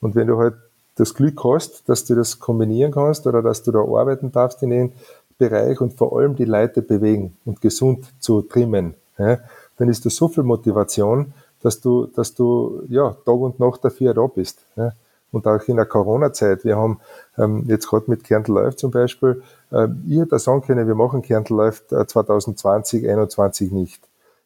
Und 0.00 0.14
wenn 0.14 0.28
du 0.28 0.38
halt 0.38 0.54
das 0.94 1.14
Glück 1.14 1.42
hast, 1.42 1.88
dass 1.88 2.04
du 2.04 2.14
das 2.14 2.38
kombinieren 2.38 2.92
kannst 2.92 3.26
oder 3.26 3.42
dass 3.42 3.64
du 3.64 3.72
da 3.72 3.80
arbeiten 3.80 4.30
darfst 4.30 4.62
in 4.62 4.70
dem 4.70 4.92
Bereich 5.38 5.80
und 5.80 5.94
vor 5.94 6.16
allem 6.16 6.36
die 6.36 6.44
Leute 6.44 6.80
bewegen 6.80 7.36
und 7.44 7.60
gesund 7.60 8.04
zu 8.20 8.42
trimmen, 8.42 8.94
dann 9.16 9.88
ist 9.88 10.06
das 10.06 10.14
so 10.14 10.28
viel 10.28 10.44
Motivation, 10.44 11.32
dass 11.62 11.80
du, 11.80 12.06
dass 12.06 12.34
du 12.34 12.82
ja 12.88 13.16
Tag 13.24 13.34
und 13.34 13.60
Nacht 13.60 13.84
dafür 13.84 14.14
da 14.14 14.26
bist. 14.26 14.58
Ja. 14.76 14.92
Und 15.32 15.46
auch 15.46 15.66
in 15.66 15.76
der 15.76 15.86
Corona-Zeit. 15.86 16.64
Wir 16.64 16.76
haben 16.76 17.00
ähm, 17.38 17.64
jetzt 17.66 17.88
gerade 17.88 18.04
mit 18.08 18.22
Kärnten 18.22 18.52
läuft 18.52 18.78
zum 18.78 18.90
Beispiel, 18.90 19.42
äh, 19.72 19.88
ich 20.06 20.20
hätte 20.20 20.38
sagen 20.38 20.62
können, 20.62 20.86
wir 20.86 20.94
machen 20.94 21.22
Kärnten 21.22 21.56
läuft 21.56 21.90
äh, 21.92 22.06
2020, 22.06 23.02
2021 23.02 23.72
nicht. 23.72 24.02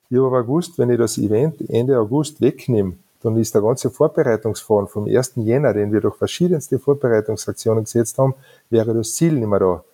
Ich 0.08 0.16
habe 0.16 0.28
aber 0.28 0.42
gewusst, 0.42 0.78
wenn 0.78 0.90
ich 0.90 0.98
das 0.98 1.18
Event 1.18 1.68
Ende 1.68 1.98
August 1.98 2.40
wegnehme, 2.40 2.94
dann 3.22 3.36
ist 3.36 3.54
der 3.54 3.62
ganze 3.62 3.90
Vorbereitungsfahren 3.90 4.86
vom 4.86 5.06
1. 5.06 5.32
Jänner, 5.36 5.74
den 5.74 5.92
wir 5.92 6.00
durch 6.00 6.14
verschiedenste 6.14 6.78
Vorbereitungsaktionen 6.78 7.84
gesetzt 7.84 8.18
haben, 8.18 8.34
wäre 8.70 8.94
das 8.94 9.14
Ziel 9.14 9.32
nicht 9.32 9.48
mehr 9.48 9.58
da. 9.58 9.84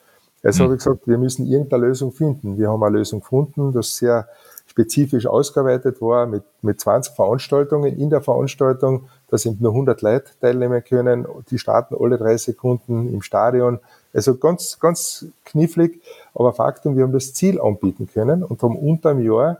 Also 0.43 0.63
mhm. 0.63 0.65
habe 0.65 0.75
ich 0.75 0.85
gesagt, 0.85 1.09
wir 1.09 1.17
müssen 1.19 1.47
irgendeine 1.47 1.87
Lösung 1.87 2.13
finden. 2.13 2.59
Wir 2.59 2.69
haben 2.69 2.83
eine 2.83 2.99
Lösung 2.99 3.21
gefunden, 3.21 3.73
das 3.73 3.97
sehr 3.97 4.29
spezifisch 4.73 5.27
ausgearbeitet 5.27 6.01
war 6.01 6.25
mit, 6.25 6.45
mit 6.63 6.81
20 6.81 7.15
Veranstaltungen. 7.15 7.95
In 7.99 8.09
der 8.09 8.23
Veranstaltung, 8.23 9.05
da 9.29 9.37
sind 9.37 9.61
nur 9.61 9.73
100 9.73 10.01
Leute 10.01 10.31
teilnehmen 10.41 10.83
können. 10.83 11.27
Die 11.51 11.59
starten 11.59 11.95
alle 12.01 12.17
drei 12.17 12.39
Sekunden 12.39 13.13
im 13.13 13.21
Stadion. 13.21 13.81
Also 14.15 14.37
ganz, 14.37 14.79
ganz 14.81 15.27
knifflig. 15.45 16.01
Aber 16.35 16.55
Faktum, 16.55 16.97
wir 16.97 17.05
haben 17.05 17.13
das 17.13 17.35
Ziel 17.35 17.61
anbieten 17.61 18.09
können 18.11 18.43
und 18.43 18.63
haben 18.63 18.77
unter 18.77 19.11
einem 19.11 19.21
Jahr 19.21 19.59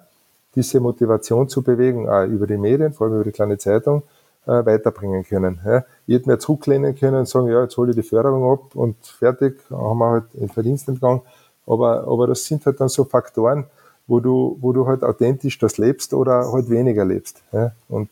diese 0.55 0.81
Motivation 0.81 1.47
zu 1.47 1.61
bewegen, 1.61 2.09
auch 2.09 2.25
über 2.25 2.47
die 2.47 2.57
Medien, 2.57 2.95
vor 2.95 3.07
allem 3.07 3.17
über 3.17 3.25
die 3.25 3.33
kleine 3.33 3.59
Zeitung, 3.59 4.05
äh, 4.47 4.65
weiterbringen 4.65 5.25
können. 5.25 5.61
Ja. 5.63 5.85
Ich 6.07 6.15
hätte 6.15 6.31
mir 6.31 6.39
zurücklehnen 6.39 6.95
können 6.97 7.17
und 7.17 7.29
sagen, 7.29 7.49
ja, 7.49 7.63
jetzt 7.63 7.77
hole 7.77 7.91
ich 7.91 7.97
die 7.97 8.03
Förderung 8.03 8.51
ab 8.51 8.75
und 8.75 8.97
fertig, 9.05 9.61
haben 9.71 9.99
wir 9.99 10.11
halt 10.11 10.35
in 10.35 10.49
Verdienstentgang. 10.49 11.21
Aber, 11.67 12.05
aber 12.09 12.29
das 12.29 12.45
sind 12.47 12.65
halt 12.65 12.81
dann 12.81 12.89
so 12.89 13.05
Faktoren, 13.05 13.67
wo 14.13 14.21
du, 14.21 14.59
wo 14.61 14.75
du 14.75 14.87
halt 14.87 15.05
authentisch 15.05 15.59
das 15.59 15.79
lebst 15.79 16.13
oder 16.13 16.53
halt 16.53 16.69
weniger 16.69 17.03
lebst. 17.03 17.41
Ja? 17.51 17.73
Und, 17.89 18.11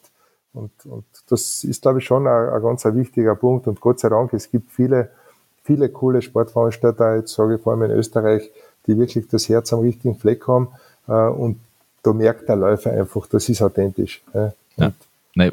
und, 0.54 0.70
und 0.86 1.04
das 1.28 1.62
ist, 1.62 1.82
glaube 1.82 1.98
ich, 1.98 2.06
schon 2.06 2.26
ein, 2.26 2.48
ein 2.48 2.62
ganz 2.62 2.86
wichtiger 2.86 3.34
Punkt. 3.34 3.66
Und 3.66 3.82
Gott 3.82 4.00
sei 4.00 4.08
Dank, 4.08 4.32
es 4.32 4.50
gibt 4.50 4.70
viele, 4.72 5.10
viele 5.62 5.90
coole 5.90 6.22
Sportveranstalter, 6.22 7.16
jetzt 7.16 7.34
sage 7.34 7.56
ich 7.56 7.60
vor 7.60 7.74
allem 7.74 7.82
in 7.82 7.90
Österreich, 7.90 8.50
die 8.86 8.96
wirklich 8.96 9.28
das 9.28 9.50
Herz 9.50 9.74
am 9.74 9.80
richtigen 9.80 10.16
Fleck 10.16 10.48
haben. 10.48 10.68
Äh, 11.06 11.12
und 11.12 11.60
da 12.02 12.14
merkt 12.14 12.48
der 12.48 12.56
Läufer 12.56 12.92
einfach, 12.92 13.26
das 13.26 13.50
ist 13.50 13.60
authentisch. 13.60 14.22
Ja? 14.32 14.54
Nein, 15.34 15.52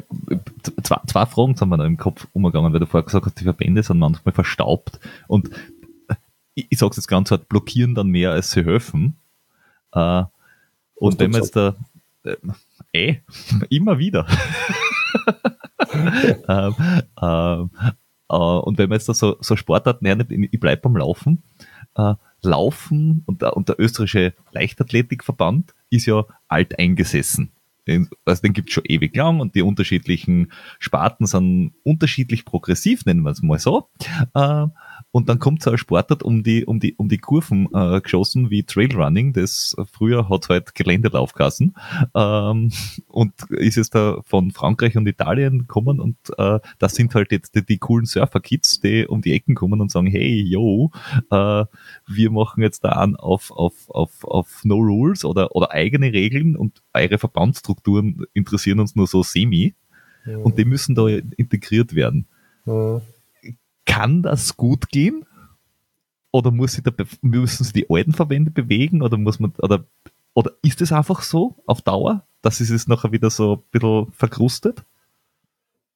zwei, 0.82 1.00
zwei 1.06 1.26
Fragen 1.26 1.56
sind 1.56 1.68
mir 1.68 1.76
noch 1.76 1.84
im 1.84 1.98
Kopf 1.98 2.26
umgegangen, 2.32 2.72
weil 2.72 2.80
du 2.80 2.86
vorher 2.86 3.04
gesagt 3.04 3.26
hast, 3.26 3.38
die 3.38 3.44
Verbände 3.44 3.82
sind 3.82 3.98
manchmal 3.98 4.32
verstaubt. 4.32 4.98
Und 5.26 5.50
ich, 6.54 6.68
ich 6.70 6.78
sage 6.78 6.92
es 6.92 6.96
jetzt 6.96 7.06
ganz 7.06 7.30
hart, 7.30 7.50
blockieren 7.50 7.94
dann 7.94 8.08
mehr, 8.08 8.30
als 8.30 8.52
sie 8.52 8.64
helfen. 8.64 9.14
Äh, 9.92 10.24
und 11.00 11.18
wenn 11.18 11.30
man 11.30 11.42
jetzt 11.42 11.56
da, 11.56 11.76
äh, 12.24 12.36
eh, 12.92 13.16
immer 13.70 13.98
wieder. 13.98 14.26
ähm, 16.48 16.74
ähm, 17.20 17.70
äh, 18.28 18.34
und 18.34 18.78
wenn 18.78 18.88
man 18.88 18.96
jetzt 18.96 19.08
da 19.08 19.14
so, 19.14 19.36
so 19.40 19.56
Sportarten 19.56 20.06
erntet, 20.06 20.30
ich 20.30 20.60
bleibe 20.60 20.82
beim 20.82 20.96
Laufen, 20.96 21.42
äh, 21.96 22.14
Laufen 22.42 23.22
und, 23.26 23.42
und 23.42 23.68
der 23.68 23.80
österreichische 23.80 24.34
Leichtathletikverband 24.52 25.74
ist 25.90 26.06
ja 26.06 26.24
alt 26.46 26.78
eingesessen. 26.78 27.52
Also 28.26 28.42
den 28.42 28.52
gibt 28.52 28.68
es 28.68 28.74
schon 28.74 28.84
ewig 28.84 29.16
lang 29.16 29.40
und 29.40 29.54
die 29.54 29.62
unterschiedlichen 29.62 30.52
Sparten 30.78 31.26
sind 31.26 31.72
unterschiedlich 31.84 32.44
progressiv, 32.44 33.06
nennen 33.06 33.22
wir 33.22 33.30
es 33.30 33.42
mal 33.42 33.58
so. 33.58 33.88
Und 35.10 35.30
dann 35.30 35.38
kommt 35.38 35.62
so 35.62 35.70
ein 35.70 35.78
Sportart 35.78 36.22
um 36.22 36.42
die, 36.42 36.66
um 36.66 36.80
die, 36.80 36.94
um 36.96 37.08
die 37.08 37.16
Kurven 37.16 37.68
äh, 37.72 38.00
geschossen 38.02 38.50
wie 38.50 38.64
Trailrunning, 38.64 39.32
das 39.32 39.74
früher 39.90 40.28
hat 40.28 40.50
halt 40.50 40.74
Geländelauf 40.74 41.32
geheißen. 41.32 41.74
Ähm, 42.14 42.70
und 43.06 43.32
ist 43.50 43.78
es 43.78 43.88
da 43.88 44.20
von 44.24 44.50
Frankreich 44.50 44.98
und 44.98 45.08
Italien 45.08 45.60
gekommen 45.60 45.98
und 45.98 46.16
äh, 46.36 46.60
das 46.78 46.94
sind 46.94 47.14
halt 47.14 47.32
jetzt 47.32 47.54
die, 47.54 47.64
die 47.64 47.78
coolen 47.78 48.04
Surfer-Kids, 48.04 48.80
die 48.80 49.06
um 49.06 49.22
die 49.22 49.32
Ecken 49.32 49.54
kommen 49.54 49.80
und 49.80 49.90
sagen, 49.90 50.08
hey, 50.08 50.42
yo, 50.42 50.90
äh, 51.30 51.64
wir 52.06 52.30
machen 52.30 52.62
jetzt 52.62 52.84
da 52.84 52.90
an 52.90 53.16
auf, 53.16 53.50
auf, 53.50 53.88
auf, 53.88 54.24
auf 54.24 54.60
No 54.64 54.76
Rules 54.76 55.24
oder, 55.24 55.56
oder 55.56 55.72
eigene 55.72 56.12
Regeln 56.12 56.54
und 56.54 56.82
eure 56.92 57.16
Verbandsstrukturen 57.16 58.26
interessieren 58.34 58.80
uns 58.80 58.94
nur 58.94 59.06
so 59.06 59.22
semi. 59.22 59.74
Ja. 60.26 60.36
Und 60.36 60.58
die 60.58 60.66
müssen 60.66 60.94
da 60.94 61.08
integriert 61.08 61.94
werden. 61.94 62.26
Ja 62.66 63.00
kann 63.88 64.22
das 64.22 64.56
gut 64.56 64.90
gehen? 64.90 65.24
Oder 66.30 66.52
muss 66.52 66.74
sie 66.74 66.82
da, 66.82 66.92
müssen 67.22 67.64
sie 67.64 67.72
die 67.72 67.90
alten 67.90 68.12
Verbände 68.12 68.50
bewegen? 68.52 69.02
Oder 69.02 69.16
muss 69.16 69.40
man, 69.40 69.52
oder, 69.58 69.84
oder 70.34 70.52
ist 70.62 70.80
es 70.80 70.92
einfach 70.92 71.22
so 71.22 71.56
auf 71.66 71.80
Dauer, 71.80 72.22
dass 72.42 72.60
es 72.60 72.86
nachher 72.86 73.10
wieder 73.10 73.30
so 73.30 73.54
ein 73.54 73.62
bisschen 73.72 74.12
verkrustet? 74.12 74.84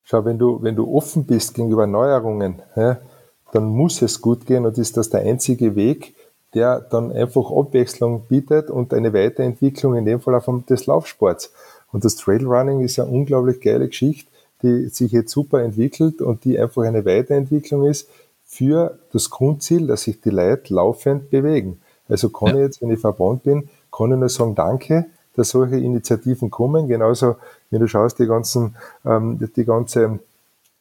Schau, 0.05 0.24
wenn 0.24 0.38
du, 0.38 0.61
wenn 0.62 0.74
du 0.74 0.93
offen 0.93 1.26
bist 1.26 1.55
gegenüber 1.55 1.86
Neuerungen, 1.86 2.62
ja, 2.74 2.99
dann 3.53 3.66
muss 3.66 4.03
es 4.03 4.20
gut 4.20 4.47
gehen 4.47 4.64
und 4.64 4.78
ist 4.78 4.97
das 4.97 5.11
der 5.11 5.20
einzige 5.20 5.76
Weg, 5.76 6.14
der 6.55 6.80
dann 6.80 7.12
einfach 7.12 7.51
Abwechslung 7.51 8.26
bietet 8.26 8.70
und 8.70 8.93
eine 8.95 9.12
Weiterentwicklung 9.12 9.95
in 9.95 10.07
dem 10.07 10.20
Fall 10.20 10.34
auch 10.34 10.64
des 10.64 10.86
Laufsports. 10.86 11.53
Und 11.93 12.05
das 12.05 12.16
Trailrunning 12.16 12.80
ist 12.80 12.99
eine 12.99 13.11
unglaublich 13.11 13.61
geile 13.61 13.86
Geschichte, 13.86 14.32
die 14.63 14.89
sich 14.89 15.13
jetzt 15.13 15.33
super 15.33 15.63
entwickelt 15.63 16.21
und 16.21 16.45
die 16.45 16.59
einfach 16.59 16.83
eine 16.83 17.05
Weiterentwicklung 17.05 17.87
ist 17.87 18.09
für 18.47 18.99
das 19.13 19.31
Grundziel, 19.31 19.87
dass 19.87 20.03
sich 20.03 20.21
die 20.21 20.31
Leute 20.31 20.75
laufend 20.75 21.31
bewegen. 21.31 21.81
Also 22.09 22.29
kann 22.29 22.57
ich 22.57 22.63
jetzt, 22.63 22.83
wenn 22.83 22.91
ich 22.91 23.01
verbannt 23.01 23.45
bin, 23.45 23.69
kann 23.91 24.13
ich 24.13 24.19
nur 24.19 24.29
sagen, 24.29 24.55
danke, 24.55 25.07
dass 25.35 25.51
solche 25.51 25.77
Initiativen 25.77 26.51
kommen. 26.51 26.89
Genauso, 26.89 27.37
wenn 27.71 27.81
du 27.81 27.89
schaust, 27.89 28.19
die 28.19 28.27
ganzen, 28.27 28.77
ähm, 29.05 29.39
die 29.57 29.65
ganze 29.65 30.19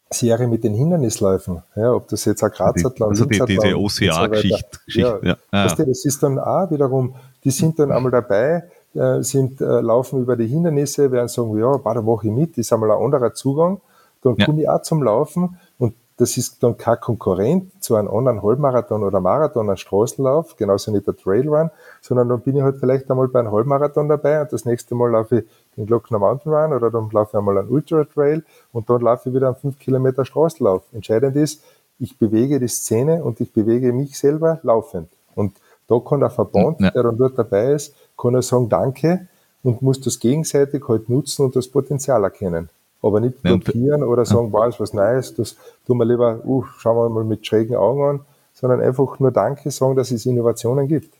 Serie 0.10 0.48
mit 0.48 0.64
den 0.64 0.74
Hindernisläufen, 0.74 1.64
ja, 1.76 1.94
ob 1.94 2.10
das 2.10 2.26
jetzt 2.26 2.44
ein 2.44 2.52
Grazathlon, 2.52 3.10
also 3.10 3.26
die, 3.26 3.40
diese 3.46 3.78
OCA-Geschichte. 3.78 4.80
So 4.88 5.00
ja, 5.00 5.20
ja. 5.22 5.38
ja. 5.54 5.66
Weißt 5.66 5.80
du, 5.80 5.86
das 5.86 6.04
ist 6.04 6.22
dann 6.22 6.38
auch 6.38 6.70
wiederum, 6.70 7.16
die 7.44 7.52
sind 7.52 7.80
dann 7.80 7.92
einmal 7.92 8.12
dabei, 8.12 8.64
sind, 8.94 9.62
äh, 9.62 9.82
laufen 9.82 10.22
über 10.22 10.36
die 10.36 10.48
Hindernisse, 10.48 11.12
werden 11.12 11.28
sagen, 11.28 11.58
ja, 11.58 11.78
da 11.78 12.02
mache 12.02 12.28
ich 12.28 12.34
mit, 12.34 12.58
ist 12.58 12.74
einmal 12.74 12.92
ein 12.92 13.02
anderer 13.02 13.34
Zugang. 13.34 13.82
Dann 14.22 14.36
ja. 14.38 14.46
komme 14.46 14.62
ich 14.62 14.70
auch 14.70 14.82
zum 14.82 15.04
Laufen 15.04 15.58
und 15.78 15.94
das 16.18 16.38
ist 16.38 16.62
dann 16.62 16.78
kein 16.78 17.00
Konkurrent 17.00 17.84
zu 17.84 17.96
einem 17.96 18.10
anderen 18.10 18.44
Halbmarathon 18.44 19.04
oder 19.04 19.20
Marathon, 19.20 19.70
ein 19.72 19.78
Straßenlauf, 19.78 20.56
genauso 20.56 20.92
nicht 20.92 21.08
der 21.08 21.16
Trailrun, 21.16 21.72
sondern 22.00 22.30
dann 22.30 22.42
bin 22.42 22.56
ich 22.56 22.62
halt 22.62 22.78
vielleicht 22.78 23.10
einmal 23.10 23.28
bei 23.28 23.40
einem 23.40 23.52
Halbmarathon 23.52 24.08
dabei 24.08 24.40
und 24.42 24.54
das 24.54 24.66
nächste 24.66 24.94
Mal 24.94 25.10
laufe 25.10 25.40
ich 25.40 25.46
den 25.78 25.88
Glockner 25.88 26.20
Mountain 26.20 26.54
Run 26.54 26.74
oder 26.74 26.92
dann 26.92 27.10
laufe 27.10 27.32
ich 27.32 27.38
einmal 27.40 27.58
einen 27.58 27.70
Ultra 27.70 28.04
Trail 28.04 28.44
und 28.72 28.88
dann 28.88 29.02
laufe 29.02 29.30
ich 29.30 29.36
wieder 29.36 29.48
einen 29.48 29.56
5 29.56 29.80
Kilometer 29.80 30.24
Straßenlauf. 30.24 30.84
Entscheidend 30.94 31.36
ist, 31.38 31.64
ich 31.98 32.20
bewege 32.20 32.60
die 32.60 32.68
Szene 32.68 33.24
und 33.24 33.42
ich 33.42 33.52
bewege 33.52 33.92
mich 33.92 34.16
selber 34.16 34.60
laufend. 34.62 35.10
Und 35.34 35.54
da 35.88 36.00
kann 36.00 36.20
der 36.20 36.30
Verband, 36.30 36.82
ja. 36.82 36.92
der 36.92 37.04
dann 37.04 37.18
dort 37.18 37.38
dabei 37.38 37.74
ist, 37.74 37.96
kann 38.22 38.36
er 38.36 38.42
sagen 38.42 38.70
Danke 38.70 39.28
und 39.64 39.82
muss 39.82 40.00
das 40.00 40.20
gegenseitig 40.20 40.88
halt 40.88 41.10
nutzen 41.10 41.46
und 41.46 41.56
das 41.56 41.68
Potenzial 41.68 42.24
erkennen. 42.24 42.70
Aber 43.02 43.20
nicht 43.20 43.42
blockieren 43.42 44.02
ja, 44.02 44.08
oder 44.08 44.26
sagen, 44.26 44.48
ja. 44.48 44.54
wow, 44.54 44.68
ist 44.70 44.80
was 44.80 44.94
Neues, 44.94 45.34
das 45.34 45.56
tun 45.88 45.98
wir 45.98 46.06
lieber, 46.06 46.46
uh, 46.46 46.64
schauen 46.78 46.98
wir 46.98 47.10
mal 47.10 47.24
mit 47.24 47.46
schrägen 47.46 47.76
Augen 47.76 48.04
an, 48.04 48.20
sondern 48.54 48.80
einfach 48.82 49.20
nur 49.20 49.32
Danke 49.32 49.72
sagen, 49.72 49.96
dass 49.96 50.12
es 50.12 50.26
Innovationen 50.26 50.88
gibt. 50.88 51.16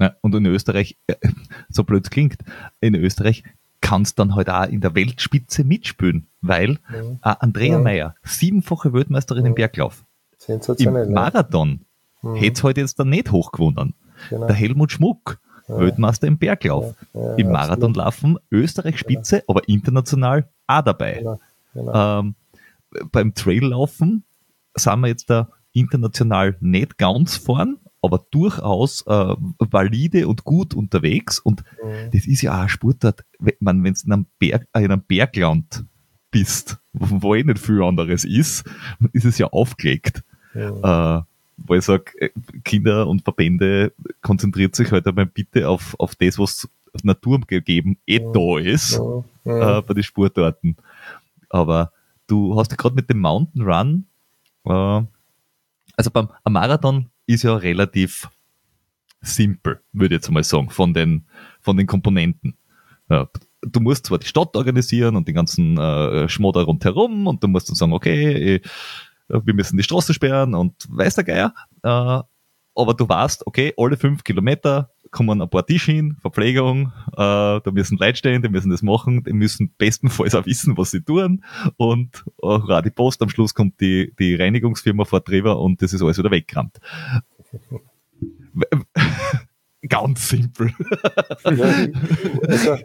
Ja, 0.00 0.14
und 0.22 0.34
in 0.34 0.46
Österreich, 0.46 0.96
äh, 1.06 1.16
so 1.68 1.84
blöd 1.84 2.10
klingt, 2.10 2.38
in 2.80 2.94
Österreich 2.94 3.44
kannst 3.82 4.18
dann 4.18 4.34
halt 4.34 4.48
auch 4.48 4.66
in 4.68 4.80
der 4.80 4.94
Weltspitze 4.94 5.64
mitspielen, 5.64 6.28
weil 6.40 6.78
mhm. 6.88 7.18
äh, 7.22 7.34
Andrea 7.40 7.76
mhm. 7.76 7.84
Meyer, 7.84 8.14
siebenfache 8.22 8.94
Weltmeisterin 8.94 9.44
im 9.44 9.54
Berglauf, 9.54 10.04
im 10.48 11.12
Marathon, 11.12 11.80
mhm. 12.22 12.36
hätte 12.36 12.52
es 12.54 12.62
heute 12.62 12.80
jetzt 12.80 12.98
dann 12.98 13.10
nicht 13.10 13.30
hochgewonnen. 13.30 13.94
Genau. 14.30 14.46
Der 14.46 14.56
Helmut 14.56 14.92
Schmuck, 14.92 15.38
ja. 15.38 15.51
Weltmeister 15.68 16.26
im 16.26 16.38
Berglauf, 16.38 16.94
im 17.36 17.50
Marathonlaufen 17.50 18.38
Österreich 18.50 18.98
Spitze, 18.98 19.40
genau. 19.40 19.44
aber 19.48 19.68
international 19.68 20.48
auch 20.66 20.82
dabei. 20.82 21.14
Genau. 21.14 21.40
Genau. 21.74 22.20
Ähm, 22.20 22.34
beim 23.10 23.34
Traillaufen 23.34 24.24
sind 24.74 25.00
wir 25.00 25.08
jetzt 25.08 25.30
da 25.30 25.48
international 25.72 26.56
nicht 26.60 26.98
ganz 26.98 27.36
vorn, 27.36 27.78
aber 28.02 28.26
durchaus 28.30 29.02
äh, 29.06 29.34
valide 29.58 30.28
und 30.28 30.44
gut 30.44 30.74
unterwegs. 30.74 31.38
Und 31.38 31.62
mhm. 31.82 32.10
das 32.12 32.26
ist 32.26 32.42
ja 32.42 32.54
auch 32.54 32.62
ein 32.62 32.68
Sportart, 32.68 33.24
wenn 33.38 33.82
du 33.82 33.90
in 33.90 34.12
einem, 34.12 34.26
Berg, 34.38 34.66
äh, 34.72 34.80
in 34.80 34.92
einem 34.92 35.02
Bergland 35.02 35.84
bist, 36.30 36.78
wo 36.92 37.34
eh 37.34 37.44
nicht 37.44 37.58
viel 37.58 37.82
anderes 37.82 38.24
ist, 38.24 38.64
ist 39.12 39.24
es 39.24 39.38
ja 39.38 39.46
aufgelegt. 39.48 40.24
Mhm. 40.54 40.80
Äh, 40.82 41.20
wo 41.56 41.74
ich 41.74 41.84
sage, 41.84 42.04
äh, 42.18 42.30
Kinder 42.64 43.06
und 43.06 43.22
Verbände 43.22 43.92
konzentriert 44.20 44.74
sich 44.74 44.90
halt 44.90 45.06
einmal 45.06 45.26
bitte 45.26 45.68
auf, 45.68 45.94
auf 45.98 46.14
das, 46.14 46.38
was 46.38 46.68
naturgegeben 47.02 47.98
eh 48.06 48.20
mhm. 48.20 48.32
da 48.32 48.58
ist, 48.58 48.98
mhm. 48.98 49.24
äh, 49.44 49.82
bei 49.82 49.94
den 49.94 50.02
Sportarten. 50.02 50.76
Aber 51.48 51.92
du 52.26 52.58
hast 52.58 52.70
ja 52.70 52.76
gerade 52.76 52.94
mit 52.94 53.08
dem 53.10 53.20
Mountain 53.20 53.62
Run, 53.62 54.06
äh, 54.64 55.06
also 55.96 56.10
beim 56.10 56.28
Marathon 56.48 57.06
ist 57.26 57.42
ja 57.42 57.54
relativ 57.54 58.28
simpel, 59.20 59.80
würde 59.92 60.14
ich 60.14 60.18
jetzt 60.18 60.30
mal 60.30 60.42
sagen, 60.42 60.70
von 60.70 60.94
den, 60.94 61.26
von 61.60 61.76
den 61.76 61.86
Komponenten. 61.86 62.56
Ja, 63.08 63.28
du 63.62 63.80
musst 63.80 64.06
zwar 64.06 64.18
die 64.18 64.26
Stadt 64.26 64.56
organisieren 64.56 65.16
und 65.16 65.28
den 65.28 65.34
ganzen 65.34 65.78
äh, 65.78 66.28
Schmodder 66.28 66.62
rundherum 66.62 67.26
und 67.26 67.42
du 67.42 67.48
musst 67.48 67.68
dann 67.68 67.76
sagen, 67.76 67.92
okay, 67.92 68.56
ich, 68.56 68.70
wir 69.28 69.54
müssen 69.54 69.76
die 69.76 69.82
Straße 69.82 70.14
sperren 70.14 70.54
und 70.54 70.74
weiß 70.88 71.16
der 71.16 71.24
Geier. 71.24 71.54
Äh, 71.82 72.22
aber 72.74 72.94
du 72.94 73.06
weißt, 73.08 73.46
okay, 73.46 73.74
alle 73.76 73.96
fünf 73.96 74.24
Kilometer 74.24 74.90
kommen 75.10 75.42
ein 75.42 75.50
paar 75.50 75.66
Tische 75.66 75.92
hin, 75.92 76.16
Verpflegung, 76.22 76.90
äh, 77.12 77.60
da 77.60 77.70
müssen 77.70 77.98
Leute 77.98 78.16
stehen, 78.16 78.40
die 78.42 78.48
müssen 78.48 78.70
das 78.70 78.82
machen, 78.82 79.22
die 79.24 79.34
müssen 79.34 79.74
bestenfalls 79.76 80.34
auch 80.34 80.46
wissen, 80.46 80.78
was 80.78 80.90
sie 80.90 81.02
tun 81.02 81.44
und 81.76 82.24
auch 82.40 82.80
die 82.80 82.90
Post, 82.90 83.20
am 83.20 83.28
Schluss 83.28 83.54
kommt 83.54 83.80
die, 83.80 84.14
die 84.18 84.34
Reinigungsfirma 84.34 85.04
vor 85.04 85.20
drüber 85.20 85.60
und 85.60 85.82
das 85.82 85.92
ist 85.92 86.02
alles 86.02 86.16
wieder 86.16 86.30
weggerannt. 86.30 86.80
Ganz 89.88 90.28
simpel. 90.28 90.70
also, 91.42 92.76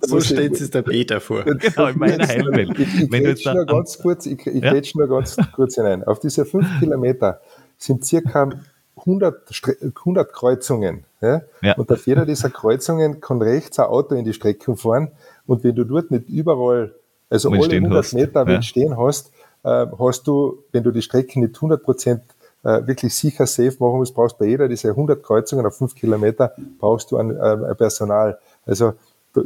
so 0.06 0.20
stellt 0.20 0.56
sich 0.56 0.70
der 0.70 0.80
Peter 0.82 1.20
vor. 1.20 1.44
Genau, 1.44 1.88
in 1.88 1.98
meiner 1.98 2.26
Heilwelt. 2.26 2.78
Ich, 2.78 3.02
ich, 3.02 3.12
ich 3.12 3.44
nur 3.44 3.66
ganz 3.66 3.98
kurz, 3.98 4.24
ich, 4.24 4.46
ich 4.46 4.62
ja? 4.62 4.80
nur 4.94 5.08
ganz 5.08 5.36
kurz 5.54 5.74
hinein. 5.74 6.02
Auf 6.04 6.18
diese 6.18 6.46
fünf 6.46 6.66
Kilometer 6.80 7.40
sind 7.76 8.06
circa 8.06 8.50
100, 8.96 9.50
100 9.82 10.32
Kreuzungen. 10.32 11.04
Ja? 11.20 11.42
ja? 11.60 11.74
Und 11.76 11.92
auf 11.92 12.06
jeder 12.06 12.24
dieser 12.24 12.48
Kreuzungen 12.48 13.20
kann 13.20 13.42
rechts 13.42 13.78
ein 13.78 13.86
Auto 13.86 14.14
in 14.14 14.24
die 14.24 14.32
Streckung 14.32 14.78
fahren. 14.78 15.10
Und 15.46 15.62
wenn 15.62 15.74
du 15.74 15.84
dort 15.84 16.10
nicht 16.10 16.28
überall, 16.30 16.94
also 17.28 17.50
alle 17.50 17.76
100 17.76 17.92
hast. 17.92 18.14
Meter 18.14 18.48
ja. 18.48 18.62
stehen 18.62 18.96
hast, 18.96 19.30
äh, 19.62 19.86
hast 19.98 20.26
du, 20.26 20.64
wenn 20.72 20.84
du 20.84 20.90
die 20.90 21.02
Strecke 21.02 21.38
nicht 21.38 21.56
100 21.56 21.82
Prozent 21.82 22.22
äh, 22.62 22.86
wirklich 22.86 23.14
sicher 23.14 23.46
safe 23.46 23.76
machen 23.78 23.98
musst, 23.98 24.14
brauchst 24.14 24.38
bei 24.38 24.46
jeder 24.46 24.68
dieser 24.68 24.90
100 24.90 25.22
Kreuzungen 25.22 25.66
auf 25.66 25.76
5 25.76 25.94
Kilometer, 25.94 26.54
brauchst 26.78 27.10
du 27.10 27.16
ein, 27.16 27.30
äh, 27.36 27.74
Personal. 27.74 28.38
Also 28.66 28.94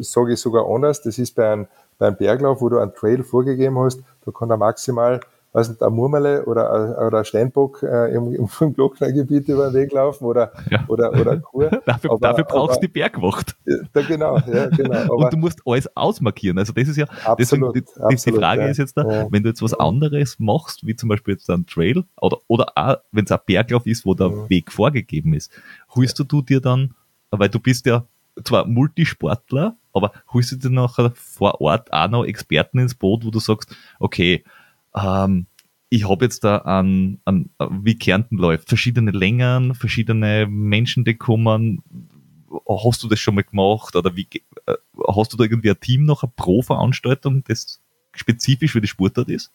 sage 0.00 0.32
ich 0.32 0.40
sogar 0.40 0.66
anders, 0.68 1.02
das 1.02 1.18
ist 1.18 1.34
bei 1.34 1.52
einem, 1.52 1.66
bei 1.98 2.06
einem 2.06 2.16
Berglauf, 2.16 2.60
wo 2.60 2.68
du 2.68 2.78
einen 2.78 2.94
Trail 2.94 3.22
vorgegeben 3.22 3.78
hast, 3.78 4.00
da 4.24 4.32
kann 4.32 4.50
er 4.50 4.56
maximal 4.56 5.20
weiß 5.54 5.68
nicht, 5.68 5.82
ein 5.82 5.92
Murmele 5.92 6.44
oder, 6.46 7.06
oder 7.06 7.18
ein 7.18 7.24
Steinbock 7.24 7.82
äh, 7.84 8.12
im, 8.12 8.34
im, 8.34 8.74
Glocknergebiet 8.74 9.48
über 9.48 9.70
den 9.70 9.74
Weg 9.74 9.92
laufen 9.92 10.24
oder, 10.24 10.52
ja. 10.68 10.84
oder, 10.88 11.12
oder 11.12 11.36
Kur. 11.38 11.70
dafür, 11.86 12.10
aber, 12.10 12.20
dafür 12.20 12.44
brauchst 12.44 12.76
du 12.78 12.80
die 12.80 12.92
Bergwacht. 12.92 13.56
Ja, 13.64 14.02
genau, 14.02 14.38
ja, 14.38 14.66
genau. 14.66 14.94
Aber, 15.04 15.14
Und 15.14 15.32
du 15.32 15.36
musst 15.36 15.60
alles 15.64 15.88
ausmarkieren. 15.96 16.58
Also 16.58 16.72
das 16.72 16.88
ist 16.88 16.96
ja, 16.96 17.04
absolut, 17.24 17.38
deswegen, 17.38 17.72
die, 17.72 18.02
absolut, 18.02 18.26
die 18.26 18.40
Frage 18.40 18.62
ja. 18.62 18.68
ist 18.68 18.78
jetzt 18.78 18.96
da, 18.96 19.28
wenn 19.30 19.44
du 19.44 19.48
jetzt 19.50 19.62
was 19.62 19.74
anderes 19.74 20.40
machst, 20.40 20.84
wie 20.84 20.96
zum 20.96 21.08
Beispiel 21.08 21.34
jetzt 21.34 21.48
ein 21.48 21.66
Trail 21.66 22.02
oder, 22.20 22.38
oder 22.48 22.72
auch, 22.74 22.96
wenn 23.12 23.24
es 23.24 23.30
ein 23.30 23.38
Berglauf 23.46 23.86
ist, 23.86 24.04
wo 24.04 24.14
der 24.14 24.48
Weg 24.50 24.72
vorgegeben 24.72 25.34
ist, 25.34 25.52
holst 25.94 26.18
du 26.18 26.42
dir 26.42 26.60
dann, 26.60 26.94
weil 27.30 27.48
du 27.48 27.60
bist 27.60 27.86
ja 27.86 28.04
zwar 28.42 28.66
Multisportler, 28.66 29.76
aber 29.92 30.10
holst 30.32 30.50
du 30.50 30.56
dir 30.56 30.70
nachher 30.70 31.12
vor 31.14 31.60
Ort 31.60 31.92
auch 31.92 32.08
noch 32.08 32.24
Experten 32.24 32.80
ins 32.80 32.96
Boot, 32.96 33.24
wo 33.24 33.30
du 33.30 33.38
sagst, 33.38 33.76
okay, 34.00 34.42
ähm, 34.96 35.46
ich 35.88 36.08
habe 36.08 36.24
jetzt 36.24 36.42
da 36.42 36.58
an, 36.58 37.20
an, 37.24 37.50
wie 37.82 37.96
Kärnten 37.96 38.36
läuft, 38.36 38.68
verschiedene 38.68 39.12
Längen, 39.12 39.74
verschiedene 39.74 40.46
Menschen, 40.48 41.04
die 41.04 41.14
kommen. 41.14 41.82
Hast 42.68 43.02
du 43.02 43.08
das 43.08 43.20
schon 43.20 43.36
mal 43.36 43.44
gemacht? 43.44 43.94
Oder 43.94 44.16
wie 44.16 44.26
äh, 44.66 44.74
hast 45.08 45.32
du 45.32 45.36
da 45.36 45.44
irgendwie 45.44 45.70
ein 45.70 45.80
Team 45.80 46.04
noch, 46.04 46.22
eine 46.22 46.32
Pro-Veranstaltung, 46.34 47.44
das 47.46 47.80
spezifisch 48.12 48.72
für 48.72 48.80
die 48.80 48.88
Sportart 48.88 49.28
ist? 49.28 49.50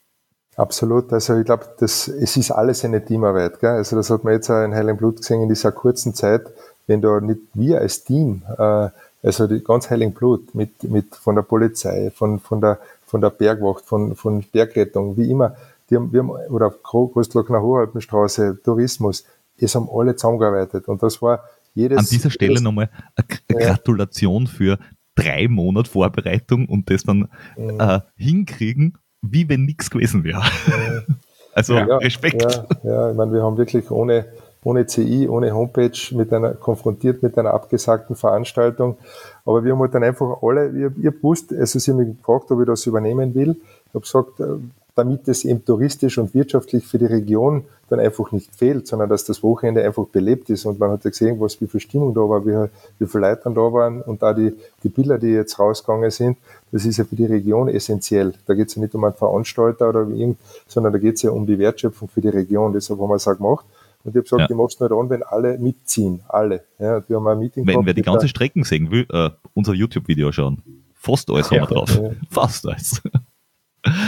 Absolut. 0.56 1.12
Also 1.14 1.38
ich 1.38 1.46
glaube, 1.46 1.66
das 1.80 2.08
es 2.08 2.36
ist 2.36 2.52
alles 2.52 2.84
eine 2.84 3.04
Teamarbeit. 3.04 3.60
Gell? 3.60 3.72
Also 3.72 3.96
das 3.96 4.10
hat 4.10 4.24
man 4.24 4.34
jetzt 4.34 4.50
auch 4.50 4.64
in 4.64 4.74
Heiligen 4.74 4.98
Blut 4.98 5.18
gesehen 5.18 5.42
in 5.42 5.50
dieser 5.50 5.72
kurzen 5.72 6.14
Zeit, 6.14 6.42
wenn 6.88 7.02
da 7.02 7.20
nicht 7.20 7.40
wir 7.54 7.80
als 7.80 8.04
Team, 8.04 8.44
äh, 8.58 8.90
also 9.24 9.48
die 9.48 9.64
ganz 9.64 9.90
Heiligen 9.90 10.14
Blut 10.14 10.56
mit, 10.56 10.84
mit 10.84 11.16
von 11.16 11.36
der 11.36 11.44
Polizei, 11.44 12.12
von, 12.16 12.40
von 12.40 12.62
der 12.62 12.80
von 13.10 13.22
der 13.22 13.32
Bergwacht, 13.32 13.86
von, 13.86 14.16
von 14.16 14.44
Bergrettung, 14.52 15.18
wie 15.18 15.30
immer, 15.30 15.56
die 15.90 15.96
haben, 15.96 16.14
wir 16.14 16.20
haben, 16.20 16.30
oder 16.30 16.70
Großglockner 16.70 17.62
Hohalpenstraße, 17.62 18.62
Tourismus, 18.64 19.26
es 19.58 19.76
haben 19.76 19.90
alle 19.92 20.16
zusammengearbeitet 20.16 20.88
und 20.88 21.04
das 21.04 21.22
war 21.22 21.44
jedes. 21.74 21.98
An 21.98 22.06
dieser 22.10 22.30
Stelle 22.30 22.62
nochmal 22.62 22.90
eine 23.16 23.60
Gratulation 23.60 24.48
für 24.48 24.78
drei 25.16 25.48
Monate 25.48 25.90
Vorbereitung 25.90 26.68
und 26.68 26.90
das 26.90 27.04
dann 27.04 27.30
mhm. 27.58 27.80
äh, 27.80 28.00
hinkriegen, 28.16 28.98
wie 29.22 29.50
wenn 29.50 29.66
nichts 29.66 29.90
gewesen 29.90 30.24
wäre. 30.24 30.42
Mhm. 30.68 31.16
Also 31.52 31.74
ja, 31.74 31.98
Respekt. 31.98 32.42
Ja, 32.42 32.66
ja, 32.84 33.12
ich 33.12 33.18
meine, 33.18 33.34
wir 33.34 33.42
haben 33.42 33.58
wirklich 33.58 33.90
ohne, 33.92 34.28
ohne 34.64 34.86
CI, 34.86 35.28
ohne 35.28 35.52
Homepage 35.52 35.98
mit 36.12 36.32
einer, 36.32 36.54
konfrontiert 36.54 37.24
mit 37.24 37.38
einer 37.38 37.54
abgesagten 37.54 38.16
Veranstaltung. 38.16 38.98
Aber 39.46 39.64
wir 39.64 39.72
haben 39.72 39.80
halt 39.80 39.94
dann 39.94 40.04
einfach 40.04 40.42
alle, 40.42 40.70
ich, 40.70 41.04
ich 41.06 41.24
wusste, 41.24 41.58
also 41.58 41.80
sie 41.80 41.92
haben 41.92 41.98
mich 41.98 42.18
gefragt, 42.18 42.52
ob 42.52 42.60
ich 42.60 42.66
das 42.66 42.86
übernehmen 42.86 43.34
will. 43.36 43.56
Ich 43.88 43.94
habe 43.94 44.02
gesagt, 44.02 44.40
äh, 44.40 44.58
damit 45.00 45.28
es 45.30 45.46
eben 45.46 45.64
touristisch 45.64 46.18
und 46.18 46.34
wirtschaftlich 46.34 46.86
für 46.86 46.98
die 46.98 47.06
Region 47.06 47.64
dann 47.90 48.00
einfach 48.00 48.32
nicht 48.32 48.54
fehlt, 48.54 48.86
sondern 48.86 49.10
dass 49.10 49.24
das 49.24 49.42
Wochenende 49.42 49.84
einfach 49.84 50.06
belebt 50.06 50.50
ist. 50.50 50.66
Und 50.66 50.78
man 50.78 50.92
hat 50.92 51.06
ja 51.06 51.10
gesehen, 51.10 51.40
was, 51.40 51.60
wie 51.62 51.68
viel 51.68 51.80
Stimmung 51.80 52.14
da 52.14 52.22
war, 52.22 52.46
wie, 52.46 52.70
wie 53.00 53.08
viele 53.08 53.30
Leute 53.30 53.44
da 53.46 53.74
waren 53.74 54.02
und 54.02 54.22
da 54.22 54.34
die, 54.34 54.54
die 54.84 54.90
Bilder, 54.90 55.18
die 55.18 55.30
jetzt 55.30 55.58
rausgegangen 55.58 56.12
sind, 56.12 56.38
das 56.72 56.86
ist 56.86 56.98
ja 56.98 57.06
für 57.06 57.16
die 57.16 57.26
Region 57.26 57.70
essentiell. 57.70 58.34
Da 58.46 58.54
geht 58.54 58.68
es 58.68 58.76
ja 58.76 58.82
nicht 58.82 58.94
um 58.94 59.04
einen 59.06 59.14
Veranstalter 59.14 59.90
oder 59.90 60.08
irgend, 60.08 60.38
sondern 60.68 60.92
da 60.94 61.00
geht 61.00 61.16
es 61.16 61.22
ja 61.22 61.32
um 61.32 61.46
die 61.46 61.58
Wertschöpfung 61.58 62.10
für 62.10 62.22
die 62.22 62.30
Region. 62.30 62.74
Deshalb 62.74 63.00
haben 63.00 63.10
wir 63.10 63.16
es 63.16 63.28
auch 63.28 63.38
gemacht. 63.38 63.66
Und 64.04 64.12
ich 64.12 64.16
habe 64.16 64.24
gesagt, 64.24 64.40
ja. 64.42 64.48
ich 64.50 64.56
mache 64.56 64.68
es 64.68 64.80
nur 64.80 64.90
dann, 64.90 65.10
wenn 65.10 65.24
alle 65.24 65.58
mitziehen. 65.58 66.22
Alle. 66.28 66.64
Ja, 66.80 67.08
wir 67.08 67.18
haben 67.18 67.28
ein 67.28 67.40
Meeting 67.40 67.68
Wenn 67.68 67.86
wir 67.86 67.94
die 67.94 68.02
ganze 68.02 68.28
Strecken 68.28 68.64
sehen 68.64 68.92
will, 68.92 69.06
äh, 69.12 69.30
unser 69.54 69.74
YouTube-Video 69.74 70.32
schauen. 70.32 70.62
Fast 70.94 71.30
alles 71.30 71.50
ja, 71.50 71.62
haben 71.62 71.70
wir 71.70 71.76
drauf. 71.76 71.96
Ja. 71.96 72.12
Fast 72.30 72.66
alles. 72.66 73.02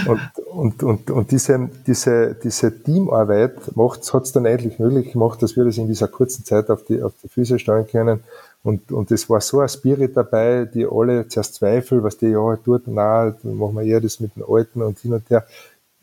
Und, 0.06 0.20
und, 0.54 0.84
und, 0.84 1.12
und 1.12 1.32
diese, 1.32 1.70
diese, 1.88 2.36
diese 2.44 2.84
Teamarbeit 2.84 3.56
hat 3.78 4.24
es 4.24 4.32
dann 4.34 4.46
endlich 4.46 4.80
möglich 4.80 5.14
gemacht, 5.14 5.42
dass 5.42 5.56
wir 5.56 5.64
das 5.64 5.78
in 5.78 5.88
dieser 5.88 6.10
kurzen 6.10 6.44
Zeit 6.44 6.70
auf 6.70 6.84
die, 6.84 7.02
auf 7.02 7.14
die 7.24 7.30
Füße 7.30 7.58
stellen 7.58 7.88
können. 7.88 8.22
Und, 8.64 8.92
und 8.92 9.10
es 9.12 9.30
war 9.30 9.42
so 9.42 9.60
ein 9.60 9.70
Spirit 9.70 10.16
dabei, 10.16 10.66
die 10.66 10.86
alle 10.86 11.28
zuerst 11.28 11.56
zweifeln, 11.56 12.04
was 12.04 12.18
die 12.18 12.28
ja 12.28 12.56
tut, 12.58 12.84
na, 12.86 13.32
dann 13.32 13.56
machen 13.56 13.76
wir 13.76 13.84
eher 13.84 14.02
das 14.02 14.20
mit 14.20 14.36
den 14.36 14.44
Alten 14.48 14.82
und 14.84 15.00
hin 15.00 15.14
und 15.14 15.28
her. 15.30 15.46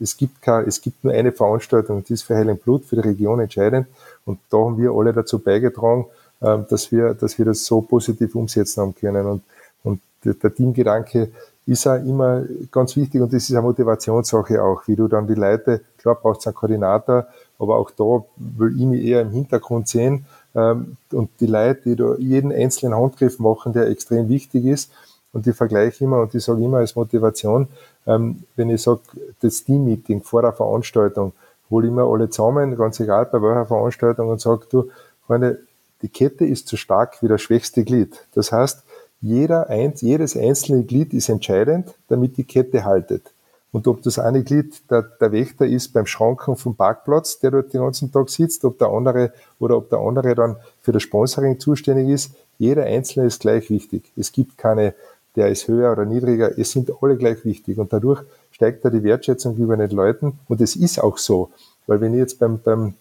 Es 0.00 0.16
gibt, 0.16 0.42
kein, 0.42 0.66
es 0.66 0.80
gibt 0.80 1.02
nur 1.04 1.12
eine 1.12 1.32
Veranstaltung, 1.32 2.04
die 2.04 2.14
ist 2.14 2.22
für 2.22 2.36
Heil 2.36 2.54
Blut, 2.54 2.84
für 2.84 2.96
die 2.96 3.08
Region 3.08 3.40
entscheidend. 3.40 3.86
Und 4.24 4.38
da 4.50 4.58
haben 4.58 4.78
wir 4.78 4.92
alle 4.92 5.12
dazu 5.12 5.38
beigetragen, 5.38 6.06
ähm, 6.40 6.66
dass 6.68 6.92
wir, 6.92 7.14
dass 7.14 7.38
wir 7.38 7.44
das 7.44 7.64
so 7.64 7.80
positiv 7.80 8.34
umsetzen 8.34 8.82
haben 8.82 8.94
können. 8.94 9.26
Und, 9.26 9.42
und 9.82 10.00
der 10.24 10.54
Teamgedanke 10.54 11.30
ist 11.68 11.86
auch 11.86 11.96
immer 11.96 12.44
ganz 12.72 12.96
wichtig 12.96 13.20
und 13.20 13.32
das 13.32 13.42
ist 13.42 13.52
eine 13.52 13.62
Motivationssache 13.62 14.62
auch, 14.62 14.82
wie 14.86 14.96
du 14.96 15.06
dann 15.06 15.26
die 15.26 15.34
Leute, 15.34 15.82
klar 15.98 16.14
braucht 16.14 16.40
es 16.40 16.46
einen 16.46 16.54
Koordinator, 16.54 17.26
aber 17.58 17.76
auch 17.76 17.90
da 17.90 18.24
will 18.36 18.74
ich 18.74 18.86
mich 18.86 19.04
eher 19.04 19.20
im 19.20 19.32
Hintergrund 19.32 19.86
sehen 19.86 20.24
ähm, 20.54 20.96
und 21.12 21.28
die 21.40 21.46
Leute, 21.46 21.80
die 21.84 21.96
da 21.96 22.14
jeden 22.16 22.52
einzelnen 22.52 22.98
Handgriff 22.98 23.38
machen, 23.38 23.74
der 23.74 23.88
extrem 23.88 24.30
wichtig 24.30 24.64
ist 24.64 24.90
und 25.32 25.44
die 25.44 25.52
vergleiche 25.52 26.04
immer 26.04 26.22
und 26.22 26.32
die 26.32 26.40
sage 26.40 26.64
immer 26.64 26.78
als 26.78 26.96
Motivation, 26.96 27.68
ähm, 28.08 28.42
wenn 28.56 28.70
ich 28.70 28.82
sage, 28.82 29.02
das 29.40 29.62
Team-Meeting 29.64 30.22
vor 30.22 30.42
der 30.42 30.52
Veranstaltung, 30.52 31.32
hole 31.70 31.86
immer 31.86 32.04
alle 32.04 32.30
zusammen, 32.30 32.76
ganz 32.76 32.98
egal 32.98 33.26
bei 33.26 33.40
welcher 33.42 33.66
Veranstaltung 33.66 34.30
und 34.30 34.40
sage, 34.40 34.66
du, 34.70 34.90
Freunde, 35.26 35.60
die 36.02 36.08
Kette 36.08 36.46
ist 36.46 36.66
zu 36.66 36.76
stark 36.76 37.22
wie 37.22 37.28
das 37.28 37.42
schwächste 37.42 37.84
Glied. 37.84 38.26
Das 38.34 38.50
heißt, 38.50 38.82
jeder, 39.20 39.68
jedes 39.96 40.36
einzelne 40.36 40.84
Glied 40.84 41.12
ist 41.12 41.28
entscheidend, 41.28 41.94
damit 42.08 42.36
die 42.36 42.44
Kette 42.44 42.84
haltet. 42.84 43.32
Und 43.70 43.86
ob 43.86 44.02
das 44.02 44.18
eine 44.18 44.42
Glied 44.44 44.90
der, 44.90 45.02
der 45.02 45.32
Wächter 45.32 45.66
ist 45.66 45.92
beim 45.92 46.06
Schranken 46.06 46.56
vom 46.56 46.74
Parkplatz, 46.74 47.38
der 47.40 47.50
dort 47.50 47.74
den 47.74 47.82
ganzen 47.82 48.10
Tag 48.10 48.30
sitzt, 48.30 48.64
ob 48.64 48.78
der 48.78 48.88
andere 48.88 49.32
oder 49.58 49.76
ob 49.76 49.90
der 49.90 49.98
andere 49.98 50.34
dann 50.34 50.56
für 50.80 50.92
das 50.92 51.02
Sponsoring 51.02 51.60
zuständig 51.60 52.08
ist, 52.08 52.30
jeder 52.56 52.84
Einzelne 52.84 53.26
ist 53.26 53.40
gleich 53.40 53.68
wichtig. 53.68 54.10
Es 54.16 54.32
gibt 54.32 54.56
keine, 54.56 54.94
der 55.38 55.48
ist 55.48 55.68
höher 55.68 55.92
oder 55.92 56.04
niedriger, 56.04 56.58
es 56.58 56.72
sind 56.72 56.90
alle 57.00 57.16
gleich 57.16 57.44
wichtig. 57.44 57.78
Und 57.78 57.92
dadurch 57.92 58.20
steigt 58.50 58.84
da 58.84 58.90
die 58.90 59.04
Wertschätzung 59.04 59.56
über 59.56 59.76
den 59.76 59.90
Leuten. 59.90 60.38
Und 60.48 60.60
es 60.60 60.74
ist 60.74 60.98
auch 60.98 61.16
so. 61.16 61.50
Weil 61.86 62.00
wenn 62.00 62.12
ich 62.12 62.18
jetzt 62.18 62.40
beim, 62.40 62.58
beim 62.58 62.94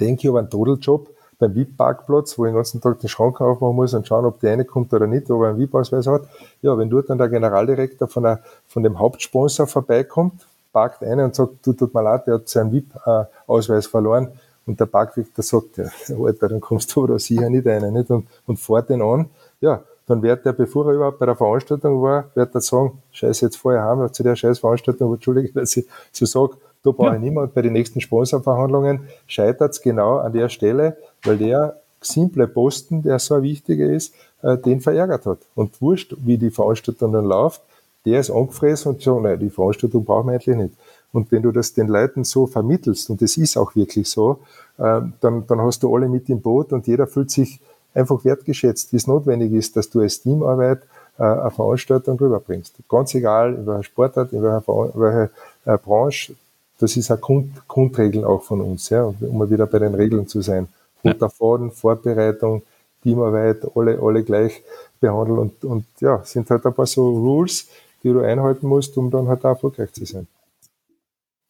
denke 0.00 0.20
ich 0.20 0.24
über 0.24 0.38
einen 0.38 0.48
Todeljob, 0.48 1.08
beim 1.38 1.54
VIP-Parkplatz, 1.54 2.38
wo 2.38 2.46
ich 2.46 2.50
den 2.50 2.56
ganzen 2.56 2.80
Tag 2.80 2.98
den 3.00 3.08
Schrank 3.08 3.40
aufmachen 3.40 3.76
muss 3.76 3.92
und 3.92 4.08
schauen, 4.08 4.24
ob 4.24 4.40
der 4.40 4.52
reinkommt 4.52 4.92
oder 4.94 5.06
nicht, 5.06 5.30
ob 5.30 5.42
er 5.42 5.50
einen 5.50 5.58
VIP-Ausweis 5.58 6.06
hat. 6.06 6.22
Ja, 6.62 6.76
wenn 6.78 6.88
dort 6.88 7.10
dann 7.10 7.18
der 7.18 7.28
Generaldirektor 7.28 8.08
von, 8.08 8.22
der, 8.22 8.40
von 8.66 8.82
dem 8.82 8.98
Hauptsponsor 8.98 9.66
vorbeikommt, 9.66 10.46
parkt 10.72 11.04
ein 11.04 11.20
und 11.20 11.34
sagt, 11.34 11.66
du 11.66 11.74
tut 11.74 11.92
mir 11.92 12.02
leid, 12.02 12.26
der 12.26 12.34
hat 12.34 12.48
seinen 12.48 12.72
VIP-Ausweis 12.72 13.86
verloren. 13.86 14.28
Und 14.66 14.80
der 14.80 14.86
Parkwächter 14.86 15.42
sagt, 15.42 15.76
ja, 15.76 15.84
Alter, 16.18 16.48
dann 16.48 16.60
kommst 16.60 16.96
du 16.96 17.06
da 17.06 17.18
sicher 17.18 17.50
nicht 17.50 17.66
rein, 17.66 17.92
nicht? 17.92 18.10
Und, 18.10 18.26
und 18.46 18.58
fährt 18.58 18.88
den 18.88 19.02
an. 19.02 19.26
Ja, 19.60 19.82
dann 20.08 20.22
wird 20.22 20.44
der, 20.44 20.52
bevor 20.52 20.86
er 20.86 20.94
überhaupt 20.94 21.18
bei 21.18 21.26
der 21.26 21.36
Veranstaltung 21.36 22.02
war, 22.02 22.30
wird 22.34 22.54
er 22.54 22.60
sagen, 22.60 23.02
scheiße, 23.12 23.46
jetzt 23.46 23.56
vorher 23.56 23.82
haben 23.82 24.12
zu 24.12 24.22
der 24.22 24.36
scheiß 24.36 24.58
Veranstaltung, 24.58 25.12
Entschuldige, 25.12 25.52
dass 25.52 25.76
ich 25.76 25.86
so 26.12 26.26
sage, 26.26 26.56
da 26.82 26.90
brauche 26.90 27.16
ich 27.16 27.20
niemand. 27.20 27.54
Bei 27.54 27.62
den 27.62 27.72
nächsten 27.72 28.00
Sponsorverhandlungen 28.00 29.00
scheitert 29.26 29.72
es 29.72 29.82
genau 29.82 30.18
an 30.18 30.32
der 30.32 30.48
Stelle, 30.48 30.96
weil 31.24 31.36
der 31.36 31.76
simple 32.00 32.46
Posten, 32.46 33.02
der 33.02 33.18
so 33.18 33.34
ein 33.34 33.42
wichtiger 33.42 33.86
ist, 33.86 34.14
äh, 34.42 34.56
den 34.56 34.80
verärgert 34.80 35.26
hat. 35.26 35.38
Und 35.54 35.80
wurscht, 35.82 36.14
wie 36.18 36.38
die 36.38 36.50
Veranstaltung 36.50 37.12
dann 37.12 37.24
läuft, 37.24 37.60
der 38.06 38.20
ist 38.20 38.30
angefressen 38.30 38.92
und 38.92 39.02
so, 39.02 39.18
nein, 39.20 39.38
die 39.38 39.50
Veranstaltung 39.50 40.04
brauchen 40.04 40.28
wir 40.28 40.34
eigentlich 40.34 40.56
nicht. 40.56 40.74
Und 41.12 41.32
wenn 41.32 41.42
du 41.42 41.50
das 41.52 41.74
den 41.74 41.88
Leuten 41.88 42.24
so 42.24 42.46
vermittelst, 42.46 43.10
und 43.10 43.20
das 43.20 43.36
ist 43.36 43.56
auch 43.56 43.74
wirklich 43.74 44.08
so, 44.08 44.40
äh, 44.78 45.00
dann, 45.20 45.46
dann 45.46 45.60
hast 45.60 45.82
du 45.82 45.94
alle 45.94 46.08
mit 46.08 46.28
im 46.28 46.40
Boot 46.40 46.72
und 46.72 46.86
jeder 46.86 47.06
fühlt 47.06 47.30
sich 47.30 47.60
einfach 47.94 48.24
wertgeschätzt, 48.24 48.92
wie 48.92 48.96
es 48.96 49.06
notwendig 49.06 49.52
ist, 49.52 49.76
dass 49.76 49.90
du 49.90 50.00
als 50.00 50.22
Teamarbeit 50.22 50.82
äh, 51.18 51.22
eine 51.22 51.50
Veranstaltung 51.50 52.18
rüberbringst. 52.18 52.74
Ganz 52.88 53.14
egal, 53.14 53.54
in 53.54 53.66
welcher 53.66 53.84
Sportart, 53.84 54.32
in 54.32 54.42
welcher, 54.42 54.62
welcher 54.66 55.30
äh, 55.64 55.78
Branche, 55.78 56.34
das 56.78 56.96
ist 56.96 57.10
eine 57.10 57.20
Grund, 57.20 57.66
Grundregel 57.66 58.24
auch 58.24 58.42
von 58.42 58.60
uns, 58.60 58.88
ja, 58.90 59.04
um 59.04 59.38
mal 59.38 59.50
wieder 59.50 59.66
bei 59.66 59.78
den 59.80 59.94
Regeln 59.94 60.28
zu 60.28 60.42
sein. 60.42 60.68
Roter 61.04 61.30
Faden, 61.30 61.70
Vorbereitung, 61.70 62.62
Teamarbeit, 63.02 63.66
alle, 63.74 63.98
alle 64.00 64.22
gleich 64.22 64.62
behandeln 65.00 65.38
und, 65.38 65.64
und 65.64 65.84
ja, 66.00 66.22
sind 66.24 66.50
halt 66.50 66.64
ein 66.66 66.74
paar 66.74 66.86
so 66.86 67.08
Rules, 67.10 67.68
die 68.02 68.12
du 68.12 68.20
einhalten 68.20 68.66
musst, 68.66 68.96
um 68.96 69.10
dann 69.10 69.28
halt 69.28 69.44
auch 69.44 69.50
erfolgreich 69.50 69.92
zu 69.92 70.04
sein. 70.04 70.26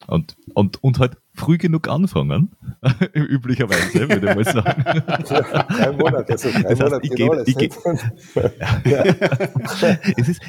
Und, 0.07 0.35
und, 0.53 0.83
und 0.83 0.99
halt 0.99 1.17
früh 1.39 1.57
genug 1.57 1.87
anfangen, 1.87 2.51
üblicherweise, 3.13 4.09
würde 4.09 4.29
ich 4.29 4.35
mal 4.35 4.43
sagen. 4.53 4.83
Ja, 5.29 5.63
drei 5.63 5.91
Monate, 5.91 6.33
also 6.33 6.51
drei 6.51 6.61
das 6.61 6.71
heißt, 6.71 6.81
Monate 6.81 7.07
ich 7.07 7.15
gehe, 7.15 7.31
alles, 7.31 7.47
ich 7.47 7.57
gehe, 7.57 7.69
ja. 8.85 9.03
es, 10.17 10.29
ist. 10.29 10.41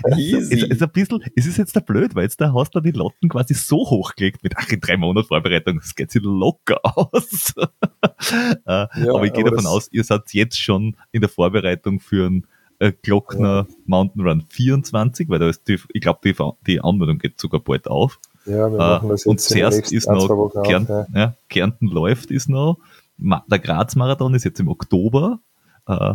Es, 0.52 0.62
ist 0.62 0.82
ein 0.82 0.90
bisschen, 0.90 1.24
es 1.36 1.46
ist 1.46 1.56
jetzt 1.56 1.76
der 1.76 1.80
blöd, 1.80 2.14
weil 2.14 2.24
jetzt 2.24 2.40
da 2.40 2.52
hast 2.52 2.74
du 2.74 2.80
die 2.80 2.90
Lotten 2.90 3.28
quasi 3.28 3.54
so 3.54 3.78
hochgelegt 3.78 4.42
mit, 4.42 4.54
ach, 4.56 4.68
in 4.68 4.80
drei 4.80 4.96
Monaten 4.96 5.28
Vorbereitung, 5.28 5.78
das 5.78 5.94
geht 5.94 6.10
sich 6.10 6.22
locker 6.22 6.80
aus. 6.82 7.54
Äh, 7.56 8.56
ja, 8.66 8.88
aber 9.14 9.24
ich 9.24 9.32
gehe 9.32 9.44
davon 9.44 9.66
aus, 9.66 9.88
ihr 9.92 10.04
seid 10.04 10.32
jetzt 10.32 10.60
schon 10.60 10.96
in 11.12 11.20
der 11.20 11.30
Vorbereitung 11.30 12.00
für 12.00 12.26
ein 12.26 12.46
äh, 12.80 12.92
Glockner. 13.02 13.66
Mountain 13.86 14.26
Run 14.26 14.44
24, 14.48 15.28
weil 15.28 15.38
da 15.38 15.48
ist 15.48 15.68
die, 15.68 15.78
ich 15.92 16.00
glaube, 16.00 16.20
die, 16.24 16.34
die 16.66 16.80
Anmeldung 16.80 17.18
geht 17.18 17.40
sogar 17.40 17.60
bald 17.60 17.88
auf. 17.88 18.18
Ja, 18.50 18.70
wir 18.70 18.78
machen 18.78 19.08
das 19.08 19.20
jetzt 19.20 19.26
Und 19.26 19.40
zuerst 19.40 19.92
ist 19.92 20.08
noch 20.08 20.52
Kärnten, 20.62 20.92
auf, 20.92 21.08
ja. 21.12 21.20
Ja, 21.20 21.34
Kärnten 21.48 21.86
läuft 21.86 22.30
ist 22.30 22.48
noch. 22.48 22.78
Der 23.18 23.58
Graz-Marathon 23.58 24.34
ist 24.34 24.44
jetzt 24.44 24.60
im 24.60 24.68
Oktober. 24.68 25.40
Äh, 25.86 26.14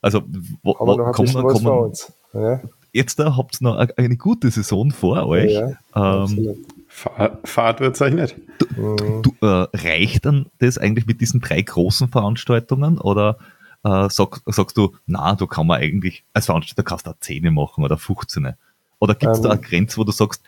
also, 0.00 0.22
wo, 0.62 0.76
wo, 0.78 0.96
noch 0.96 1.12
kommen, 1.12 1.32
kommen, 1.32 1.66
uns. 1.66 2.12
Ja. 2.34 2.60
Jetzt 2.92 3.18
da 3.18 3.36
habt 3.36 3.60
ihr 3.60 3.64
noch 3.64 3.88
eine 3.96 4.16
gute 4.16 4.50
Saison 4.50 4.90
vor 4.90 5.26
euch. 5.26 5.52
Ja, 5.52 6.24
ähm, 6.24 6.56
Fahrt 6.88 7.80
wird 7.80 7.94
es 7.94 8.02
euch 8.02 8.12
nicht. 8.12 8.36
Du, 8.58 8.66
mhm. 8.80 9.22
du, 9.22 9.32
äh, 9.40 9.66
reicht 9.72 10.26
dann 10.26 10.46
das 10.58 10.76
eigentlich 10.76 11.06
mit 11.06 11.22
diesen 11.22 11.40
drei 11.40 11.62
großen 11.62 12.08
Veranstaltungen 12.08 12.98
oder 12.98 13.38
äh, 13.82 14.08
sag, 14.10 14.40
sagst 14.46 14.76
du, 14.76 14.94
na, 15.06 15.34
da 15.34 15.46
kann 15.46 15.66
man 15.66 15.80
eigentlich, 15.80 16.24
als 16.34 16.46
Veranstalter 16.46 16.82
kannst 16.82 17.06
du 17.06 17.10
auch 17.10 17.18
10 17.18 17.52
machen 17.54 17.82
oder 17.82 17.96
15. 17.96 18.54
Oder 18.98 19.14
gibt 19.14 19.32
es 19.32 19.38
ähm, 19.38 19.44
da 19.44 19.50
eine 19.50 19.60
Grenze, 19.60 19.96
wo 19.96 20.04
du 20.04 20.12
sagst, 20.12 20.42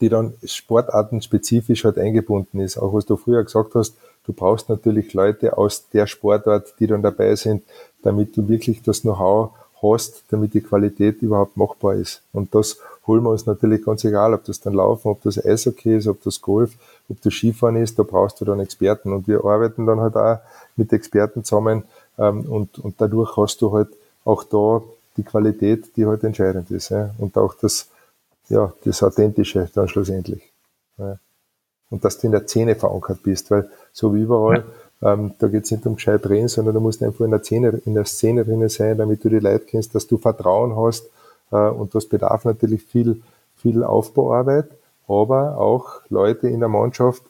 die 0.00 0.08
dann 0.08 0.34
sportartenspezifisch 0.44 1.84
halt 1.84 1.98
eingebunden 1.98 2.60
ist. 2.60 2.78
Auch 2.78 2.94
was 2.94 3.04
du 3.04 3.16
früher 3.16 3.42
gesagt 3.42 3.74
hast, 3.74 3.96
du 4.26 4.32
brauchst 4.32 4.68
natürlich 4.68 5.12
Leute 5.12 5.58
aus 5.58 5.88
der 5.88 6.06
Sportart, 6.06 6.74
die 6.78 6.86
dann 6.86 7.02
dabei 7.02 7.34
sind, 7.34 7.64
damit 8.04 8.36
du 8.36 8.48
wirklich 8.48 8.80
das 8.80 9.00
Know-how 9.00 9.50
hast, 9.82 10.22
damit 10.28 10.54
die 10.54 10.60
Qualität 10.60 11.20
überhaupt 11.20 11.56
machbar 11.56 11.94
ist. 11.94 12.22
Und 12.32 12.54
das 12.54 12.78
holen 13.08 13.24
wir 13.24 13.30
uns 13.30 13.46
natürlich 13.46 13.84
ganz 13.84 14.04
egal, 14.04 14.34
ob 14.34 14.44
das 14.44 14.60
dann 14.60 14.74
Laufen, 14.74 15.08
ob 15.08 15.20
das 15.22 15.44
Eishockey 15.44 15.96
ist, 15.96 16.06
ob 16.06 16.22
das 16.22 16.40
Golf, 16.40 16.74
ob 17.08 17.20
das 17.22 17.34
Skifahren 17.34 17.74
ist, 17.74 17.98
da 17.98 18.04
brauchst 18.04 18.40
du 18.40 18.44
dann 18.44 18.60
Experten. 18.60 19.12
Und 19.12 19.26
wir 19.26 19.44
arbeiten 19.44 19.84
dann 19.84 19.98
halt 19.98 20.14
auch 20.14 20.38
mit 20.76 20.92
Experten 20.92 21.42
zusammen 21.42 21.82
ähm, 22.18 22.46
und, 22.48 22.78
und 22.78 23.00
dadurch 23.00 23.36
hast 23.36 23.60
du 23.62 23.72
halt 23.72 23.88
auch 24.24 24.44
da 24.44 24.82
die 25.16 25.22
Qualität, 25.22 25.96
die 25.96 26.06
halt 26.06 26.24
entscheidend 26.24 26.70
ist. 26.70 26.90
Ja. 26.90 27.10
Und 27.18 27.36
auch 27.36 27.54
das, 27.54 27.88
ja, 28.48 28.72
das 28.84 29.02
Authentische 29.02 29.68
dann 29.74 29.88
schlussendlich. 29.88 30.42
Ja. 30.98 31.18
Und 31.90 32.04
dass 32.04 32.18
du 32.18 32.26
in 32.26 32.32
der 32.32 32.46
Szene 32.46 32.76
verankert 32.76 33.22
bist, 33.22 33.50
weil 33.50 33.68
so 33.92 34.14
wie 34.14 34.22
überall, 34.22 34.64
ja. 35.00 35.12
ähm, 35.12 35.32
da 35.38 35.48
geht 35.48 35.64
es 35.64 35.70
nicht 35.70 35.84
um 35.86 35.96
gescheit 35.96 36.28
reden, 36.28 36.48
sondern 36.48 36.74
du 36.74 36.80
musst 36.80 37.02
einfach 37.02 37.24
in 37.24 37.32
der 37.32 37.42
Szene, 37.42 37.80
in 37.84 37.94
der 37.94 38.04
Szene 38.04 38.44
drinnen 38.44 38.68
sein, 38.68 38.96
damit 38.96 39.24
du 39.24 39.28
die 39.28 39.40
Leute 39.40 39.66
kennst, 39.66 39.94
dass 39.94 40.06
du 40.06 40.16
Vertrauen 40.16 40.76
hast 40.76 41.10
äh, 41.50 41.56
und 41.56 41.94
das 41.94 42.06
bedarf 42.06 42.44
natürlich 42.44 42.84
viel, 42.84 43.22
viel 43.56 43.82
Aufbauarbeit, 43.82 44.70
aber 45.08 45.58
auch 45.58 46.00
Leute 46.08 46.48
in 46.48 46.60
der 46.60 46.68
Mannschaft, 46.68 47.22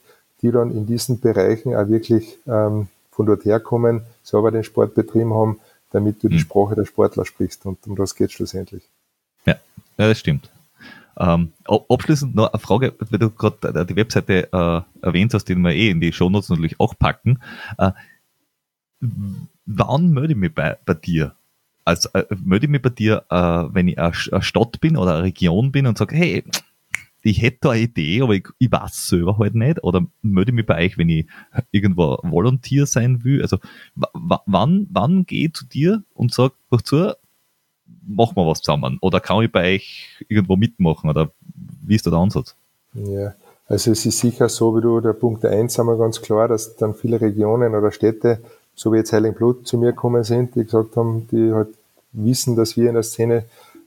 die 0.43 0.51
dann 0.51 0.70
in 0.70 0.86
diesen 0.86 1.20
Bereichen 1.20 1.74
auch 1.74 1.88
wirklich 1.88 2.38
ähm, 2.47 2.88
von 3.11 3.26
dort 3.26 3.45
herkommen, 3.45 4.03
selber 4.22 4.51
den 4.51 4.64
Sport 4.64 4.95
betrieben 4.95 5.34
haben, 5.34 5.59
damit 5.91 6.22
du 6.22 6.28
die 6.28 6.36
hm. 6.36 6.43
Sprache 6.43 6.74
der 6.74 6.84
Sportler 6.84 7.24
sprichst 7.24 7.66
und 7.66 7.86
um 7.86 7.97
das 7.97 8.14
geht 8.14 8.32
schlussendlich. 8.32 8.84
Ja, 9.47 9.55
ja 9.99 10.09
das 10.09 10.18
stimmt. 10.18 10.51
Ähm, 11.18 11.53
abschließend 11.66 12.34
noch 12.34 12.53
eine 12.53 12.61
Frage, 12.61 12.95
weil 12.99 13.18
du 13.18 13.30
gerade 13.30 13.84
die 13.84 13.97
Webseite 13.97 14.53
äh, 14.53 15.07
erwähnt 15.07 15.34
hast, 15.34 15.45
die 15.45 15.55
wir 15.55 15.72
eh 15.72 15.91
in 15.91 16.01
die 16.01 16.12
Shownotes 16.12 16.49
natürlich 16.49 16.80
auch 16.80 16.99
packen. 16.99 17.41
Äh, 17.76 17.93
wann 19.66 20.11
melde 20.11 20.32
ich 20.32 20.38
mich 20.38 20.55
bei, 20.55 20.78
bei 20.86 20.95
dir? 20.95 21.34
Also 21.84 22.09
äh, 22.14 22.24
melde 22.43 22.66
ich 22.66 22.70
mich 22.70 22.82
bei 22.82 22.91
dir, 22.91 23.24
äh, 23.28 23.36
wenn 23.36 23.88
ich 23.88 23.99
eine 23.99 24.14
Stadt 24.14 24.80
bin 24.80 24.97
oder 24.97 25.14
eine 25.14 25.24
Region 25.24 25.72
bin 25.72 25.86
und 25.86 25.99
sage, 25.99 26.16
hey, 26.16 26.45
ich 27.23 27.43
hätte 27.43 27.59
da 27.62 27.71
eine 27.71 27.83
Idee, 27.83 28.23
aber 28.23 28.35
ich, 28.35 28.49
ich 28.59 28.73
weiß 28.73 29.09
selber 29.09 29.39
halt 29.39 29.55
nicht. 29.55 29.83
Oder 29.85 30.07
melde 30.23 30.51
ich 30.51 30.55
mich 30.55 30.66
bei 30.66 30.87
euch, 30.87 30.99
wenn 30.99 31.09
ich 31.09 31.27
irgendwo 31.71 32.18
Volontier 32.23 32.87
sein 32.87 33.25
will? 33.25 33.43
Also 33.43 33.59
wann, 33.95 34.87
wann 34.91 35.27
gehe 35.27 35.49
ich 35.49 35.55
zu 35.55 35.66
dir 35.66 36.03
und 36.14 36.33
sage, 36.33 36.55
zu, 36.85 37.12
machen 38.07 38.37
wir 38.37 38.47
was 38.47 38.62
zusammen? 38.62 38.99
Oder 39.01 39.21
kann 39.21 39.43
ich 39.43 39.53
bei 39.53 39.75
euch 39.75 40.25
irgendwo 40.29 40.57
mitmachen? 40.57 41.11
Oder 41.11 41.31
wie 41.83 41.95
ist 41.95 42.07
da 42.07 42.11
der 42.11 42.21
Ansatz? 42.21 42.57
Ja, 42.95 43.35
also 43.66 43.93
es 43.93 44.07
ist 44.07 44.18
sicher 44.18 44.49
so, 44.49 44.77
wie 44.77 44.81
du, 44.81 45.01
der 45.01 45.12
Punkt 45.12 45.45
eins 45.45 45.79
haben 45.79 45.87
wir 45.87 45.99
ganz 45.99 46.21
klar, 46.21 46.49
dass 46.49 46.77
dann 46.77 46.95
viele 46.95 47.21
Regionen 47.21 47.75
oder 47.75 47.93
Städte, 47.93 48.41
so 48.75 48.93
wie 48.93 48.97
jetzt 48.97 49.12
Heiligenblut, 49.12 49.66
zu 49.66 49.79
mir 49.79 49.93
gekommen 49.93 50.25
sind, 50.25 50.55
die 50.55 50.64
gesagt 50.64 50.97
haben, 50.97 51.29
die 51.31 51.53
halt 51.53 51.68
wissen, 52.12 52.57
dass 52.57 52.77
wir 52.77 52.89
in 52.89 52.95
der 52.95 53.05
Szene 53.05 53.45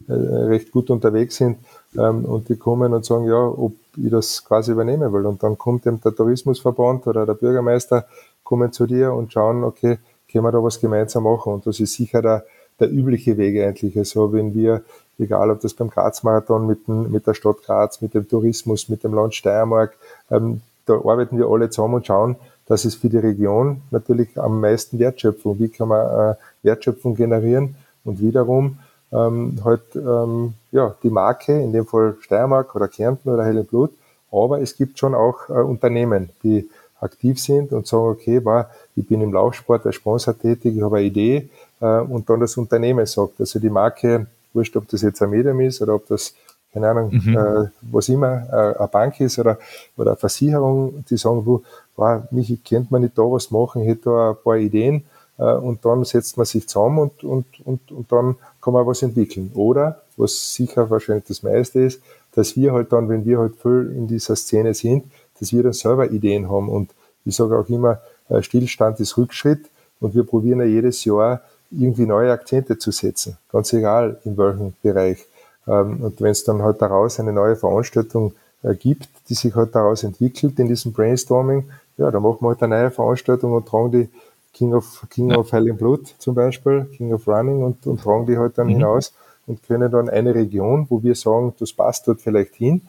äh, 0.07 0.13
recht 0.13 0.71
gut 0.71 0.89
unterwegs 0.89 1.37
sind 1.37 1.57
ähm, 1.97 2.25
und 2.25 2.49
die 2.49 2.55
kommen 2.55 2.93
und 2.93 3.05
sagen, 3.05 3.25
ja, 3.25 3.39
ob 3.39 3.73
ich 3.97 4.09
das 4.09 4.43
quasi 4.43 4.71
übernehmen 4.71 5.11
will. 5.13 5.25
Und 5.25 5.43
dann 5.43 5.57
kommt 5.57 5.85
eben 5.85 6.01
der 6.01 6.15
Tourismusverband 6.15 7.07
oder 7.07 7.25
der 7.25 7.33
Bürgermeister, 7.33 8.05
kommen 8.43 8.71
zu 8.71 8.85
dir 8.85 9.13
und 9.13 9.31
schauen, 9.31 9.63
okay, 9.63 9.99
können 10.31 10.43
wir 10.45 10.51
da 10.51 10.63
was 10.63 10.79
gemeinsam 10.79 11.23
machen? 11.23 11.53
Und 11.53 11.67
das 11.67 11.79
ist 11.79 11.93
sicher 11.93 12.21
der, 12.21 12.43
der 12.79 12.91
übliche 12.91 13.37
Weg 13.37 13.63
eigentlich. 13.63 13.97
Also 13.97 14.33
wenn 14.33 14.53
wir, 14.53 14.81
egal 15.19 15.51
ob 15.51 15.61
das 15.61 15.73
beim 15.73 15.89
Graz-Marathon 15.89 16.65
mit, 16.67 16.87
mit 16.87 17.27
der 17.27 17.33
Stadt 17.33 17.61
Graz, 17.63 18.01
mit 18.01 18.13
dem 18.13 18.27
Tourismus, 18.27 18.89
mit 18.89 19.03
dem 19.03 19.13
Land 19.13 19.35
Steiermark, 19.35 19.95
ähm, 20.31 20.61
da 20.85 20.95
arbeiten 20.95 21.37
wir 21.37 21.47
alle 21.47 21.69
zusammen 21.69 21.95
und 21.95 22.07
schauen, 22.07 22.35
dass 22.65 22.85
es 22.85 22.95
für 22.95 23.09
die 23.09 23.17
Region 23.17 23.81
natürlich 23.91 24.37
am 24.37 24.59
meisten 24.59 24.99
Wertschöpfung, 24.99 25.59
wie 25.59 25.69
kann 25.69 25.89
man 25.89 26.31
äh, 26.31 26.35
Wertschöpfung 26.63 27.15
generieren 27.15 27.75
und 28.03 28.19
wiederum 28.19 28.79
ähm, 29.13 29.59
halt 29.63 29.95
ähm, 29.95 30.53
ja, 30.71 30.95
die 31.03 31.09
Marke, 31.09 31.59
in 31.59 31.73
dem 31.73 31.85
Fall 31.85 32.15
Steiermark 32.21 32.75
oder 32.75 32.87
Kärnten 32.87 33.29
oder 33.29 33.45
Helle 33.45 33.63
Blut, 33.63 33.91
aber 34.31 34.61
es 34.61 34.75
gibt 34.75 34.97
schon 34.97 35.13
auch 35.13 35.49
äh, 35.49 35.53
Unternehmen, 35.53 36.29
die 36.43 36.69
aktiv 36.99 37.39
sind 37.39 37.71
und 37.73 37.85
sagen, 37.85 38.07
okay, 38.07 38.43
war, 38.43 38.69
ich 38.95 39.07
bin 39.07 39.21
im 39.21 39.33
Laufsport 39.33 39.85
als 39.85 39.95
Sponsor 39.95 40.37
tätig, 40.37 40.75
ich 40.75 40.81
habe 40.81 40.97
eine 40.97 41.05
Idee 41.05 41.49
äh, 41.81 41.99
und 41.99 42.29
dann 42.29 42.39
das 42.39 42.57
Unternehmen 42.57 43.05
sagt, 43.05 43.39
also 43.39 43.59
die 43.59 43.69
Marke, 43.69 44.27
wurscht, 44.53 44.75
ob 44.77 44.87
das 44.87 45.01
jetzt 45.01 45.21
ein 45.21 45.29
Medium 45.29 45.59
ist 45.61 45.81
oder 45.81 45.95
ob 45.95 46.07
das 46.07 46.33
keine 46.73 46.89
Ahnung, 46.89 47.11
mhm. 47.13 47.37
äh, 47.37 47.69
was 47.81 48.09
immer, 48.09 48.47
äh, 48.51 48.77
eine 48.79 48.87
Bank 48.87 49.19
ist 49.19 49.37
oder, 49.37 49.59
oder 49.95 50.11
eine 50.11 50.17
Versicherung, 50.17 51.05
die 51.07 51.17
sagen, 51.17 51.45
wo, 51.45 51.61
wow, 51.95 52.23
mich 52.31 52.63
kennt 52.63 52.89
man 52.89 53.03
nicht 53.03 53.17
da 53.17 53.21
was 53.21 53.51
machen, 53.51 53.83
ich 53.83 53.89
hätte 53.89 54.09
da 54.09 54.31
ein 54.31 54.37
paar 54.43 54.57
Ideen 54.57 55.03
äh, 55.37 55.43
und 55.53 55.85
dann 55.85 56.03
setzt 56.03 56.35
man 56.35 56.47
sich 56.47 56.67
zusammen 56.67 56.97
und, 56.97 57.23
und, 57.23 57.45
und, 57.63 57.91
und 57.91 58.11
dann 58.11 58.35
kann 58.63 58.73
man 58.73 58.85
was 58.85 59.01
entwickeln. 59.01 59.51
Oder, 59.55 60.01
was 60.15 60.53
sicher 60.53 60.89
wahrscheinlich 60.89 61.25
das 61.27 61.43
meiste 61.43 61.81
ist, 61.81 62.01
dass 62.33 62.55
wir 62.55 62.71
halt 62.71 62.93
dann, 62.93 63.09
wenn 63.09 63.25
wir 63.25 63.39
halt 63.39 63.55
voll 63.55 63.91
in 63.95 64.07
dieser 64.07 64.35
Szene 64.35 64.73
sind, 64.73 65.05
dass 65.39 65.51
wir 65.51 65.63
dann 65.63 65.73
selber 65.73 66.09
Ideen 66.09 66.49
haben. 66.49 66.69
Und 66.69 66.91
ich 67.25 67.35
sage 67.35 67.57
auch 67.57 67.67
immer, 67.69 67.99
äh, 68.29 68.41
Stillstand 68.41 68.99
ist 68.99 69.17
Rückschritt 69.17 69.65
und 69.99 70.15
wir 70.15 70.23
probieren 70.23 70.59
ja 70.59 70.65
jedes 70.65 71.03
Jahr 71.03 71.41
irgendwie 71.71 72.05
neue 72.05 72.31
Akzente 72.31 72.77
zu 72.77 72.91
setzen, 72.91 73.37
ganz 73.51 73.73
egal 73.73 74.19
in 74.25 74.37
welchem 74.37 74.73
Bereich. 74.81 75.25
Ähm, 75.67 76.01
und 76.01 76.21
wenn 76.21 76.31
es 76.31 76.43
dann 76.43 76.61
halt 76.61 76.81
daraus 76.81 77.19
eine 77.19 77.33
neue 77.33 77.55
Veranstaltung 77.55 78.33
äh, 78.61 78.75
gibt, 78.75 79.09
die 79.29 79.33
sich 79.33 79.55
halt 79.55 79.75
daraus 79.75 80.03
entwickelt 80.03 80.57
in 80.59 80.67
diesem 80.67 80.93
Brainstorming, 80.93 81.69
ja, 81.97 82.09
dann 82.09 82.23
machen 82.23 82.37
wir 82.41 82.49
halt 82.49 82.63
eine 82.63 82.75
neue 82.79 82.91
Veranstaltung 82.91 83.53
und 83.53 83.67
tragen 83.67 83.91
die 83.91 84.09
King 84.53 84.73
of, 84.73 85.05
King 85.09 85.31
ja. 85.31 85.37
of 85.37 85.51
Hell 85.51 85.73
Blood 85.73 86.15
zum 86.19 86.35
Beispiel, 86.35 86.85
King 86.95 87.13
of 87.13 87.27
Running 87.27 87.63
und, 87.63 87.85
und 87.87 88.01
tragen 88.01 88.25
die 88.27 88.37
halt 88.37 88.57
dann 88.57 88.67
mhm. 88.67 88.73
hinaus 88.73 89.13
und 89.47 89.63
können 89.63 89.91
dann 89.91 90.09
eine 90.09 90.33
Region, 90.33 90.85
wo 90.89 91.03
wir 91.03 91.15
sagen, 91.15 91.53
das 91.59 91.73
passt 91.73 92.07
dort 92.07 92.21
vielleicht 92.21 92.55
hin, 92.55 92.81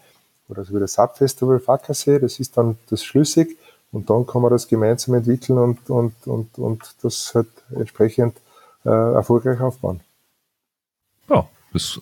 oder 0.48 0.64
so 0.64 0.74
wie 0.74 0.80
das 0.80 0.94
Subfestival 0.94 1.58
Fackersee, 1.58 2.18
das 2.18 2.38
ist 2.38 2.56
dann 2.56 2.76
das 2.90 3.02
schlüssig 3.02 3.56
und 3.92 4.10
dann 4.10 4.26
kann 4.26 4.42
man 4.42 4.50
das 4.50 4.68
gemeinsam 4.68 5.14
entwickeln 5.14 5.58
und, 5.58 5.88
und, 5.88 6.14
und, 6.26 6.58
und 6.58 6.94
das 7.02 7.34
halt 7.34 7.48
entsprechend 7.74 8.36
äh, 8.84 8.90
erfolgreich 8.90 9.60
aufbauen. 9.60 10.00
Ja, 11.28 11.48
das, 11.72 12.00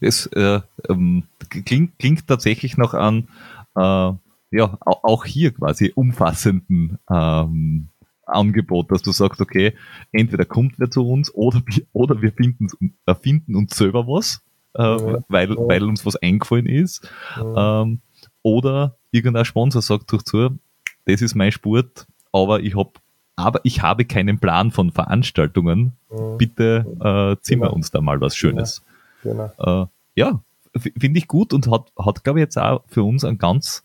das 0.00 0.26
äh, 0.26 0.60
ähm, 0.88 1.24
klingt, 1.48 1.98
klingt 1.98 2.26
tatsächlich 2.26 2.76
noch 2.76 2.94
an, 2.94 3.28
äh, 3.76 4.12
ja, 4.50 4.78
auch 4.80 5.24
hier 5.24 5.52
quasi 5.52 5.92
umfassenden 5.94 6.98
ähm, 7.10 7.88
Angebot, 8.26 8.90
dass 8.90 9.02
du 9.02 9.12
sagst, 9.12 9.40
okay, 9.40 9.74
entweder 10.12 10.44
kommt 10.44 10.78
wer 10.78 10.90
zu 10.90 11.06
uns 11.06 11.32
oder, 11.34 11.62
oder 11.92 12.22
wir 12.22 12.32
finden, 12.32 12.68
erfinden 13.06 13.56
uns 13.56 13.76
selber 13.76 14.06
was, 14.06 14.42
äh, 14.74 14.82
ja, 14.82 15.24
weil, 15.28 15.50
ja. 15.50 15.56
weil 15.56 15.84
uns 15.84 16.04
was 16.04 16.16
eingefallen 16.16 16.66
ist. 16.66 17.08
Ja. 17.36 17.82
Ähm, 17.82 18.00
oder 18.42 18.96
irgendein 19.10 19.44
Sponsor 19.44 19.82
sagt 19.82 20.12
durch 20.12 20.24
zu, 20.24 20.58
das 21.06 21.22
ist 21.22 21.34
mein 21.34 21.52
Sport, 21.52 22.06
aber 22.32 22.60
ich 22.60 22.74
habe 22.74 22.92
aber 23.36 23.60
ich 23.64 23.82
habe 23.82 24.04
keinen 24.04 24.38
Plan 24.38 24.70
von 24.70 24.92
Veranstaltungen. 24.92 25.92
Bitte 26.38 26.86
äh, 27.00 27.42
zimmer 27.42 27.66
genau. 27.66 27.74
uns 27.74 27.90
da 27.90 28.00
mal 28.00 28.20
was 28.20 28.36
Schönes. 28.36 28.84
Genau. 29.24 29.50
Äh, 29.58 29.86
ja, 30.14 30.40
finde 30.78 31.18
ich 31.18 31.26
gut 31.26 31.52
und 31.52 31.68
hat, 31.70 31.92
hat 31.98 32.22
glaube 32.22 32.38
ich, 32.38 32.44
jetzt 32.44 32.58
auch 32.58 32.84
für 32.86 33.02
uns 33.02 33.24
einen 33.24 33.38
ganz 33.38 33.82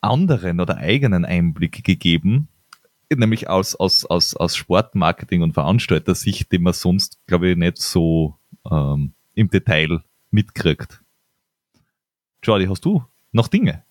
anderen 0.00 0.60
oder 0.60 0.78
eigenen 0.78 1.24
Einblick 1.24 1.84
gegeben, 1.84 2.48
nämlich 3.14 3.48
aus, 3.48 3.74
aus, 3.74 4.04
aus, 4.04 4.34
aus 4.34 4.56
Sportmarketing 4.56 5.42
und 5.42 5.52
Veranstalter-Sicht, 5.52 6.50
den 6.52 6.62
man 6.62 6.72
sonst, 6.72 7.18
glaube 7.26 7.50
ich, 7.50 7.56
nicht 7.56 7.78
so 7.78 8.36
ähm, 8.70 9.12
im 9.34 9.48
Detail 9.48 10.02
mitkriegt. 10.30 11.00
Jordi, 12.42 12.66
hast 12.66 12.84
du 12.84 13.04
noch 13.32 13.48
Dinge? 13.48 13.82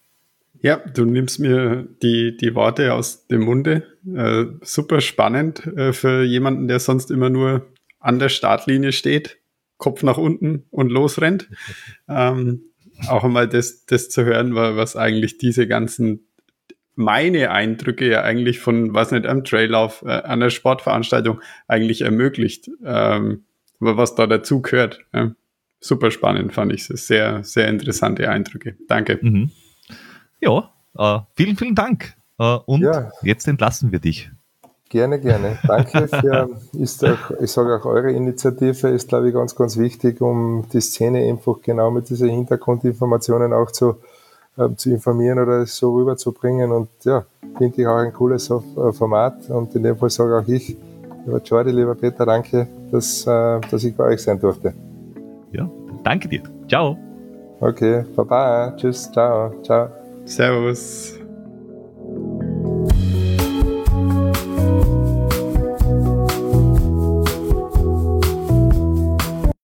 Ja, 0.61 0.77
du 0.77 1.05
nimmst 1.05 1.39
mir 1.39 1.87
die, 2.01 2.37
die 2.37 2.55
Worte 2.55 2.93
aus 2.93 3.27
dem 3.27 3.41
Munde. 3.41 3.83
Äh, 4.15 4.45
super 4.61 5.01
spannend 5.01 5.65
äh, 5.67 5.93
für 5.93 6.23
jemanden, 6.23 6.67
der 6.67 6.79
sonst 6.79 7.11
immer 7.11 7.29
nur 7.29 7.67
an 7.99 8.19
der 8.19 8.29
Startlinie 8.29 8.91
steht, 8.91 9.37
Kopf 9.77 10.03
nach 10.03 10.17
unten 10.17 10.63
und 10.71 10.91
losrennt. 10.91 11.49
ähm, 12.07 12.63
auch 13.07 13.23
einmal 13.23 13.47
das, 13.47 13.85
das 13.85 14.09
zu 14.09 14.23
hören, 14.23 14.55
was 14.55 14.95
eigentlich 14.95 15.37
diese 15.37 15.67
ganzen 15.67 16.27
meine 16.95 17.51
Eindrücke 17.51 18.09
ja 18.09 18.21
eigentlich 18.21 18.59
von, 18.59 18.93
was 18.93 19.11
nicht, 19.11 19.25
am 19.25 19.43
Traillauf, 19.43 20.03
äh, 20.03 20.11
an 20.11 20.39
der 20.39 20.49
Sportveranstaltung 20.49 21.41
eigentlich 21.67 22.01
ermöglicht, 22.01 22.69
ähm, 22.83 23.45
was 23.79 24.15
da 24.15 24.27
dazu 24.27 24.61
gehört. 24.61 25.01
Ja. 25.13 25.31
Super 25.79 26.09
spannend 26.09 26.53
fand 26.53 26.73
ich 26.73 26.89
es. 26.89 27.07
Sehr, 27.07 27.43
sehr 27.43 27.67
interessante 27.67 28.29
Eindrücke. 28.29 28.75
Danke. 28.87 29.19
Mhm. 29.21 29.51
Ja, 30.39 30.71
äh, 30.97 31.19
vielen, 31.35 31.57
vielen 31.57 31.75
Dank. 31.75 32.15
Äh, 32.39 32.57
und 32.65 32.81
ja. 32.81 33.11
jetzt 33.21 33.47
entlassen 33.47 33.91
wir 33.91 33.99
dich. 33.99 34.31
Gerne, 34.89 35.19
gerne. 35.19 35.57
Danke 35.67 36.07
für, 36.07 36.49
ist 36.79 37.03
auch, 37.03 37.31
ich 37.41 37.51
sage 37.51 37.75
auch 37.75 37.85
eure 37.85 38.11
Initiative 38.11 38.89
ist, 38.89 39.09
glaube 39.09 39.27
ich, 39.27 39.33
ganz, 39.33 39.55
ganz 39.55 39.77
wichtig, 39.77 40.21
um 40.21 40.65
die 40.71 40.79
Szene 40.79 41.27
einfach 41.27 41.61
genau 41.61 41.91
mit 41.91 42.09
diesen 42.09 42.29
Hintergrundinformationen 42.29 43.51
auch 43.51 43.71
zu, 43.71 43.89
äh, 43.89 43.95
zu 44.75 44.89
informieren 44.89 45.39
oder 45.39 45.65
so 45.65 45.93
rüberzubringen. 45.95 46.71
Und 46.71 46.89
ja, 47.03 47.25
finde 47.57 47.81
ich 47.81 47.87
auch 47.87 47.97
ein 47.97 48.13
cooles 48.13 48.49
äh, 48.49 48.93
Format. 48.93 49.49
Und 49.49 49.75
in 49.75 49.83
dem 49.83 49.97
Fall 49.97 50.09
sage 50.09 50.37
auch 50.37 50.47
ich, 50.47 50.77
lieber 51.25 51.41
Jordi, 51.43 51.71
lieber 51.71 51.95
Peter, 51.95 52.25
danke, 52.25 52.67
dass, 52.91 53.25
äh, 53.25 53.59
dass 53.69 53.83
ich 53.83 53.95
bei 53.95 54.05
euch 54.05 54.21
sein 54.21 54.39
durfte. 54.39 54.73
Ja, 55.51 55.69
danke 56.03 56.27
dir. 56.27 56.43
Ciao. 56.67 56.97
Okay, 57.59 58.03
baba, 58.15 58.73
tschüss, 58.75 59.09
ciao, 59.11 59.53
ciao. 59.63 59.89
Servus. 60.25 61.24